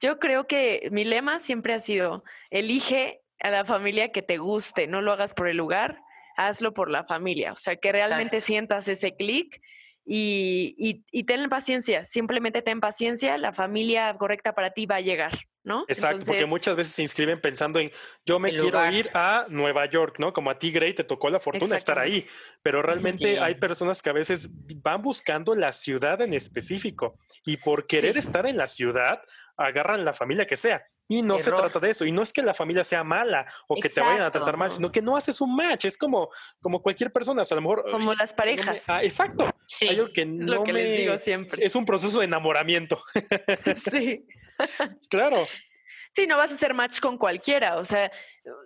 Yo 0.01 0.19
creo 0.19 0.47
que 0.47 0.89
mi 0.91 1.05
lema 1.05 1.39
siempre 1.39 1.75
ha 1.75 1.81
sido, 1.81 2.25
elige 2.49 3.21
a 3.41 3.51
la 3.51 3.65
familia 3.65 4.11
que 4.11 4.23
te 4.23 4.39
guste, 4.39 4.87
no 4.87 5.03
lo 5.03 5.13
hagas 5.13 5.35
por 5.35 5.49
el 5.49 5.57
lugar, 5.59 6.03
hazlo 6.49 6.73
por 6.73 6.91
la 6.91 7.05
familia, 7.05 7.53
o 7.53 7.57
sea, 7.57 7.77
que 7.77 7.93
realmente 7.93 8.41
sientas 8.41 8.89
ese 8.89 9.15
clic 9.15 9.61
y, 10.05 11.05
y, 11.13 11.25
ten 11.25 11.49
paciencia, 11.49 12.05
simplemente 12.05 12.63
ten 12.63 12.81
paciencia, 12.81 13.37
la 13.39 13.53
familia 13.53 14.17
correcta 14.19 14.55
para 14.55 14.71
ti 14.71 14.87
va 14.87 14.97
a 14.97 15.01
llegar, 15.01 15.39
¿no? 15.63 15.85
Exacto, 15.87 16.25
porque 16.27 16.47
muchas 16.47 16.75
veces 16.75 16.95
se 16.95 17.03
inscriben 17.03 17.41
pensando 17.41 17.79
en, 17.79 17.93
yo 18.25 18.39
me 18.39 18.51
quiero 18.51 18.91
ir 18.91 19.11
a 19.15 19.45
Nueva 19.51 19.87
York, 19.87 20.17
¿no? 20.19 20.33
Como 20.33 20.51
a 20.51 20.59
ti, 20.59 20.73
Gray, 20.73 20.95
te 20.95 21.05
tocó 21.05 21.31
la 21.31 21.39
fortuna 21.39 21.77
estar 21.77 21.99
ahí, 21.99 22.27
pero 22.63 22.83
realmente 22.83 23.39
hay 23.39 23.55
personas 23.57 24.03
que 24.03 24.11
a 24.11 24.15
veces 24.15 24.49
van 24.83 25.03
buscando 25.03 25.55
la 25.55 25.71
ciudad 25.71 26.21
en 26.23 26.33
específico 26.33 27.19
y 27.45 27.59
por 27.59 27.87
querer 27.87 28.17
estar 28.17 28.47
en 28.47 28.57
la 28.57 28.67
ciudad, 28.67 29.23
agarran 29.57 30.05
la 30.05 30.15
familia 30.15 30.47
que 30.47 30.57
sea. 30.57 30.83
Y 31.11 31.23
no 31.23 31.41
se 31.41 31.51
trata 31.51 31.81
de 31.81 31.91
eso. 31.91 32.05
Y 32.05 32.13
no 32.13 32.23
es 32.23 32.33
que 32.33 32.41
la 32.41 32.55
familia 32.55 32.85
sea 32.85 33.03
mala 33.03 33.45
o 33.67 33.75
que 33.75 33.89
te 33.89 34.01
vayan 34.01 34.23
a 34.23 34.31
tratar 34.31 34.57
mal, 34.57 34.71
sino 34.71 34.93
que 34.93 35.03
no 35.03 35.17
haces 35.17 35.41
un 35.41 35.57
match. 35.57 35.87
Es 35.87 35.99
como, 35.99 36.31
como 36.61 36.81
cualquier 36.81 37.11
persona. 37.11 37.43
O 37.43 37.45
sea, 37.45 37.57
a 37.57 37.61
lo 37.61 37.63
mejor. 37.63 37.91
Como 37.91 38.15
las 38.15 38.33
parejas. 38.33 38.85
Ah, 38.87 39.03
exacto. 39.03 39.51
Sí. 39.67 39.89
Hay 39.89 39.97
algo 39.97 40.13
que 40.13 40.23
es 40.23 40.29
lo 40.29 40.63
que 40.63 40.73
les 40.73 40.99
digo 40.99 41.19
siempre. 41.19 41.65
Es 41.67 41.75
un 41.75 41.85
proceso 41.85 42.21
de 42.21 42.27
enamoramiento. 42.27 43.03
sí. 43.91 44.25
claro. 45.11 45.43
Sí, 46.13 46.29
no 46.29 46.37
vas 46.37 46.53
a 46.53 46.55
hacer 46.55 46.75
match 46.75 47.01
con 47.01 47.19
cualquiera. 47.19 47.79
O 47.79 47.85
sea, 47.85 48.13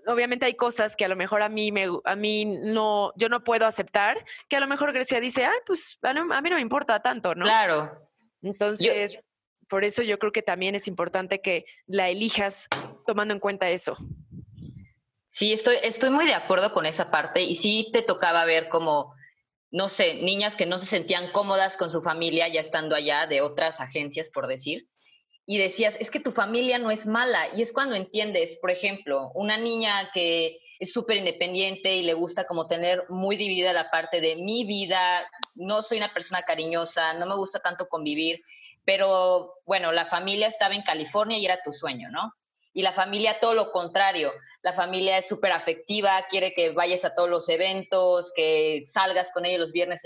obviamente 0.07 0.45
hay 0.45 0.55
cosas 0.55 0.97
que 0.97 1.07
a 1.07 1.09
lo 1.09 1.17
mejor 1.17 1.41
a 1.41 1.49
mí 1.49 1.73
me, 1.73 1.87
a 2.05 2.15
mí 2.15 2.45
no, 2.45 3.15
yo 3.17 3.31
no 3.31 3.43
puedo 3.43 3.67
aceptar, 3.67 4.23
que 4.51 4.57
a 4.57 4.61
lo 4.61 4.67
mejor 4.67 4.93
Grecia 4.93 5.19
dice, 5.19 5.47
ah, 5.47 5.53
pues 5.65 5.99
a 6.03 6.13
mí 6.13 6.51
no 6.51 6.57
me 6.57 6.61
importa 6.61 7.01
tanto, 7.01 7.35
¿no? 7.35 7.47
Claro. 7.47 8.07
Entonces, 8.43 9.27
por 9.75 9.85
eso 9.85 10.05
yo 10.05 10.21
creo 10.21 10.31
que 10.31 10.43
también 10.43 10.77
es 10.77 10.87
importante 10.87 11.41
que 11.41 11.65
la 11.89 12.09
elijas 12.09 12.69
tomando 13.05 13.35
en 13.35 13.41
cuenta 13.41 13.71
eso. 13.71 13.97
Sí, 15.31 15.53
estoy, 15.53 15.79
estoy 15.83 16.11
muy 16.11 16.27
de 16.27 16.35
acuerdo 16.35 16.73
con 16.73 16.87
esa 16.87 17.11
parte 17.11 17.43
y 17.43 17.57
sí 17.57 17.91
te 17.93 18.03
tocaba 18.03 18.45
ver 18.45 18.69
como, 18.69 19.13
no 19.73 19.89
sé, 19.89 20.23
niñas 20.23 20.55
que 20.55 20.65
no 20.65 20.79
se 20.79 20.87
sentían 20.87 21.33
cómodas 21.33 21.77
con 21.77 21.91
su 21.91 22.03
familia 22.03 22.47
ya 22.47 22.61
estando 22.61 22.95
allá 22.95 23.27
de 23.27 23.41
otras 23.41 23.81
agencias, 23.81 24.31
por 24.31 24.47
decir, 24.47 24.87
y 25.45 25.59
decías, 25.59 25.97
es 25.99 26.09
que 26.13 26.21
tu 26.21 26.31
familia 26.31 26.79
no 26.79 26.93
es 26.93 27.05
mala 27.05 27.49
y 27.57 27.61
es 27.61 27.73
cuando 27.73 27.97
entiendes, 27.97 28.61
por 28.61 28.71
ejemplo, 28.71 29.33
una 29.35 29.59
niña 29.59 30.09
que 30.15 30.61
es 30.79 30.93
súper 30.93 31.17
independiente 31.17 31.97
y 31.97 32.05
le 32.05 32.15
gusta 32.15 32.45
como 32.45 32.69
tener 32.69 33.03
muy 33.09 33.37
dividida 33.37 33.73
la 33.73 33.91
parte 33.91 34.21
de 34.21 34.37
mi 34.37 34.65
vida, 34.65 35.29
no 35.57 35.83
soy 35.83 35.99
una 35.99 36.15
persona 36.15 36.43
cariñosa, 36.43 37.15
no 37.15 37.27
me 37.27 37.35
gusta 37.35 37.59
tanto 37.59 37.89
convivir 37.89 38.41
pero 38.85 39.55
bueno, 39.65 39.93
la 39.93 40.07
familia 40.07 40.47
estaba 40.47 40.75
en 40.75 40.83
California 40.83 41.39
y 41.39 41.45
era 41.45 41.63
tu 41.63 41.73
sueño, 41.73 42.09
¿no? 42.11 42.33
Y 42.73 42.83
la 42.83 42.93
familia 42.93 43.39
todo 43.41 43.55
lo 43.55 43.71
contrario, 43.71 44.33
la 44.63 44.73
familia 44.73 45.19
es 45.19 45.29
súper 45.29 45.53
afectiva, 45.53 46.25
quiere 46.29 46.55
que 46.55 46.73
vayas 46.73 47.05
a 47.05 47.15
todos 47.15 47.31
los 47.31 47.49
eventos, 47.49 48.33
que 48.35 48.83
salgas 48.87 49.33
con 49.33 49.45
ellos 49.45 49.61
los 49.61 49.73
viernes 49.73 50.03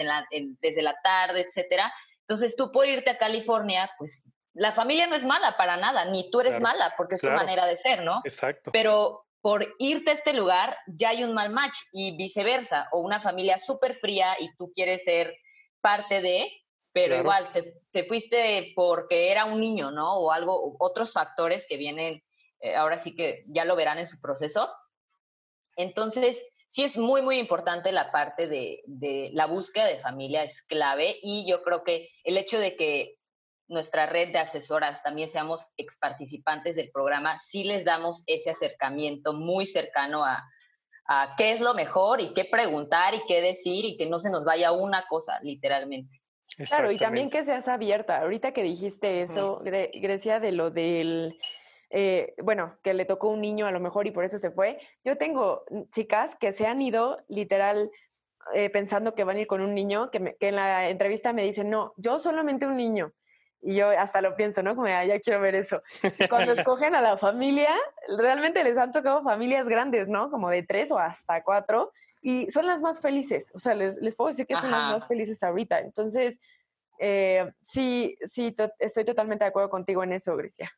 desde 0.61 0.83
la 0.83 0.95
tarde, 1.03 1.47
etcétera. 1.49 1.93
Entonces 2.20 2.57
tú 2.57 2.70
por 2.72 2.87
irte 2.87 3.11
a 3.11 3.18
California, 3.18 3.91
pues 3.97 4.22
la 4.53 4.72
familia 4.72 5.07
no 5.07 5.14
es 5.14 5.24
mala 5.24 5.57
para 5.57 5.76
nada, 5.76 6.05
ni 6.07 6.31
tú 6.31 6.41
eres 6.41 6.61
mala, 6.61 6.93
porque 6.97 7.14
es 7.14 7.20
tu 7.20 7.31
manera 7.31 7.64
de 7.64 7.76
ser, 7.76 8.03
¿no? 8.03 8.20
Exacto. 8.24 8.70
Pero 8.72 9.24
por 9.41 9.66
irte 9.79 10.11
a 10.11 10.14
este 10.14 10.33
lugar 10.33 10.76
ya 10.89 11.11
hay 11.11 11.24
un 11.24 11.33
mal 11.33 11.51
match 11.51 11.76
y 11.93 12.16
viceversa, 12.16 12.89
o 12.93 13.01
una 13.01 13.20
familia 13.20 13.59
súper 13.59 13.95
fría 13.95 14.35
y 14.39 14.55
tú 14.57 14.72
quieres 14.74 15.05
ser 15.05 15.33
parte 15.81 16.20
de, 16.20 16.51
pero 17.07 17.17
igual 17.21 17.49
te, 17.93 18.05
fuiste 18.05 18.73
porque 18.75 19.31
era 19.31 19.45
un 19.45 19.61
niño, 19.61 19.91
¿no? 19.91 20.19
O 20.19 20.33
algo, 20.33 20.77
otros 20.79 21.13
factores 21.13 21.67
que 21.69 21.77
vienen, 21.77 22.23
eh, 22.61 22.75
ahora 22.75 22.99
sí 22.99 23.15
que 23.15 23.45
ya 23.49 23.65
lo 23.65 23.77
verán 23.77 23.99
en 23.99 24.07
su 24.07 24.21
proceso. 24.21 24.69
Entonces, 25.77 26.45
sí 26.69 26.85
es 26.85 26.97
muy, 26.97 27.23
muy 27.23 27.39
importante 27.39 27.93
la 27.93 28.11
parte 28.11 28.47
de, 28.47 28.83
de 28.87 29.31
la 29.33 29.47
búsqueda 29.47 29.87
de 29.87 30.01
familia, 30.01 30.43
es 30.43 30.63
clave 30.63 31.17
y 31.23 31.49
yo 31.49 31.63
creo 31.63 31.85
que 31.85 32.09
el 32.25 32.37
hecho 32.37 32.59
de 32.59 32.77
que 32.77 33.15
nuestra 33.69 34.07
red 34.07 34.33
de 34.33 34.39
asesoras 34.39 35.03
también 35.03 35.29
seamos 35.29 35.67
ex 35.77 35.97
participantes 35.97 36.77
del 36.77 36.91
programa, 36.91 37.39
sí 37.39 37.65
les 37.65 37.85
damos 37.85 38.23
ese 38.27 38.51
acercamiento 38.51 39.35
muy 39.35 39.67
cercano 39.67 40.25
a, 40.25 40.43
a 41.09 41.35
qué 41.37 41.53
es 41.53 41.61
lo 41.61 41.75
mejor 41.75 42.21
y 42.21 42.33
qué 42.35 42.45
preguntar 42.45 43.15
y 43.15 43.23
qué 43.27 43.41
decir 43.41 43.85
y 43.85 43.97
que 43.97 44.07
no 44.07 44.19
se 44.19 44.31
nos 44.31 44.45
vaya 44.45 44.73
una 44.73 45.07
cosa, 45.07 45.39
literalmente. 45.43 46.18
Claro, 46.67 46.91
y 46.91 46.99
también 46.99 47.31
que 47.31 47.45
seas 47.45 47.69
abierta. 47.69 48.21
Ahorita 48.21 48.53
que 48.53 48.63
dijiste 48.63 49.23
eso, 49.23 49.63
Grecia, 49.63 50.41
de 50.41 50.53
lo 50.53 50.71
del, 50.71 51.39
eh, 51.91 52.35
bueno, 52.43 52.77
que 52.83 52.95
le 52.95 53.05
tocó 53.05 53.29
un 53.29 53.41
niño 53.41 53.67
a 53.67 53.71
lo 53.71 53.81
mejor 53.81 54.07
y 54.07 54.11
por 54.11 54.25
eso 54.25 54.39
se 54.39 54.51
fue. 54.51 54.79
Yo 55.05 55.17
tengo 55.17 55.65
chicas 55.91 56.35
que 56.37 56.53
se 56.53 56.67
han 56.67 56.83
ido 56.83 57.23
literal 57.29 57.91
eh, 58.55 58.71
pensando 58.71 59.15
que 59.15 59.25
van 59.25 59.37
a 59.37 59.41
ir 59.41 59.47
con 59.47 59.61
un 59.61 59.75
niño, 59.75 60.11
que, 60.11 60.35
que, 60.39 60.49
en 60.49 60.57
la 60.57 60.89
entrevista 60.89 61.33
me 61.33 61.45
dicen, 61.45 61.71
no, 61.71 61.93
yo 61.97 62.19
solamente 62.19 62.67
un 62.67 62.77
niño. 62.77 63.13
Y 63.61 63.75
yo 63.75 63.91
hasta 63.91 64.21
lo 64.21 64.37
pienso, 64.37 64.63
¿no? 64.63 64.77
Como, 64.77 64.87
ya 64.87 65.21
quiero 65.21 65.41
ver 65.41 65.55
eso. 65.55 65.77
cuando 66.29 66.53
escogen 66.53 66.95
a 66.95 67.01
la 67.01 67.17
familia, 67.19 67.71
realmente 68.17 68.63
les 68.65 68.77
han 68.77 68.93
tocado 68.93 69.23
familias 69.23 69.69
grandes, 69.69 70.09
¿no? 70.09 70.31
Como 70.31 70.49
de 70.49 70.63
tres 70.63 70.91
o 70.91 70.99
hasta 70.99 71.43
cuatro 71.43 71.93
y 72.21 72.51
son 72.51 72.66
las 72.66 72.81
más 72.81 73.01
felices, 73.01 73.51
o 73.55 73.59
sea, 73.59 73.75
les, 73.75 73.97
les 73.99 74.16
puedo 74.16 74.29
decir 74.29 74.47
que 74.47 74.57
son 74.57 74.71
las 74.71 74.93
más 74.93 75.07
felices 75.07 75.43
ahorita. 75.43 75.79
Entonces, 75.81 76.41
eh, 76.99 77.51
sí, 77.62 78.16
sí, 78.25 78.55
estoy 78.79 79.05
totalmente 79.05 79.45
de 79.45 79.51
acuerdo 79.51 79.71
contigo 79.71 80.03
en 80.03 80.12
eso, 80.12 80.37
Grecia. 80.37 80.71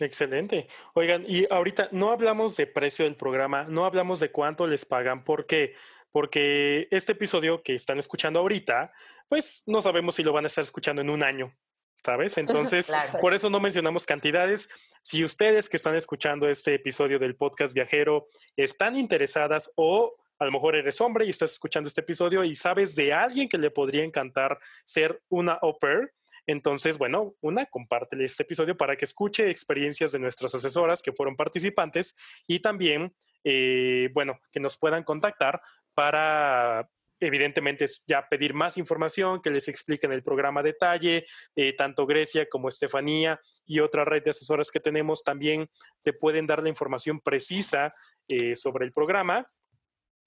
Excelente. 0.00 0.68
Oigan, 0.94 1.24
y 1.26 1.46
ahorita 1.52 1.88
no 1.90 2.12
hablamos 2.12 2.56
de 2.56 2.68
precio 2.68 3.04
del 3.04 3.16
programa, 3.16 3.64
no 3.64 3.84
hablamos 3.84 4.20
de 4.20 4.30
cuánto 4.30 4.66
les 4.66 4.84
pagan, 4.84 5.24
porque 5.24 5.74
porque 6.10 6.88
este 6.90 7.12
episodio 7.12 7.62
que 7.62 7.74
están 7.74 7.98
escuchando 7.98 8.40
ahorita, 8.40 8.92
pues 9.28 9.62
no 9.66 9.82
sabemos 9.82 10.14
si 10.14 10.22
lo 10.22 10.32
van 10.32 10.44
a 10.44 10.46
estar 10.46 10.64
escuchando 10.64 11.02
en 11.02 11.10
un 11.10 11.22
año, 11.22 11.54
¿sabes? 12.02 12.38
Entonces, 12.38 12.92
por 13.20 13.34
eso 13.34 13.50
no 13.50 13.60
mencionamos 13.60 14.06
cantidades. 14.06 14.70
Si 15.02 15.22
ustedes 15.22 15.68
que 15.68 15.76
están 15.76 15.94
escuchando 15.94 16.48
este 16.48 16.74
episodio 16.74 17.18
del 17.18 17.36
podcast 17.36 17.74
viajero 17.74 18.28
están 18.56 18.96
interesadas 18.96 19.70
o 19.76 20.16
a 20.38 20.44
lo 20.44 20.52
mejor 20.52 20.76
eres 20.76 21.00
hombre 21.00 21.26
y 21.26 21.30
estás 21.30 21.52
escuchando 21.52 21.88
este 21.88 22.00
episodio 22.00 22.44
y 22.44 22.54
sabes 22.54 22.94
de 22.94 23.12
alguien 23.12 23.48
que 23.48 23.58
le 23.58 23.70
podría 23.70 24.04
encantar 24.04 24.58
ser 24.84 25.20
una 25.28 25.54
au 25.54 25.78
pair. 25.78 26.12
Entonces, 26.46 26.96
bueno, 26.96 27.34
una, 27.42 27.66
compártele 27.66 28.24
este 28.24 28.42
episodio 28.42 28.76
para 28.76 28.96
que 28.96 29.04
escuche 29.04 29.50
experiencias 29.50 30.12
de 30.12 30.18
nuestras 30.18 30.54
asesoras 30.54 31.02
que 31.02 31.12
fueron 31.12 31.36
participantes 31.36 32.16
y 32.46 32.60
también, 32.60 33.14
eh, 33.44 34.08
bueno, 34.14 34.40
que 34.50 34.58
nos 34.58 34.78
puedan 34.78 35.02
contactar 35.02 35.60
para 35.92 36.88
evidentemente 37.20 37.84
ya 38.06 38.26
pedir 38.28 38.54
más 38.54 38.78
información, 38.78 39.42
que 39.42 39.50
les 39.50 39.68
expliquen 39.68 40.12
el 40.12 40.22
programa 40.22 40.60
a 40.60 40.62
detalle, 40.62 41.24
eh, 41.56 41.74
tanto 41.74 42.06
Grecia 42.06 42.48
como 42.48 42.68
Estefanía 42.68 43.40
y 43.66 43.80
otra 43.80 44.04
red 44.04 44.22
de 44.22 44.30
asesoras 44.30 44.70
que 44.70 44.80
tenemos 44.80 45.24
también 45.24 45.68
te 46.02 46.12
pueden 46.12 46.46
dar 46.46 46.62
la 46.62 46.68
información 46.68 47.20
precisa 47.20 47.92
eh, 48.28 48.54
sobre 48.56 48.86
el 48.86 48.92
programa 48.92 49.46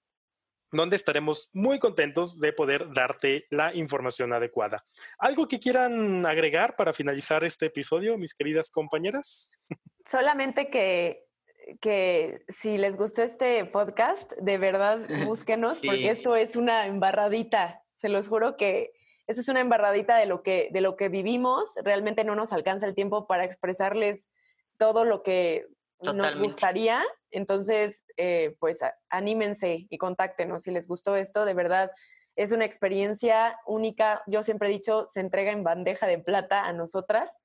donde 0.72 0.96
estaremos 0.96 1.50
muy 1.52 1.78
contentos 1.78 2.40
de 2.40 2.52
poder 2.52 2.90
darte 2.90 3.46
la 3.50 3.74
información 3.74 4.32
adecuada. 4.32 4.82
¿Algo 5.18 5.46
que 5.46 5.60
quieran 5.60 6.24
agregar 6.26 6.76
para 6.76 6.92
finalizar 6.92 7.44
este 7.44 7.66
episodio, 7.66 8.16
mis 8.16 8.34
queridas 8.34 8.70
compañeras? 8.70 9.52
Solamente 10.06 10.70
que, 10.70 11.26
que 11.80 12.42
si 12.48 12.78
les 12.78 12.96
gustó 12.96 13.22
este 13.22 13.64
podcast, 13.66 14.32
de 14.32 14.58
verdad 14.58 14.98
búsquenos, 15.26 15.80
porque 15.80 16.10
esto 16.10 16.36
es 16.36 16.56
una 16.56 16.86
embarradita. 16.86 17.82
Se 18.00 18.08
los 18.08 18.28
juro 18.28 18.56
que 18.56 18.92
eso 19.26 19.40
es 19.40 19.48
una 19.48 19.60
embarradita 19.60 20.16
de 20.16 20.26
lo 20.26 20.42
que, 20.42 20.70
de 20.72 20.80
lo 20.80 20.96
que 20.96 21.08
vivimos. 21.08 21.74
Realmente 21.84 22.24
no 22.24 22.34
nos 22.34 22.52
alcanza 22.52 22.86
el 22.86 22.94
tiempo 22.94 23.26
para 23.26 23.44
expresarles 23.44 24.26
todo 24.78 25.04
lo 25.04 25.22
que 25.22 25.66
nos 26.00 26.38
gustaría. 26.38 27.02
Entonces, 27.32 28.04
eh, 28.16 28.56
pues 28.60 28.80
anímense 29.10 29.86
y 29.88 29.98
contáctenos 29.98 30.62
si 30.62 30.70
les 30.70 30.86
gustó 30.86 31.16
esto. 31.16 31.44
De 31.44 31.54
verdad, 31.54 31.90
es 32.36 32.52
una 32.52 32.64
experiencia 32.64 33.58
única. 33.66 34.22
Yo 34.26 34.42
siempre 34.42 34.68
he 34.68 34.72
dicho, 34.72 35.06
se 35.08 35.20
entrega 35.20 35.50
en 35.50 35.64
bandeja 35.64 36.06
de 36.06 36.18
plata 36.18 36.64
a 36.64 36.72
nosotras. 36.72 37.38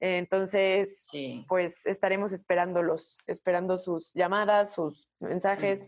Entonces, 0.00 1.06
pues 1.46 1.86
estaremos 1.86 2.32
esperándolos, 2.32 3.18
esperando 3.26 3.78
sus 3.78 4.12
llamadas, 4.14 4.74
sus 4.74 5.08
mensajes. 5.20 5.86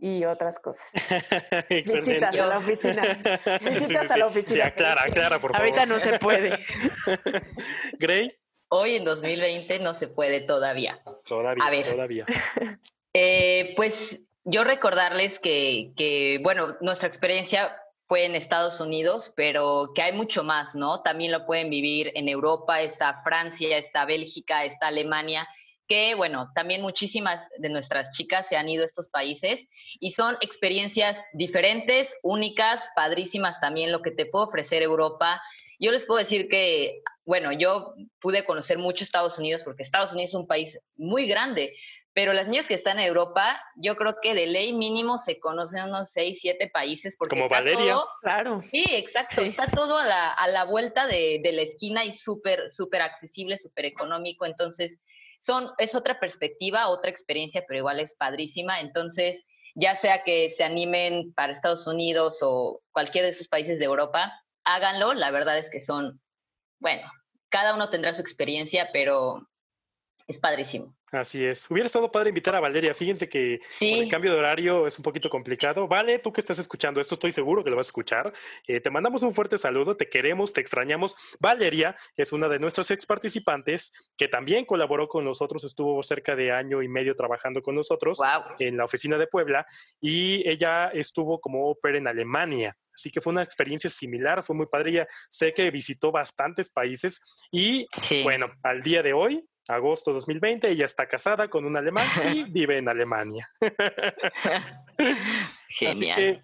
Y 0.00 0.24
otras 0.24 0.60
cosas. 0.60 0.86
Excelente. 1.68 2.12
Visitas 2.12 2.36
a 2.36 2.46
la 2.46 2.58
oficina. 2.58 3.02
Visitas 3.74 4.10
a 4.12 4.16
la 4.16 4.26
oficina. 4.26 4.52
Sí, 4.52 4.60
aclara, 4.60 5.02
aclara, 5.02 5.40
por 5.40 5.50
favor. 5.50 5.66
Ahorita 5.66 5.86
no 5.86 5.98
se 5.98 6.20
puede. 6.20 6.64
Gray. 7.98 8.28
Hoy 8.68 8.96
en 8.96 9.04
2020 9.04 9.78
no 9.80 9.94
se 9.94 10.08
puede 10.08 10.40
todavía. 10.40 11.02
Todavía, 11.26 11.64
A 11.64 11.70
ver, 11.70 11.90
todavía. 11.90 12.26
Eh, 13.14 13.72
pues 13.74 14.28
yo 14.44 14.64
recordarles 14.64 15.38
que, 15.38 15.92
que, 15.96 16.38
bueno, 16.42 16.76
nuestra 16.82 17.08
experiencia 17.08 17.74
fue 18.06 18.26
en 18.26 18.34
Estados 18.34 18.80
Unidos, 18.80 19.32
pero 19.34 19.92
que 19.94 20.02
hay 20.02 20.12
mucho 20.12 20.44
más, 20.44 20.74
¿no? 20.74 21.02
También 21.02 21.32
lo 21.32 21.44
pueden 21.44 21.68
vivir 21.68 22.12
en 22.14 22.28
Europa, 22.28 22.80
está 22.80 23.22
Francia, 23.24 23.76
está 23.76 24.04
Bélgica, 24.04 24.64
está 24.64 24.88
Alemania, 24.88 25.48
que, 25.88 26.14
bueno, 26.14 26.50
también 26.54 26.82
muchísimas 26.82 27.48
de 27.58 27.70
nuestras 27.70 28.10
chicas 28.14 28.46
se 28.46 28.56
han 28.56 28.68
ido 28.68 28.82
a 28.82 28.86
estos 28.86 29.08
países 29.08 29.68
y 30.00 30.12
son 30.12 30.36
experiencias 30.40 31.22
diferentes, 31.32 32.14
únicas, 32.22 32.88
padrísimas 32.94 33.60
también 33.60 33.90
lo 33.90 34.02
que 34.02 34.10
te 34.10 34.26
puede 34.26 34.46
ofrecer 34.46 34.82
Europa. 34.82 35.40
Yo 35.78 35.92
les 35.92 36.06
puedo 36.06 36.18
decir 36.18 36.48
que 36.48 37.02
bueno, 37.28 37.52
yo 37.52 37.92
pude 38.22 38.46
conocer 38.46 38.78
mucho 38.78 39.04
Estados 39.04 39.38
Unidos 39.38 39.62
porque 39.62 39.82
Estados 39.82 40.14
Unidos 40.14 40.30
es 40.30 40.34
un 40.34 40.46
país 40.46 40.80
muy 40.96 41.28
grande, 41.28 41.74
pero 42.14 42.32
las 42.32 42.48
niñas 42.48 42.66
que 42.66 42.72
están 42.72 42.98
en 42.98 43.06
Europa, 43.06 43.62
yo 43.76 43.96
creo 43.96 44.16
que 44.22 44.32
de 44.32 44.46
ley 44.46 44.72
mínimo 44.72 45.18
se 45.18 45.38
conocen 45.38 45.84
unos 45.84 46.10
seis, 46.10 46.38
siete 46.40 46.70
países. 46.72 47.16
Porque 47.18 47.36
Como 47.36 47.50
Valeria. 47.50 47.98
claro. 48.22 48.62
Sí, 48.72 48.82
exacto. 48.88 49.42
Está 49.42 49.68
todo 49.68 49.98
a 49.98 50.06
la, 50.06 50.32
a 50.32 50.48
la 50.48 50.64
vuelta 50.64 51.06
de, 51.06 51.40
de 51.44 51.52
la 51.52 51.60
esquina 51.60 52.02
y 52.02 52.12
súper, 52.12 52.70
súper 52.70 53.02
accesible, 53.02 53.58
súper 53.58 53.84
económico. 53.84 54.46
Entonces, 54.46 54.98
son, 55.38 55.70
es 55.76 55.94
otra 55.94 56.18
perspectiva, 56.18 56.88
otra 56.88 57.10
experiencia, 57.10 57.62
pero 57.68 57.80
igual 57.80 58.00
es 58.00 58.14
padrísima. 58.14 58.80
Entonces, 58.80 59.44
ya 59.74 59.94
sea 59.94 60.24
que 60.24 60.48
se 60.48 60.64
animen 60.64 61.34
para 61.34 61.52
Estados 61.52 61.86
Unidos 61.86 62.38
o 62.40 62.80
cualquier 62.90 63.24
de 63.24 63.30
esos 63.30 63.48
países 63.48 63.78
de 63.78 63.84
Europa, 63.84 64.32
háganlo. 64.68 65.14
La 65.14 65.30
verdad 65.30 65.58
es 65.58 65.70
que 65.70 65.80
son, 65.80 66.20
bueno, 66.78 67.10
cada 67.48 67.74
uno 67.74 67.90
tendrá 67.90 68.12
su 68.12 68.20
experiencia, 68.20 68.90
pero 68.92 69.47
es 70.28 70.38
padrísimo. 70.38 70.94
Así 71.10 71.42
es. 71.42 71.70
Hubiera 71.70 71.86
estado 71.86 72.10
padre 72.10 72.28
invitar 72.28 72.54
a 72.54 72.60
Valeria. 72.60 72.92
Fíjense 72.92 73.30
que 73.30 73.60
el 73.80 74.08
cambio 74.10 74.30
de 74.30 74.38
horario 74.38 74.86
es 74.86 74.98
un 74.98 75.02
poquito 75.02 75.30
complicado. 75.30 75.88
Vale, 75.88 76.18
tú 76.18 76.30
que 76.34 76.42
estás 76.42 76.58
escuchando 76.58 77.00
esto, 77.00 77.14
estoy 77.14 77.32
seguro 77.32 77.64
que 77.64 77.70
lo 77.70 77.76
vas 77.76 77.86
a 77.86 77.88
escuchar. 77.88 78.32
Eh, 78.66 78.80
te 78.80 78.90
mandamos 78.90 79.22
un 79.22 79.32
fuerte 79.32 79.56
saludo, 79.56 79.96
te 79.96 80.04
queremos, 80.04 80.52
te 80.52 80.60
extrañamos. 80.60 81.16
Valeria 81.40 81.96
es 82.14 82.34
una 82.34 82.46
de 82.46 82.58
nuestras 82.58 82.90
ex 82.90 83.06
participantes 83.06 83.90
que 84.18 84.28
también 84.28 84.66
colaboró 84.66 85.08
con 85.08 85.24
nosotros, 85.24 85.64
estuvo 85.64 86.02
cerca 86.02 86.36
de 86.36 86.52
año 86.52 86.82
y 86.82 86.88
medio 86.88 87.16
trabajando 87.16 87.62
con 87.62 87.74
nosotros 87.74 88.18
en 88.58 88.76
la 88.76 88.84
oficina 88.84 89.16
de 89.16 89.28
Puebla 89.28 89.64
y 89.98 90.46
ella 90.46 90.88
estuvo 90.88 91.40
como 91.40 91.70
ópera 91.70 91.96
en 91.96 92.06
Alemania. 92.06 92.76
Así 92.98 93.10
que 93.10 93.20
fue 93.20 93.32
una 93.32 93.44
experiencia 93.44 93.88
similar, 93.88 94.42
fue 94.42 94.56
muy 94.56 94.66
padre. 94.66 94.90
Ella 94.90 95.06
sé 95.30 95.54
que 95.54 95.70
visitó 95.70 96.10
bastantes 96.10 96.68
países 96.68 97.20
y 97.50 97.86
bueno, 98.24 98.50
al 98.62 98.82
día 98.82 99.02
de 99.02 99.12
hoy 99.12 99.48
agosto 99.68 100.12
2020, 100.12 100.70
ella 100.70 100.84
está 100.84 101.06
casada 101.06 101.48
con 101.48 101.64
un 101.64 101.76
alemán 101.76 102.06
y 102.34 102.44
vive 102.50 102.78
en 102.78 102.88
Alemania. 102.88 103.48
Genial. 105.68 106.10
Así 106.12 106.12
que, 106.14 106.40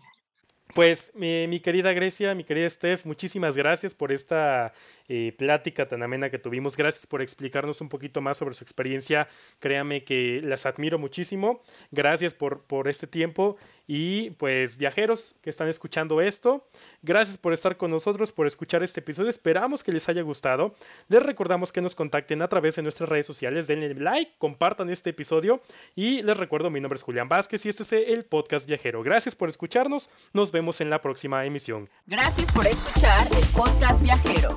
pues, 0.75 1.13
mi, 1.15 1.61
querida 1.61 1.93
Grecia, 1.93 2.35
mi 2.35 2.45
querida 2.45 2.69
Steph, 2.69 3.05
muchísimas 3.07 3.57
gracias 3.57 3.95
por 3.95 4.13
esta 4.13 4.73
eh, 5.09 5.35
plática 5.37 5.89
tan 5.89 6.03
amena 6.03 6.31
que 6.31 6.39
tuvimos. 6.39 6.77
Gracias 6.77 7.07
por 7.07 7.23
explicarnos 7.23 7.81
un 7.81 7.89
poquito 7.89 8.21
más 8.21 8.37
sobre 8.37 8.55
su 8.55 8.65
experiencia. 8.65 9.29
Créame 9.59 10.05
que 10.05 10.41
las 10.43 10.67
admiro 10.67 10.99
muchísimo. 10.99 11.63
Gracias 11.91 12.35
por, 12.35 12.63
por 12.63 12.89
este 12.89 13.07
tiempo 13.07 13.57
y 13.87 14.31
pues 14.31 14.79
viajeros 14.79 15.37
que 15.43 15.51
están 15.51 15.69
escuchando 15.69 16.21
esto, 16.21 16.67
gracias 17.03 17.37
por 17.37 17.53
estar 17.53 17.77
con 17.77 17.91
nosotros, 17.91 18.33
por 18.33 18.47
escuchar 18.47 18.83
este 18.83 19.01
episodio. 19.01 19.29
Esperamos 19.29 19.85
que 19.85 19.93
les 19.93 20.09
haya 20.09 20.23
gustado. 20.23 20.75
Les 21.09 21.23
recordamos 21.23 21.71
que 21.71 21.83
nos 21.83 21.95
contacten 21.95 22.41
a 22.43 22.49
través 22.49 22.77
de 22.77 22.83
nuestras 22.83 23.09
redes 23.09 23.27
sociales. 23.27 23.67
Denle 23.67 23.95
like, 23.95 24.33
compartan 24.39 24.89
este 24.89 25.11
episodio. 25.11 25.61
Y 25.95 26.23
les 26.23 26.37
recuerdo, 26.37 26.71
mi 26.71 26.81
nombre 26.81 26.97
es 26.97 27.03
Julián 27.03 27.29
Vázquez 27.29 27.67
y 27.67 27.69
este 27.69 27.83
es 27.83 27.93
el 27.93 28.25
podcast 28.25 28.67
viajero. 28.67 29.03
Gracias 29.03 29.35
por 29.35 29.49
escucharnos. 29.49 30.09
Nos 30.33 30.51
vemos 30.51 30.81
en 30.81 30.89
la 30.89 31.01
próxima 31.01 31.45
emisión. 31.45 31.89
Gracias 32.07 32.51
por 32.53 32.67
escuchar 32.67 33.27
el 33.37 33.47
podcast 33.49 34.03
viajero. 34.03 34.57